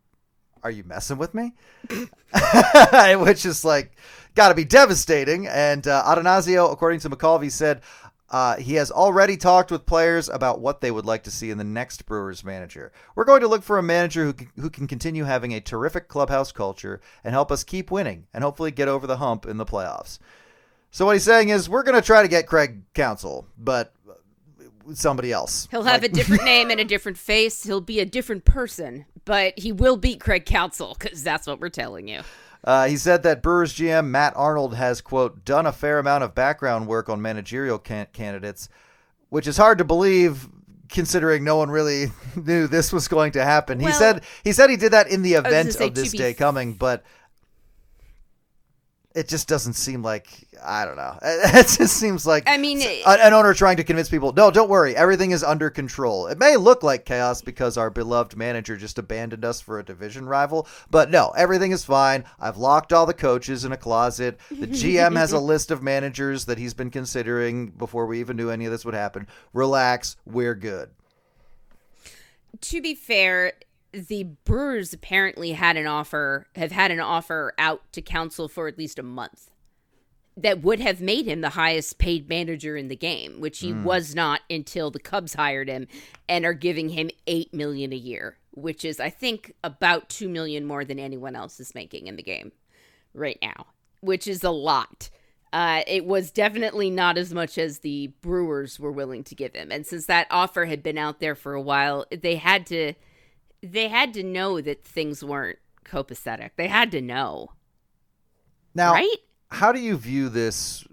"Are 0.62 0.70
you 0.70 0.84
messing 0.84 1.18
with 1.18 1.34
me?" 1.34 1.52
Which 1.90 3.44
is 3.44 3.62
like 3.64 3.92
got 4.34 4.48
to 4.48 4.54
be 4.54 4.64
devastating. 4.64 5.46
And 5.46 5.86
uh, 5.86 6.02
Attanasio, 6.04 6.72
according 6.72 7.00
to 7.00 7.10
McCalvy, 7.10 7.50
said. 7.50 7.82
Uh, 8.28 8.56
he 8.56 8.74
has 8.74 8.90
already 8.90 9.36
talked 9.36 9.70
with 9.70 9.86
players 9.86 10.28
about 10.28 10.60
what 10.60 10.80
they 10.80 10.90
would 10.90 11.06
like 11.06 11.22
to 11.22 11.30
see 11.30 11.50
in 11.50 11.58
the 11.58 11.64
next 11.64 12.06
Brewers 12.06 12.42
manager. 12.42 12.90
We're 13.14 13.24
going 13.24 13.40
to 13.42 13.48
look 13.48 13.62
for 13.62 13.78
a 13.78 13.82
manager 13.84 14.24
who 14.24 14.32
can, 14.32 14.50
who 14.60 14.68
can 14.68 14.88
continue 14.88 15.24
having 15.24 15.54
a 15.54 15.60
terrific 15.60 16.08
clubhouse 16.08 16.50
culture 16.50 17.00
and 17.22 17.32
help 17.32 17.52
us 17.52 17.62
keep 17.62 17.90
winning 17.90 18.26
and 18.34 18.42
hopefully 18.42 18.72
get 18.72 18.88
over 18.88 19.06
the 19.06 19.18
hump 19.18 19.46
in 19.46 19.58
the 19.58 19.64
playoffs. 19.64 20.18
So 20.90 21.06
what 21.06 21.12
he's 21.12 21.22
saying 21.24 21.50
is 21.50 21.68
we're 21.68 21.84
going 21.84 21.94
to 22.00 22.04
try 22.04 22.22
to 22.22 22.28
get 22.28 22.48
Craig 22.48 22.82
Counsell, 22.94 23.46
but 23.56 23.92
somebody 24.94 25.32
else. 25.32 25.68
He'll 25.70 25.82
have 25.84 26.02
Like- 26.02 26.10
a 26.10 26.14
different 26.14 26.44
name 26.46 26.70
and 26.70 26.80
a 26.80 26.84
different 26.84 27.18
face. 27.18 27.62
He'll 27.64 27.80
be 27.80 28.00
a 28.00 28.04
different 28.06 28.44
person, 28.44 29.06
but 29.24 29.58
he 29.58 29.70
will 29.72 29.96
beat 29.96 30.20
Craig 30.20 30.46
Counsell 30.46 30.96
because 30.98 31.22
that's 31.22 31.46
what 31.46 31.60
we're 31.60 31.68
telling 31.68 32.08
you. 32.08 32.22
Uh, 32.66 32.88
he 32.88 32.96
said 32.96 33.22
that 33.22 33.42
Brewers 33.42 33.72
GM 33.74 34.08
Matt 34.08 34.32
Arnold 34.36 34.74
has, 34.74 35.00
quote, 35.00 35.44
done 35.44 35.66
a 35.66 35.72
fair 35.72 36.00
amount 36.00 36.24
of 36.24 36.34
background 36.34 36.88
work 36.88 37.08
on 37.08 37.22
managerial 37.22 37.78
can- 37.78 38.08
candidates, 38.12 38.68
which 39.28 39.46
is 39.46 39.56
hard 39.56 39.78
to 39.78 39.84
believe 39.84 40.48
considering 40.88 41.44
no 41.44 41.56
one 41.56 41.70
really 41.70 42.06
knew 42.36 42.66
this 42.66 42.92
was 42.92 43.06
going 43.08 43.32
to 43.32 43.44
happen. 43.44 43.78
he 43.78 43.92
said 43.92 44.22
he 44.42 44.52
said 44.52 44.68
he 44.68 44.76
did 44.76 44.92
that 44.92 45.08
in 45.08 45.22
the 45.22 45.34
event 45.34 45.72
say, 45.72 45.86
of 45.86 45.94
this 45.94 46.12
day 46.12 46.30
f- 46.30 46.36
coming, 46.36 46.74
but 46.74 47.04
it 49.16 49.28
just 49.28 49.48
doesn't 49.48 49.72
seem 49.72 50.02
like 50.02 50.28
I 50.62 50.84
don't 50.84 50.96
know. 50.96 51.18
It 51.22 51.68
just 51.68 51.96
seems 51.96 52.26
like 52.26 52.44
I 52.46 52.58
mean, 52.58 52.82
an 53.06 53.32
owner 53.32 53.54
trying 53.54 53.78
to 53.78 53.84
convince 53.84 54.10
people, 54.10 54.32
no, 54.32 54.50
don't 54.50 54.68
worry, 54.68 54.94
everything 54.94 55.30
is 55.30 55.42
under 55.42 55.70
control. 55.70 56.26
It 56.26 56.38
may 56.38 56.56
look 56.56 56.82
like 56.82 57.06
chaos 57.06 57.40
because 57.40 57.78
our 57.78 57.88
beloved 57.88 58.36
manager 58.36 58.76
just 58.76 58.98
abandoned 58.98 59.44
us 59.44 59.60
for 59.60 59.78
a 59.78 59.84
division 59.84 60.26
rival, 60.26 60.68
but 60.90 61.10
no, 61.10 61.30
everything 61.30 61.72
is 61.72 61.84
fine. 61.84 62.24
I've 62.38 62.58
locked 62.58 62.92
all 62.92 63.06
the 63.06 63.14
coaches 63.14 63.64
in 63.64 63.72
a 63.72 63.76
closet. 63.76 64.38
The 64.50 64.66
GM 64.66 65.16
has 65.16 65.32
a 65.32 65.40
list 65.52 65.70
of 65.70 65.82
managers 65.82 66.44
that 66.44 66.58
he's 66.58 66.74
been 66.74 66.90
considering 66.90 67.68
before 67.68 68.06
we 68.06 68.20
even 68.20 68.36
knew 68.36 68.50
any 68.50 68.66
of 68.66 68.72
this 68.72 68.84
would 68.84 68.94
happen. 68.94 69.26
Relax, 69.54 70.16
we're 70.26 70.54
good. 70.54 70.90
to 72.60 72.82
be 72.82 72.94
fair, 72.94 73.52
the 73.96 74.24
Brewers 74.44 74.92
apparently 74.92 75.52
had 75.52 75.76
an 75.76 75.86
offer, 75.86 76.46
have 76.54 76.72
had 76.72 76.90
an 76.90 77.00
offer 77.00 77.54
out 77.58 77.90
to 77.92 78.02
Counsell 78.02 78.48
for 78.48 78.68
at 78.68 78.78
least 78.78 78.98
a 78.98 79.02
month 79.02 79.50
that 80.36 80.62
would 80.62 80.80
have 80.80 81.00
made 81.00 81.26
him 81.26 81.40
the 81.40 81.50
highest 81.50 81.98
paid 81.98 82.28
manager 82.28 82.76
in 82.76 82.88
the 82.88 82.96
game, 82.96 83.40
which 83.40 83.60
he 83.60 83.72
was 83.72 84.14
not 84.14 84.42
until 84.50 84.90
the 84.90 85.00
Cubs 85.00 85.34
hired 85.34 85.68
him 85.68 85.88
and 86.28 86.44
are 86.44 86.52
giving 86.52 86.90
him 86.90 87.10
8 87.26 87.54
million 87.54 87.92
a 87.92 87.96
year, 87.96 88.36
which 88.52 88.84
is 88.84 89.00
I 89.00 89.08
think 89.08 89.54
about 89.64 90.10
2 90.10 90.28
million 90.28 90.66
more 90.66 90.84
than 90.84 90.98
anyone 90.98 91.34
else 91.36 91.58
is 91.58 91.74
making 91.74 92.06
in 92.06 92.16
the 92.16 92.22
game 92.22 92.52
right 93.14 93.38
now, 93.40 93.66
which 94.00 94.28
is 94.28 94.44
a 94.44 94.50
lot. 94.50 95.08
Uh, 95.54 95.82
it 95.86 96.04
was 96.04 96.30
definitely 96.30 96.90
not 96.90 97.16
as 97.16 97.32
much 97.32 97.56
as 97.56 97.78
the 97.78 98.08
Brewers 98.20 98.78
were 98.78 98.92
willing 98.92 99.24
to 99.24 99.34
give 99.34 99.54
him, 99.54 99.72
and 99.72 99.86
since 99.86 100.04
that 100.04 100.26
offer 100.30 100.66
had 100.66 100.82
been 100.82 100.98
out 100.98 101.18
there 101.18 101.34
for 101.34 101.54
a 101.54 101.62
while, 101.62 102.04
they 102.10 102.36
had 102.36 102.66
to 102.66 102.92
they 103.62 103.88
had 103.88 104.14
to 104.14 104.22
know 104.22 104.60
that 104.60 104.84
things 104.84 105.22
weren't 105.24 105.58
copacetic. 105.84 106.50
They 106.56 106.68
had 106.68 106.90
to 106.92 107.00
know, 107.00 107.52
Now, 108.74 108.92
right? 108.92 109.16
how 109.50 109.72
do 109.72 109.80
you 109.80 109.96
view 109.96 110.28
this 110.28 110.84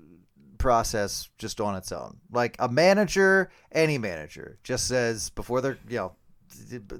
process 0.57 1.29
just 1.37 1.59
on 1.59 1.75
its 1.75 1.91
own? 1.91 2.17
Like 2.31 2.55
a 2.59 2.69
manager, 2.69 3.51
any 3.71 3.97
manager, 3.97 4.57
just 4.63 4.87
says 4.87 5.29
before 5.29 5.61
they're 5.61 5.77
you 5.89 5.97
know, 5.97 6.11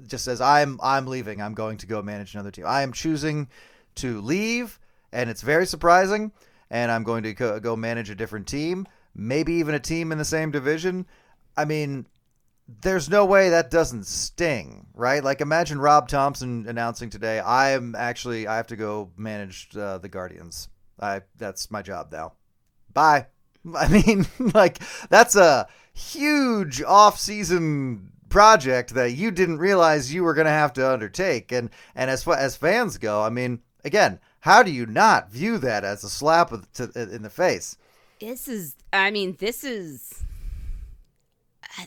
just 0.06 0.24
says 0.24 0.40
I'm 0.40 0.78
I'm 0.82 1.06
leaving. 1.06 1.40
I'm 1.40 1.54
going 1.54 1.78
to 1.78 1.86
go 1.86 2.02
manage 2.02 2.34
another 2.34 2.50
team. 2.50 2.64
I 2.66 2.82
am 2.82 2.92
choosing 2.92 3.48
to 3.96 4.20
leave, 4.20 4.78
and 5.12 5.30
it's 5.30 5.42
very 5.42 5.66
surprising. 5.66 6.32
And 6.70 6.90
I'm 6.90 7.04
going 7.04 7.22
to 7.22 7.34
go, 7.34 7.60
go 7.60 7.76
manage 7.76 8.10
a 8.10 8.14
different 8.16 8.48
team, 8.48 8.88
maybe 9.14 9.52
even 9.54 9.74
a 9.74 9.78
team 9.78 10.10
in 10.10 10.18
the 10.18 10.24
same 10.24 10.50
division. 10.50 11.06
I 11.56 11.64
mean, 11.66 12.06
there's 12.66 13.10
no 13.10 13.24
way 13.24 13.50
that 13.50 13.70
doesn't 13.70 14.06
sting, 14.06 14.86
right? 14.94 15.22
Like 15.22 15.40
imagine 15.40 15.78
Rob 15.78 16.08
Thompson 16.08 16.66
announcing 16.68 17.10
today, 17.10 17.40
I 17.40 17.70
am 17.70 17.94
actually 17.94 18.46
I 18.46 18.56
have 18.56 18.68
to 18.68 18.76
go 18.76 19.10
manage 19.16 19.76
uh, 19.76 19.98
the 19.98 20.08
Guardians. 20.08 20.68
I 21.00 21.22
that's 21.36 21.70
my 21.70 21.82
job 21.82 22.10
now. 22.12 22.34
Bye. 22.92 23.26
I 23.74 23.88
mean, 23.88 24.26
like 24.54 24.78
that's 25.08 25.36
a 25.36 25.68
huge 25.92 26.82
off-season 26.82 28.10
project 28.28 28.94
that 28.94 29.12
you 29.12 29.30
didn't 29.30 29.58
realize 29.58 30.12
you 30.12 30.24
were 30.24 30.34
going 30.34 30.46
to 30.46 30.50
have 30.50 30.72
to 30.74 30.90
undertake. 30.90 31.52
And 31.52 31.70
and 31.94 32.10
as 32.10 32.26
as 32.26 32.56
fans 32.56 32.98
go, 32.98 33.22
I 33.22 33.30
mean, 33.30 33.60
again, 33.84 34.20
how 34.40 34.62
do 34.62 34.70
you 34.70 34.86
not 34.86 35.30
view 35.30 35.58
that 35.58 35.84
as 35.84 36.04
a 36.04 36.10
slap 36.10 36.52
in 36.52 37.22
the 37.22 37.30
face? 37.30 37.76
This 38.20 38.48
is, 38.48 38.76
I 38.92 39.10
mean, 39.10 39.36
this 39.38 39.64
is, 39.64 40.22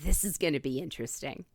this 0.04 0.24
is 0.24 0.38
going 0.38 0.54
to 0.54 0.60
be 0.60 0.80
interesting. 0.80 1.46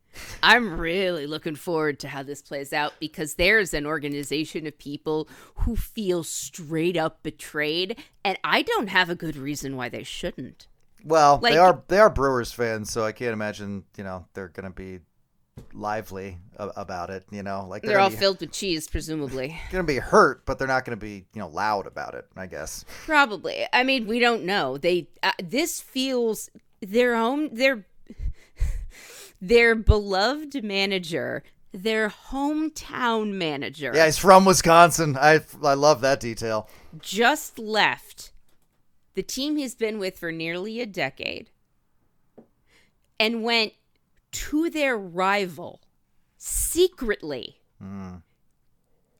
I'm 0.41 0.79
really 0.79 1.25
looking 1.25 1.55
forward 1.55 1.99
to 2.01 2.07
how 2.07 2.23
this 2.23 2.41
plays 2.41 2.71
out 2.71 2.93
because 2.99 3.35
there's 3.35 3.73
an 3.73 3.85
organization 3.85 4.67
of 4.67 4.77
people 4.77 5.27
who 5.55 5.75
feel 5.75 6.23
straight 6.23 6.97
up 6.97 7.23
betrayed, 7.23 7.97
and 8.23 8.37
I 8.43 8.61
don't 8.61 8.87
have 8.87 9.09
a 9.09 9.15
good 9.15 9.35
reason 9.35 9.75
why 9.75 9.89
they 9.89 10.03
shouldn't. 10.03 10.67
Well, 11.03 11.39
Like- 11.41 11.53
they 11.53 11.59
are 11.59 11.83
they 11.87 11.99
are 11.99 12.09
Brewers 12.09 12.51
fans, 12.51 12.91
so 12.91 13.03
I 13.03 13.11
can't 13.11 13.33
imagine 13.33 13.83
you 13.97 14.03
know 14.03 14.25
they're 14.33 14.49
going 14.49 14.65
to 14.65 14.69
be 14.69 14.99
lively 15.73 16.37
about 16.57 17.09
it. 17.09 17.25
You 17.31 17.43
know, 17.43 17.65
like 17.67 17.83
They're 17.83 17.99
all 17.99 18.07
gonna 18.07 18.15
be, 18.15 18.19
filled 18.19 18.39
with 18.39 18.51
cheese, 18.51 18.87
presumably. 18.87 19.59
going 19.71 19.85
to 19.85 19.91
be 19.91 19.99
hurt, 19.99 20.45
but 20.45 20.57
they're 20.57 20.67
not 20.67 20.85
going 20.85 20.97
to 20.97 21.03
be 21.03 21.25
you 21.33 21.39
know 21.39 21.49
loud 21.49 21.87
about 21.87 22.15
it. 22.15 22.25
I 22.35 22.45
guess. 22.45 22.85
Probably. 23.05 23.65
I 23.73 23.83
mean, 23.83 24.07
we 24.07 24.19
don't 24.19 24.43
know. 24.43 24.77
They 24.77 25.09
uh, 25.21 25.31
this 25.43 25.81
feels 25.81 26.49
their 26.81 27.15
home 27.15 27.49
their 27.53 27.85
their 29.47 29.75
beloved 29.75 30.63
manager, 30.63 31.43
their 31.73 32.09
hometown 32.09 33.33
manager. 33.33 33.91
Yeah, 33.93 34.05
he's 34.05 34.17
from 34.17 34.45
Wisconsin. 34.45 35.17
I 35.17 35.41
I 35.61 35.73
love 35.73 36.01
that 36.01 36.19
detail. 36.19 36.69
just 37.01 37.59
left 37.59 38.31
the 39.15 39.23
team 39.23 39.57
he's 39.57 39.75
been 39.75 39.99
with 39.99 40.17
for 40.17 40.31
nearly 40.31 40.79
a 40.79 40.85
decade 40.85 41.49
and 43.19 43.43
went 43.43 43.73
to 44.31 44.69
their 44.69 44.97
rival 44.97 45.81
secretly 46.37 47.57
hmm. 47.79 48.15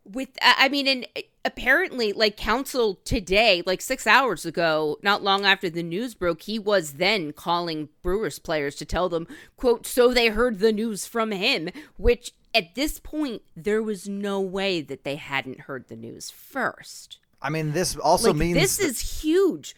With 0.05 0.29
I 0.41 0.69
mean 0.69 0.87
and 0.87 1.07
eh, 1.15 1.21
apparently 1.45 2.11
like 2.13 2.35
Counsell 2.37 2.95
today 3.05 3.63
like 3.65 3.81
6 3.81 4.05
hours 4.07 4.45
ago 4.45 4.97
not 5.01 5.23
long 5.23 5.45
after 5.45 5.69
the 5.69 5.83
news 5.83 6.13
broke 6.13 6.43
he 6.43 6.59
was 6.59 6.93
then 6.93 7.31
calling 7.33 7.89
Brewers 8.01 8.39
players 8.39 8.75
to 8.75 8.85
tell 8.85 9.09
them 9.09 9.27
quote 9.57 9.85
so 9.85 10.13
they 10.13 10.27
heard 10.27 10.59
the 10.59 10.71
news 10.71 11.05
from 11.05 11.31
him 11.31 11.69
which 11.97 12.31
at 12.53 12.75
this 12.75 12.99
point 12.99 13.41
there 13.55 13.81
was 13.83 14.07
no 14.07 14.39
way 14.39 14.81
that 14.81 15.03
they 15.03 15.15
hadn't 15.15 15.61
heard 15.61 15.87
the 15.87 15.95
news 15.95 16.29
first 16.29 17.19
I 17.43 17.49
mean, 17.49 17.73
this 17.73 17.97
also 17.97 18.29
like 18.29 18.37
means 18.37 18.57
this 18.57 18.77
that- 18.77 18.85
is 18.85 19.21
huge. 19.21 19.75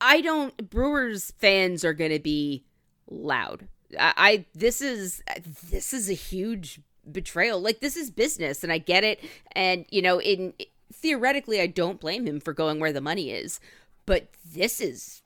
I 0.00 0.20
don't. 0.20 0.68
Brewers 0.68 1.32
fans 1.38 1.84
are 1.84 1.94
going 1.94 2.10
to 2.10 2.18
be 2.18 2.64
loud. 3.08 3.66
I, 3.98 4.12
I. 4.16 4.46
This 4.54 4.82
is 4.82 5.22
this 5.70 5.94
is 5.94 6.10
a 6.10 6.14
huge 6.14 6.80
betrayal. 7.10 7.60
Like 7.60 7.80
this 7.80 7.96
is 7.96 8.10
business, 8.10 8.62
and 8.62 8.72
I 8.72 8.78
get 8.78 9.04
it. 9.04 9.20
And 9.52 9.86
you 9.90 10.02
know, 10.02 10.20
in 10.20 10.54
theoretically, 10.92 11.60
I 11.60 11.66
don't 11.66 12.00
blame 12.00 12.26
him 12.26 12.40
for 12.40 12.52
going 12.52 12.80
where 12.80 12.92
the 12.92 13.00
money 13.00 13.30
is. 13.30 13.60
But 14.06 14.28
this 14.44 14.80
is 14.80 15.22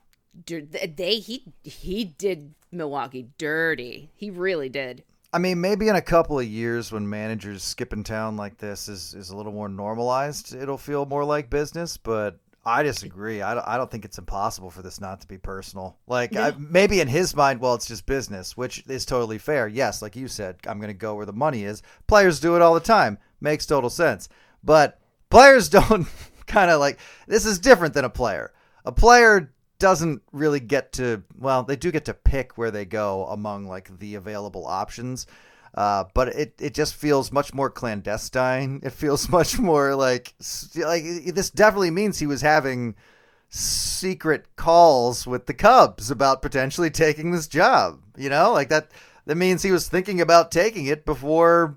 they 0.47 1.19
he 1.19 1.45
he 1.63 2.05
did 2.05 2.55
Milwaukee 2.73 3.29
dirty. 3.39 4.11
He 4.15 4.31
really 4.31 4.69
did. 4.69 5.05
I 5.33 5.39
mean, 5.39 5.61
maybe 5.61 5.89
in 5.89 5.97
a 5.97 6.03
couple 6.03 6.39
of 6.39 6.47
years 6.47 6.93
when 6.93 7.11
managers 7.11 7.63
skipping 7.63 8.05
town 8.05 8.37
like 8.37 8.57
this 8.59 8.89
is, 8.89 9.13
is 9.13 9.31
a 9.31 9.37
little 9.37 9.53
more 9.53 9.69
normalized, 9.69 10.55
it'll 10.55 10.79
feel 10.79 11.05
more 11.05 11.25
like 11.25 11.51
business. 11.51 11.97
But 11.97 12.39
I 12.67 12.83
disagree. 12.83 13.43
I 13.43 13.55
don't, 13.55 13.67
I 13.69 13.77
don't 13.77 13.89
think 13.89 14.05
it's 14.05 14.19
impossible 14.19 14.71
for 14.71 14.83
this 14.83 15.01
not 15.01 15.21
to 15.21 15.29
be 15.29 15.39
personal. 15.39 15.99
Like 16.09 16.35
I, 16.35 16.53
maybe 16.59 17.01
in 17.01 17.07
his 17.07 17.35
mind, 17.37 17.61
well, 17.61 17.75
it's 17.75 17.87
just 17.87 18.07
business, 18.07 18.57
which 18.57 18.83
is 18.89 19.07
totally 19.07 19.39
fair. 19.39 19.69
Yes, 19.69 20.03
like 20.03 20.17
you 20.17 20.27
said, 20.27 20.57
I'm 20.67 20.79
going 20.79 20.89
to 20.89 20.95
go 20.95 21.15
where 21.15 21.27
the 21.27 21.33
money 21.33 21.63
is. 21.63 21.83
Players 22.09 22.41
do 22.41 22.57
it 22.57 22.63
all 22.63 22.75
the 22.75 22.81
time. 22.81 23.19
Makes 23.41 23.67
total 23.67 23.89
sense. 23.89 24.29
But 24.65 24.99
players 25.31 25.69
don't 25.71 26.09
kind 26.49 26.73
of 26.73 26.81
like 26.81 26.99
this 27.29 27.47
is 27.47 27.61
different 27.61 27.95
than 27.95 28.05
a 28.05 28.11
player. 28.11 28.53
A 28.85 28.91
player 28.91 29.53
doesn't 29.79 30.23
really 30.33 30.61
get 30.61 30.93
to 30.95 31.23
well, 31.39 31.63
they 31.63 31.77
do 31.77 31.93
get 31.93 32.07
to 32.07 32.15
pick 32.15 32.59
where 32.59 32.73
they 32.73 32.85
go 32.85 33.27
among 33.27 33.67
like 33.67 33.97
the 34.01 34.17
available 34.17 34.67
options. 34.67 35.29
Uh, 35.77 36.05
but 36.15 36.29
it, 36.29 36.55
it 36.59 36.75
just 36.75 36.95
feels 36.95 37.31
much 37.31 37.53
more 37.53 37.71
clandestine. 37.71 38.81
It 38.83 38.93
feels 38.93 39.29
much 39.31 39.59
more 39.59 39.95
like 39.95 40.35
like 40.75 41.05
this 41.05 41.51
definitely 41.51 41.91
means 41.91 42.19
he 42.19 42.27
was 42.27 42.41
having 42.43 42.95
secret 43.49 44.57
calls 44.57 45.27
with 45.27 45.47
the 45.47 45.55
Cubs 45.55 46.11
about 46.11 46.43
potentially 46.43 46.91
taking 46.91 47.31
this 47.31 47.47
job. 47.47 48.01
You 48.17 48.31
know, 48.31 48.53
like 48.53 48.71
that 48.71 48.91
that 49.27 49.37
means 49.37 49.63
he 49.63 49.73
was 49.73 49.89
thinking 49.89 50.21
about 50.21 50.51
taking 50.51 50.87
it 50.87 51.05
before 51.05 51.77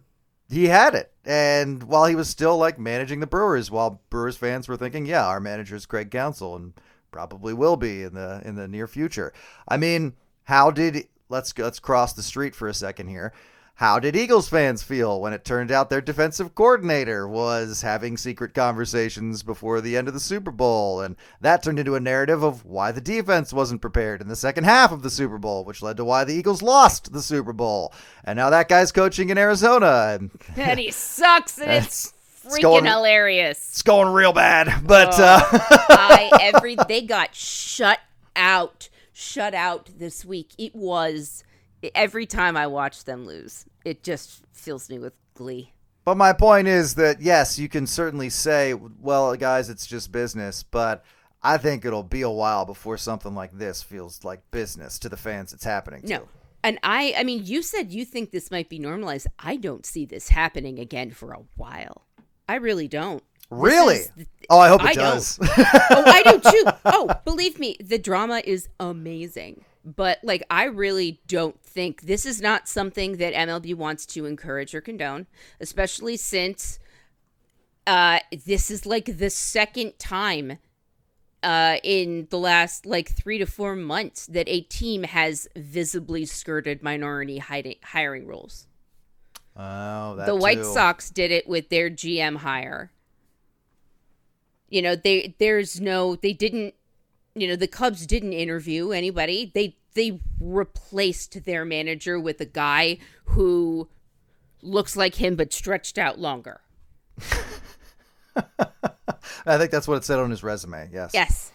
he 0.49 0.67
had 0.67 0.95
it. 0.95 1.11
And 1.25 1.83
while 1.83 2.05
he 2.05 2.15
was 2.15 2.29
still 2.29 2.57
like 2.57 2.79
managing 2.79 3.19
the 3.19 3.27
Brewers, 3.27 3.69
while 3.69 4.01
Brewers 4.09 4.37
fans 4.37 4.67
were 4.67 4.77
thinking, 4.77 5.05
yeah, 5.05 5.27
our 5.27 5.39
manager 5.39 5.75
is 5.75 5.85
Craig 5.85 6.09
Counsell 6.09 6.55
and 6.55 6.73
probably 7.11 7.53
will 7.53 7.75
be 7.75 8.03
in 8.03 8.13
the 8.13 8.41
in 8.45 8.55
the 8.55 8.67
near 8.67 8.87
future. 8.87 9.33
I 9.67 9.77
mean, 9.77 10.13
how 10.43 10.71
did 10.71 11.07
let's 11.27 11.55
let's 11.57 11.79
cross 11.79 12.13
the 12.13 12.23
street 12.23 12.55
for 12.55 12.67
a 12.67 12.73
second 12.73 13.09
here. 13.09 13.33
How 13.79 13.97
did 13.97 14.13
Eagles 14.13 14.49
fans 14.49 14.83
feel 14.83 15.21
when 15.21 15.31
it 15.31 15.45
turned 15.45 15.71
out 15.71 15.89
their 15.89 16.01
defensive 16.01 16.53
coordinator 16.53 17.25
was 17.29 17.81
having 17.81 18.17
secret 18.17 18.53
conversations 18.53 19.41
before 19.41 19.79
the 19.79 19.95
end 19.95 20.09
of 20.09 20.13
the 20.13 20.19
Super 20.19 20.51
Bowl? 20.51 20.99
And 20.99 21.15
that 21.39 21.63
turned 21.63 21.79
into 21.79 21.95
a 21.95 22.01
narrative 22.01 22.43
of 22.43 22.65
why 22.65 22.91
the 22.91 22.99
defense 22.99 23.53
wasn't 23.53 23.79
prepared 23.79 24.19
in 24.19 24.27
the 24.27 24.35
second 24.35 24.65
half 24.65 24.91
of 24.91 25.01
the 25.01 25.09
Super 25.09 25.37
Bowl, 25.37 25.63
which 25.63 25.81
led 25.81 25.95
to 25.95 26.03
why 26.03 26.25
the 26.25 26.33
Eagles 26.33 26.61
lost 26.61 27.13
the 27.13 27.21
Super 27.21 27.53
Bowl. 27.53 27.93
And 28.25 28.35
now 28.35 28.49
that 28.49 28.67
guy's 28.67 28.91
coaching 28.91 29.29
in 29.29 29.37
Arizona. 29.37 30.19
And, 30.57 30.77
he 30.77 30.91
sucks, 30.91 31.57
and 31.57 31.71
it's 31.71 32.07
freaking 32.43 32.55
it's 32.55 32.59
going, 32.59 32.83
hilarious. 32.83 33.69
It's 33.69 33.83
going 33.83 34.11
real 34.11 34.33
bad. 34.33 34.85
But 34.85 35.13
oh, 35.17 35.23
uh, 35.23 35.39
I, 35.89 36.37
every 36.41 36.75
they 36.89 37.03
got 37.03 37.33
shut 37.33 37.99
out, 38.35 38.89
shut 39.13 39.53
out 39.53 39.89
this 39.97 40.25
week. 40.25 40.51
It 40.57 40.75
was 40.75 41.45
every 41.95 42.25
time 42.25 42.57
I 42.57 42.67
watch 42.67 43.05
them 43.05 43.25
lose, 43.25 43.65
it 43.85 44.03
just 44.03 44.43
fills 44.51 44.89
me 44.89 44.99
with 44.99 45.13
glee. 45.33 45.73
But 46.05 46.17
my 46.17 46.33
point 46.33 46.67
is 46.67 46.95
that 46.95 47.21
yes, 47.21 47.59
you 47.59 47.69
can 47.69 47.85
certainly 47.85 48.29
say, 48.29 48.73
well, 48.73 49.35
guys, 49.35 49.69
it's 49.69 49.85
just 49.85 50.11
business, 50.11 50.63
but 50.63 51.03
I 51.43 51.57
think 51.57 51.85
it'll 51.85 52.03
be 52.03 52.21
a 52.21 52.29
while 52.29 52.65
before 52.65 52.97
something 52.97 53.35
like 53.35 53.57
this 53.57 53.83
feels 53.83 54.23
like 54.23 54.49
business 54.51 54.99
to 54.99 55.09
the 55.09 55.17
fans 55.17 55.53
it's 55.53 55.63
happening 55.63 56.01
to. 56.01 56.07
No. 56.07 56.27
And 56.63 56.79
I 56.83 57.13
I 57.17 57.23
mean, 57.23 57.41
you 57.45 57.61
said 57.61 57.91
you 57.91 58.05
think 58.05 58.31
this 58.31 58.51
might 58.51 58.69
be 58.69 58.79
normalized. 58.79 59.27
I 59.37 59.55
don't 59.55 59.85
see 59.85 60.05
this 60.05 60.29
happening 60.29 60.79
again 60.79 61.11
for 61.11 61.31
a 61.31 61.43
while. 61.55 62.05
I 62.47 62.55
really 62.55 62.87
don't. 62.87 63.23
Really? 63.51 63.95
Is, 63.95 64.11
oh, 64.49 64.59
I 64.59 64.67
hope 64.67 64.81
it 64.83 64.89
I 64.89 64.93
does. 64.93 65.39
oh, 65.41 66.03
I 66.05 66.23
do 66.23 66.39
too. 66.39 66.63
Oh, 66.85 67.09
believe 67.25 67.59
me, 67.59 67.77
the 67.79 67.97
drama 67.97 68.41
is 68.45 68.67
amazing 68.79 69.63
but 69.95 70.19
like 70.23 70.43
I 70.49 70.65
really 70.65 71.21
don't 71.27 71.59
think 71.63 72.01
this 72.03 72.25
is 72.25 72.41
not 72.41 72.67
something 72.67 73.17
that 73.17 73.33
MLB 73.33 73.75
wants 73.75 74.05
to 74.07 74.25
encourage 74.25 74.75
or 74.75 74.81
condone, 74.81 75.27
especially 75.59 76.17
since 76.17 76.79
uh 77.87 78.19
this 78.45 78.69
is 78.69 78.85
like 78.85 79.17
the 79.17 79.29
second 79.29 79.97
time 79.97 80.59
uh 81.41 81.77
in 81.83 82.27
the 82.29 82.37
last 82.37 82.85
like 82.85 83.09
3 83.09 83.39
to 83.39 83.45
4 83.45 83.75
months 83.75 84.27
that 84.27 84.47
a 84.47 84.61
team 84.61 85.03
has 85.03 85.47
visibly 85.55 86.25
skirted 86.25 86.83
minority 86.83 87.37
hiding, 87.39 87.77
hiring 87.83 88.27
rules. 88.27 88.67
Oh, 89.55 90.15
the 90.25 90.35
White 90.35 90.59
too. 90.59 90.73
Sox 90.73 91.09
did 91.09 91.31
it 91.31 91.47
with 91.47 91.69
their 91.69 91.89
GM 91.89 92.37
hire. 92.37 92.91
You 94.69 94.81
know, 94.81 94.95
they 94.95 95.35
there's 95.39 95.81
no 95.81 96.15
they 96.15 96.33
didn't 96.33 96.75
you 97.35 97.47
know 97.47 97.55
the 97.55 97.67
Cubs 97.67 98.05
didn't 98.05 98.33
interview 98.33 98.91
anybody. 98.91 99.51
They 99.53 99.77
they 99.93 100.19
replaced 100.39 101.45
their 101.45 101.65
manager 101.65 102.19
with 102.19 102.39
a 102.41 102.45
guy 102.45 102.97
who 103.25 103.89
looks 104.61 104.95
like 104.95 105.15
him 105.15 105.35
but 105.35 105.53
stretched 105.53 105.97
out 105.97 106.19
longer. 106.19 106.61
I 109.45 109.57
think 109.57 109.71
that's 109.71 109.87
what 109.87 109.95
it 109.95 110.03
said 110.03 110.19
on 110.19 110.29
his 110.29 110.43
resume. 110.43 110.89
Yes. 110.91 111.11
Yes. 111.13 111.51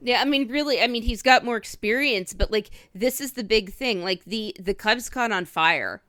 Yeah, 0.00 0.20
I 0.20 0.24
mean 0.24 0.48
really, 0.48 0.80
I 0.80 0.86
mean 0.86 1.02
he's 1.02 1.22
got 1.22 1.44
more 1.44 1.56
experience, 1.56 2.32
but 2.34 2.50
like 2.50 2.70
this 2.94 3.20
is 3.20 3.32
the 3.32 3.44
big 3.44 3.72
thing. 3.72 4.02
Like 4.02 4.24
the 4.24 4.54
the 4.60 4.74
Cubs 4.74 5.08
caught 5.08 5.32
on 5.32 5.44
fire 5.44 6.02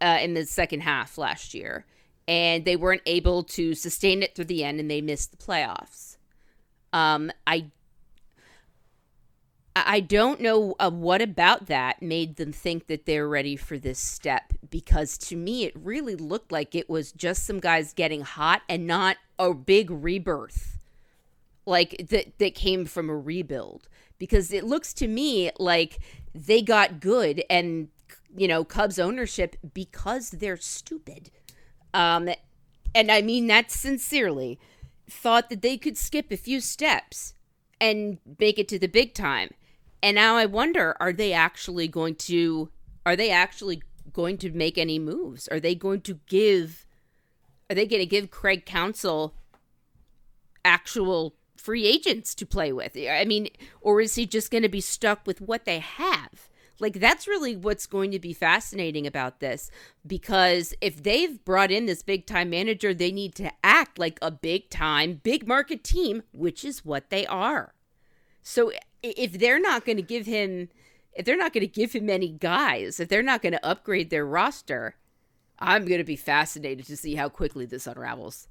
uh 0.00 0.18
in 0.20 0.34
the 0.34 0.44
second 0.44 0.80
half 0.80 1.16
last 1.16 1.54
year 1.54 1.86
and 2.28 2.64
they 2.64 2.76
weren't 2.76 3.02
able 3.06 3.42
to 3.44 3.74
sustain 3.74 4.22
it 4.22 4.34
through 4.34 4.46
the 4.46 4.64
end 4.64 4.80
and 4.80 4.90
they 4.90 5.00
missed 5.00 5.30
the 5.30 5.38
playoffs. 5.38 6.16
Um 6.92 7.30
I 7.46 7.70
I 9.84 10.00
don't 10.00 10.40
know 10.40 10.74
uh, 10.78 10.90
what 10.90 11.20
about 11.20 11.66
that 11.66 12.00
made 12.00 12.36
them 12.36 12.50
think 12.50 12.86
that 12.86 13.04
they're 13.04 13.28
ready 13.28 13.56
for 13.56 13.78
this 13.78 13.98
step? 13.98 14.54
Because 14.70 15.18
to 15.18 15.36
me 15.36 15.64
it 15.64 15.74
really 15.76 16.16
looked 16.16 16.50
like 16.50 16.74
it 16.74 16.88
was 16.88 17.12
just 17.12 17.44
some 17.44 17.60
guys 17.60 17.92
getting 17.92 18.22
hot 18.22 18.62
and 18.70 18.86
not 18.86 19.18
a 19.38 19.52
big 19.52 19.90
rebirth 19.90 20.78
like 21.66 22.06
that 22.08 22.38
that 22.38 22.54
came 22.54 22.86
from 22.86 23.10
a 23.10 23.16
rebuild. 23.16 23.86
Because 24.18 24.50
it 24.50 24.64
looks 24.64 24.94
to 24.94 25.06
me 25.06 25.50
like 25.58 25.98
they 26.34 26.62
got 26.62 27.00
good 27.00 27.44
and 27.50 27.88
you 28.34 28.48
know 28.48 28.64
Cubs 28.64 28.98
ownership 28.98 29.56
because 29.74 30.30
they're 30.30 30.56
stupid. 30.56 31.30
Um 31.92 32.30
and 32.94 33.10
I 33.10 33.20
mean 33.20 33.46
that 33.48 33.70
sincerely. 33.70 34.58
Thought 35.08 35.50
that 35.50 35.60
they 35.60 35.76
could 35.76 35.98
skip 35.98 36.32
a 36.32 36.36
few 36.38 36.60
steps 36.60 37.34
and 37.78 38.16
make 38.40 38.58
it 38.58 38.68
to 38.68 38.78
the 38.78 38.88
big 38.88 39.12
time 39.12 39.50
and 40.02 40.14
now 40.14 40.36
I 40.36 40.46
wonder 40.46 40.96
are 41.00 41.12
they 41.12 41.32
actually 41.32 41.88
going 41.88 42.14
to 42.16 42.70
are 43.04 43.16
they 43.16 43.30
actually 43.30 43.82
going 44.12 44.38
to 44.38 44.50
make 44.50 44.78
any 44.78 44.98
moves? 44.98 45.48
Are 45.48 45.60
they 45.60 45.74
going 45.74 46.00
to 46.02 46.20
give 46.26 46.86
are 47.70 47.74
they 47.74 47.86
going 47.86 48.00
to 48.00 48.06
give 48.06 48.30
Craig 48.30 48.64
Counsell 48.64 49.34
actual 50.64 51.34
free 51.56 51.86
agents 51.86 52.34
to 52.36 52.46
play 52.46 52.72
with? 52.72 52.96
I 52.96 53.24
mean, 53.24 53.48
or 53.80 54.00
is 54.00 54.14
he 54.14 54.26
just 54.26 54.50
going 54.50 54.62
to 54.62 54.68
be 54.68 54.80
stuck 54.80 55.26
with 55.26 55.40
what 55.40 55.64
they 55.64 55.80
have? 55.80 56.48
Like 56.78 57.00
that's 57.00 57.26
really 57.26 57.56
what's 57.56 57.86
going 57.86 58.10
to 58.10 58.18
be 58.18 58.32
fascinating 58.32 59.06
about 59.06 59.40
this 59.40 59.70
because 60.06 60.74
if 60.80 61.02
they've 61.02 61.42
brought 61.44 61.70
in 61.70 61.86
this 61.86 62.02
big 62.02 62.26
time 62.26 62.50
manager, 62.50 62.92
they 62.92 63.10
need 63.10 63.34
to 63.36 63.50
act 63.64 63.98
like 63.98 64.18
a 64.20 64.30
big 64.30 64.68
time, 64.68 65.20
big 65.22 65.48
market 65.48 65.82
team, 65.82 66.22
which 66.32 66.64
is 66.64 66.84
what 66.84 67.10
they 67.10 67.26
are. 67.26 67.72
So 68.42 68.72
if 69.02 69.32
they're 69.38 69.60
not 69.60 69.84
going 69.84 69.96
to 69.96 70.02
give 70.02 70.26
him 70.26 70.68
if 71.16 71.24
they're 71.24 71.36
not 71.36 71.54
going 71.54 71.62
to 71.62 71.66
give 71.66 71.92
him 71.92 72.10
any 72.10 72.28
guys, 72.28 73.00
if 73.00 73.08
they're 73.08 73.22
not 73.22 73.40
going 73.40 73.54
to 73.54 73.66
upgrade 73.66 74.10
their 74.10 74.26
roster, 74.26 74.96
I'm 75.58 75.86
going 75.86 75.98
to 75.98 76.04
be 76.04 76.16
fascinated 76.16 76.84
to 76.86 76.96
see 76.96 77.14
how 77.14 77.30
quickly 77.30 77.64
this 77.64 77.86
unravels. 77.86 78.48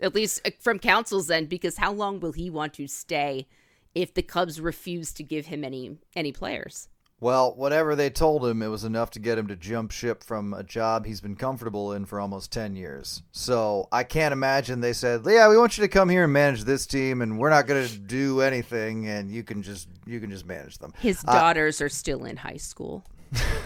At 0.00 0.14
least 0.14 0.40
uh, 0.46 0.50
from 0.58 0.78
Counsell's 0.78 1.30
end 1.30 1.50
because 1.50 1.76
how 1.76 1.92
long 1.92 2.20
will 2.20 2.32
he 2.32 2.48
want 2.48 2.72
to 2.74 2.86
stay 2.86 3.46
if 3.94 4.14
the 4.14 4.22
Cubs 4.22 4.60
refuse 4.60 5.12
to 5.12 5.22
give 5.22 5.46
him 5.46 5.62
any 5.62 5.98
any 6.14 6.32
players? 6.32 6.88
Well, 7.18 7.54
whatever 7.54 7.96
they 7.96 8.10
told 8.10 8.44
him, 8.44 8.60
it 8.60 8.68
was 8.68 8.84
enough 8.84 9.10
to 9.12 9.18
get 9.18 9.38
him 9.38 9.46
to 9.46 9.56
jump 9.56 9.90
ship 9.90 10.22
from 10.22 10.52
a 10.52 10.62
job 10.62 11.06
he's 11.06 11.22
been 11.22 11.34
comfortable 11.34 11.92
in 11.92 12.04
for 12.04 12.20
almost 12.20 12.52
10 12.52 12.76
years. 12.76 13.22
So 13.32 13.88
I 13.90 14.04
can't 14.04 14.34
imagine 14.34 14.80
they 14.80 14.92
said, 14.92 15.22
"Yeah, 15.24 15.48
we 15.48 15.56
want 15.56 15.78
you 15.78 15.82
to 15.82 15.88
come 15.88 16.10
here 16.10 16.24
and 16.24 16.32
manage 16.32 16.64
this 16.64 16.86
team, 16.86 17.22
and 17.22 17.38
we're 17.38 17.48
not 17.48 17.66
going 17.66 17.86
to 17.86 17.98
do 17.98 18.42
anything, 18.42 19.06
and 19.08 19.30
you 19.30 19.42
can 19.44 19.62
just 19.62 19.88
you 20.04 20.20
can 20.20 20.30
just 20.30 20.44
manage 20.44 20.76
them." 20.76 20.92
His 20.98 21.22
daughters 21.22 21.80
uh, 21.80 21.86
are 21.86 21.88
still 21.88 22.26
in 22.26 22.36
high 22.36 22.58
school 22.58 23.02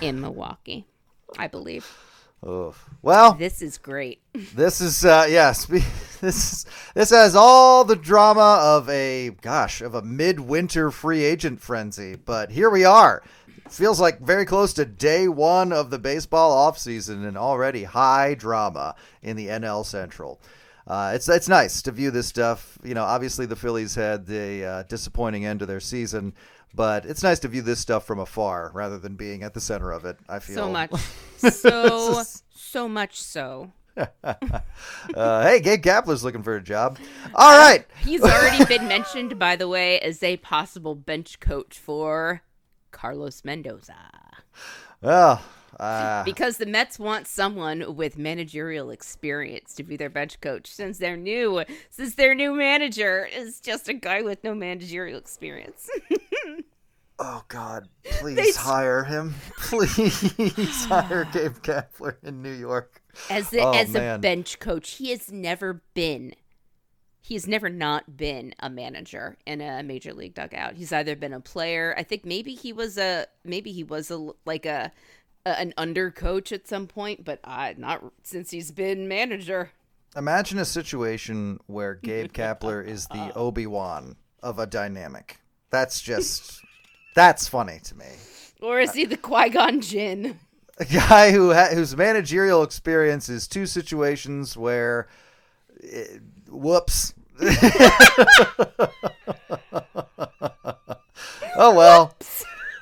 in 0.01 0.21
Milwaukee, 0.21 0.87
I 1.37 1.49
believe. 1.49 1.87
Oh 2.43 2.75
well, 3.03 3.35
this 3.35 3.61
is 3.61 3.77
great. 3.77 4.23
This 4.55 4.81
is 4.81 5.05
uh, 5.05 5.27
yes, 5.29 5.67
this 6.21 6.23
is, 6.23 6.67
this 6.95 7.11
has 7.11 7.37
all 7.37 7.85
the 7.85 7.97
drama 7.97 8.61
of 8.63 8.89
a 8.89 9.31
gosh 9.43 9.83
of 9.83 9.95
a 9.95 10.03
midwinter 10.03 10.91
free 10.91 11.23
agent 11.23 11.61
frenzy, 11.61 12.15
but 12.15 12.51
here 12.51 12.71
we 12.71 12.85
are 12.85 13.23
feels 13.71 14.01
like 14.01 14.21
very 14.21 14.45
close 14.45 14.73
to 14.75 14.85
day 14.85 15.29
one 15.29 15.73
of 15.73 15.91
the 15.91 15.99
baseball 15.99 16.71
offseason 16.71 17.27
and 17.27 17.39
already 17.39 17.85
high 17.85 18.35
drama 18.35 18.95
in 19.23 19.37
the 19.37 19.49
NL 19.49 19.85
Central. 19.85 20.41
Uh, 20.87 21.13
it's 21.15 21.29
it's 21.29 21.49
nice 21.49 21.83
to 21.83 21.93
view 21.93 22.11
this 22.11 22.27
stuff. 22.27 22.79
You 22.83 22.95
know, 22.95 23.05
obviously 23.05 23.47
the 23.47 23.57
Phillies 23.57 23.95
had 23.95 24.27
the 24.27 24.65
uh, 24.65 24.83
disappointing 24.85 25.47
end 25.47 25.63
of 25.63 25.69
their 25.69 25.81
season, 25.81 26.35
but 26.75 27.05
it's 27.05 27.23
nice 27.23 27.39
to 27.41 27.49
view 27.49 27.63
this 27.63 27.79
stuff 27.79 28.07
from 28.07 28.19
afar 28.19 28.71
rather 28.75 28.99
than 28.99 29.15
being 29.15 29.43
at 29.43 29.55
the 29.55 29.61
center 29.61 29.93
of 29.93 30.05
it. 30.05 30.17
I 30.29 30.41
feel 30.41 30.57
so 30.57 30.73
much, 30.73 30.91
so 31.39 32.23
so 32.51 32.89
much 32.89 33.23
so. 33.23 33.73
uh, 34.25 35.43
hey, 35.43 35.61
Gabe 35.61 35.83
Kapler's 35.83 36.25
looking 36.25 36.43
for 36.43 36.57
a 36.57 36.63
job. 36.63 36.99
All 37.35 37.59
right, 37.59 37.85
he's 38.03 38.23
already 38.23 38.65
been 38.65 38.89
mentioned, 38.89 39.39
by 39.39 39.57
the 39.57 39.69
way, 39.69 40.01
as 40.01 40.23
a 40.23 40.39
possible 40.39 40.95
bench 40.95 41.39
coach 41.39 41.79
for 41.79 42.43
Carlos 42.91 43.45
Mendoza. 43.45 43.95
Well, 45.03 45.43
uh, 45.81 46.25
because 46.25 46.57
the 46.59 46.67
Mets 46.67 46.99
want 46.99 47.27
someone 47.27 47.97
with 47.97 48.19
managerial 48.19 48.91
experience 48.91 49.75
to 49.75 49.83
be 49.83 49.97
their 49.97 50.11
bench 50.11 50.41
coach, 50.41 50.67
since 50.67 50.99
their 50.99 51.17
new 51.17 51.65
since 51.91 52.15
their 52.15 52.35
new 52.35 52.55
manager 52.55 53.27
is 53.33 53.61
just 53.61 53.89
a 53.89 53.95
guy 53.95 54.23
with 54.23 54.43
no 54.45 54.55
managerial 54.55 55.19
experience. 55.19 55.89
Oh 57.23 57.43
God! 57.49 57.87
Please 58.05 58.57
hire 58.57 59.05
him. 59.05 59.35
Please 59.59 60.85
hire 60.87 61.29
Gabe 61.31 61.57
Kapler 61.57 62.17
in 62.23 62.41
New 62.41 62.53
York 62.55 63.03
as 63.29 63.53
a, 63.53 63.61
Oh, 63.61 63.73
as 63.73 63.95
a 63.95 64.19
bench 64.19 64.59
coach. 64.59 64.93
He 64.93 65.11
has 65.11 65.31
never 65.31 65.83
been. 65.93 66.33
He's 67.23 67.47
never 67.47 67.69
not 67.69 68.17
been 68.17 68.55
a 68.61 68.71
manager 68.71 69.37
in 69.47 69.61
a 69.61 69.83
major 69.83 70.13
league 70.15 70.35
dugout. 70.35 70.75
He's 70.75 70.93
either 70.93 71.15
been 71.17 71.33
a 71.35 71.41
player. 71.41 71.95
I 71.97 72.03
think 72.03 72.25
maybe 72.25 72.55
he 72.55 72.73
was 72.73 72.97
a 72.99 73.27
maybe 73.45 73.73
he 73.73 73.85
was 73.85 74.11
a 74.11 74.31
like 74.47 74.65
a, 74.67 74.91
a 75.45 75.59
an 75.61 75.75
under 75.77 76.11
coach 76.11 76.51
at 76.51 76.67
some 76.67 76.87
point, 76.87 77.25
but 77.25 77.39
I 77.45 77.75
not 77.77 78.13
since 78.23 78.51
he's 78.51 78.71
been 78.73 79.07
manager. 79.07 79.71
Imagine 80.17 80.59
a 80.59 80.65
situation 80.65 81.61
where 81.67 81.95
Gabe 81.95 82.33
Kapler 82.33 82.85
is 82.87 83.07
Uh. 83.11 83.29
the 83.29 83.35
Obi 83.35 83.67
Wan 83.67 84.17
of 84.43 84.59
a 84.59 84.67
dynamic. 84.67 85.39
That's 85.71 86.01
just 86.01 86.63
that's 87.15 87.47
funny 87.49 87.81
to 87.85 87.97
me. 87.97 88.07
Or 88.63 88.81
is 88.81 88.93
he 88.95 89.05
the 89.05 89.17
Qui 89.17 89.51
Gon 89.51 89.81
Jinn? 89.83 90.39
A 90.79 90.85
guy 90.87 91.33
who 91.33 91.53
ha- 91.53 91.71
whose 91.75 91.95
managerial 91.97 92.63
experience 92.63 93.29
is 93.29 93.47
two 93.47 93.67
situations 93.67 94.57
where, 94.57 95.09
eh, 95.83 96.05
whoops. 96.51 97.15
oh 101.57 101.75
well. 101.75 102.15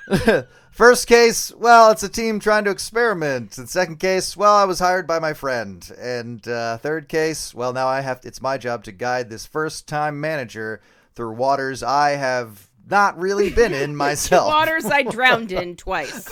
First 0.71 1.07
case, 1.07 1.53
well, 1.55 1.91
it's 1.91 2.03
a 2.03 2.09
team 2.09 2.39
trying 2.39 2.63
to 2.63 2.71
experiment. 2.71 3.57
And 3.57 3.67
second 3.67 3.99
case, 3.99 4.37
well, 4.37 4.55
I 4.55 4.63
was 4.63 4.79
hired 4.79 5.07
by 5.07 5.19
my 5.19 5.33
friend. 5.33 5.85
And 5.99 6.47
uh, 6.47 6.77
third 6.77 7.09
case, 7.09 7.53
well, 7.53 7.73
now 7.73 7.87
I 7.87 7.99
have. 7.99 8.21
It's 8.23 8.41
my 8.41 8.57
job 8.57 8.85
to 8.85 8.93
guide 8.93 9.29
this 9.29 9.45
first-time 9.45 10.21
manager 10.21 10.81
through 11.15 11.33
waters 11.33 11.83
I 11.83 12.11
have 12.11 12.69
not 12.89 13.19
really 13.19 13.49
been 13.49 13.73
in 13.73 13.93
myself. 13.97 14.47
Waters 14.47 14.85
I 14.85 15.03
drowned 15.03 15.51
in 15.51 15.75
twice. 15.75 16.29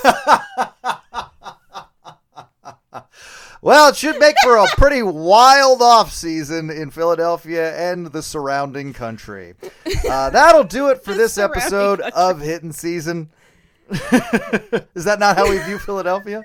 Well, 3.62 3.90
it 3.90 3.96
should 3.96 4.20
make 4.20 4.36
for 4.44 4.56
a 4.58 4.68
pretty 4.78 5.02
wild 5.02 5.82
off 5.82 6.12
season 6.14 6.70
in 6.70 6.92
Philadelphia 6.92 7.76
and 7.76 8.08
the 8.08 8.22
surrounding 8.22 8.94
country. 8.94 9.56
Uh, 10.08 10.30
that'll 10.32 10.64
do 10.64 10.90
it 10.90 11.04
for 11.04 11.12
The 11.12 11.18
this 11.18 11.38
episode 11.38 12.00
country. 12.00 12.12
of 12.22 12.40
Hittin' 12.42 12.72
Season. 12.72 13.30
Is 14.94 15.06
that 15.06 15.18
not 15.20 15.38
how 15.38 15.50
we 15.50 15.58
view 15.60 15.80
Philadelphia? 15.80 16.44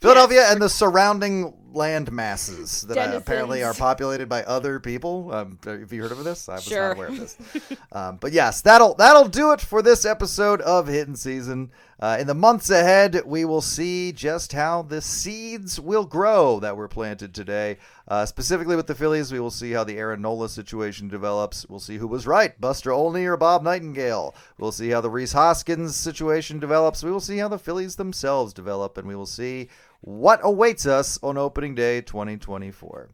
Philadelphia 0.00 0.50
and 0.50 0.60
the 0.60 0.68
surrounding 0.68 1.54
land 1.76 2.10
masses 2.10 2.82
that 2.82 2.96
uh, 2.96 3.02
Denizens. 3.02 3.22
apparently 3.22 3.62
are 3.62 3.74
populated 3.74 4.28
by 4.28 4.42
other 4.44 4.80
people. 4.80 5.32
Um, 5.32 5.58
have 5.64 5.92
you 5.92 6.02
heard 6.02 6.12
of 6.12 6.24
this? 6.24 6.48
I 6.48 6.54
was 6.54 6.64
Sure. 6.64 6.88
not 6.88 6.96
aware 6.96 7.08
of 7.08 7.18
this. 7.20 7.36
Um, 7.92 8.16
but 8.16 8.32
yes, 8.32 8.60
that'll 8.62 8.94
that'll 8.94 9.28
do 9.28 9.52
it 9.52 9.60
for 9.60 9.82
this 9.82 10.04
episode 10.04 10.60
of 10.62 10.88
Hittin' 10.88 11.16
Season. 11.16 11.70
Uh, 11.98 12.18
in 12.20 12.26
the 12.26 12.34
months 12.34 12.68
ahead, 12.68 13.22
we 13.24 13.46
will 13.46 13.62
see 13.62 14.12
just 14.12 14.52
how 14.52 14.82
the 14.82 15.00
seeds 15.00 15.80
will 15.80 16.04
grow 16.04 16.60
that 16.60 16.76
were 16.76 16.88
planted 16.88 17.32
today. 17.34 17.78
Uh, 18.06 18.26
specifically 18.26 18.76
with 18.76 18.86
the 18.86 18.94
Phillies, 18.94 19.32
we 19.32 19.40
will 19.40 19.50
see 19.50 19.70
how 19.72 19.82
the 19.82 19.96
Aaron 19.96 20.20
Nola 20.20 20.50
situation 20.50 21.08
develops. 21.08 21.66
We'll 21.70 21.80
see 21.80 21.96
who 21.96 22.06
was 22.06 22.26
right, 22.26 22.60
Buster 22.60 22.92
Olney 22.92 23.24
or 23.24 23.38
Bob 23.38 23.62
Nightingale. 23.62 24.34
We'll 24.58 24.72
see 24.72 24.90
how 24.90 25.00
the 25.00 25.08
Rhys 25.08 25.32
Hoskins 25.32 25.96
situation 25.96 26.58
develops. 26.58 27.02
We 27.02 27.10
will 27.10 27.18
see 27.18 27.38
how 27.38 27.48
the 27.48 27.58
Phillies 27.58 27.96
themselves 27.96 28.52
develop, 28.52 28.98
and 28.98 29.08
we 29.08 29.16
will 29.16 29.24
see 29.24 29.70
what 30.00 30.40
awaits 30.42 30.86
us 30.86 31.18
on 31.22 31.36
opening 31.36 31.74
day 31.74 32.00
2024. 32.00 33.08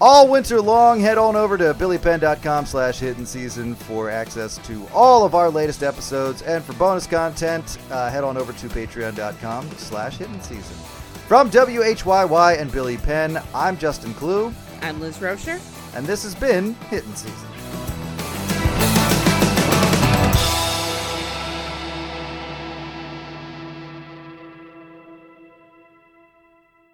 All 0.00 0.28
winter 0.28 0.60
long, 0.60 1.00
head 1.00 1.16
on 1.16 1.36
over 1.36 1.56
to 1.56 1.72
billypenn.com 1.74 2.66
slash 2.66 2.98
hidden 2.98 3.24
season 3.24 3.74
for 3.74 4.10
access 4.10 4.58
to 4.66 4.86
all 4.92 5.24
of 5.24 5.34
our 5.34 5.48
latest 5.48 5.82
episodes. 5.82 6.42
And 6.42 6.62
for 6.62 6.74
bonus 6.74 7.06
content, 7.06 7.78
uh, 7.90 8.10
head 8.10 8.22
on 8.24 8.36
over 8.36 8.52
to 8.52 8.66
patreon.com 8.68 9.70
slash 9.78 10.18
hidden 10.18 10.40
season. 10.42 10.76
From 11.28 11.50
WHYY 11.50 12.60
and 12.60 12.70
Billy 12.70 12.98
Penn, 12.98 13.40
I'm 13.54 13.76
Justin 13.78 14.12
Klugh, 14.14 14.52
I'm 14.82 15.00
Liz 15.00 15.18
Roscher. 15.18 15.58
and 15.96 16.06
this 16.06 16.22
has 16.24 16.34
been 16.34 16.74
Hittin' 16.90 17.16
Season. 17.16 17.45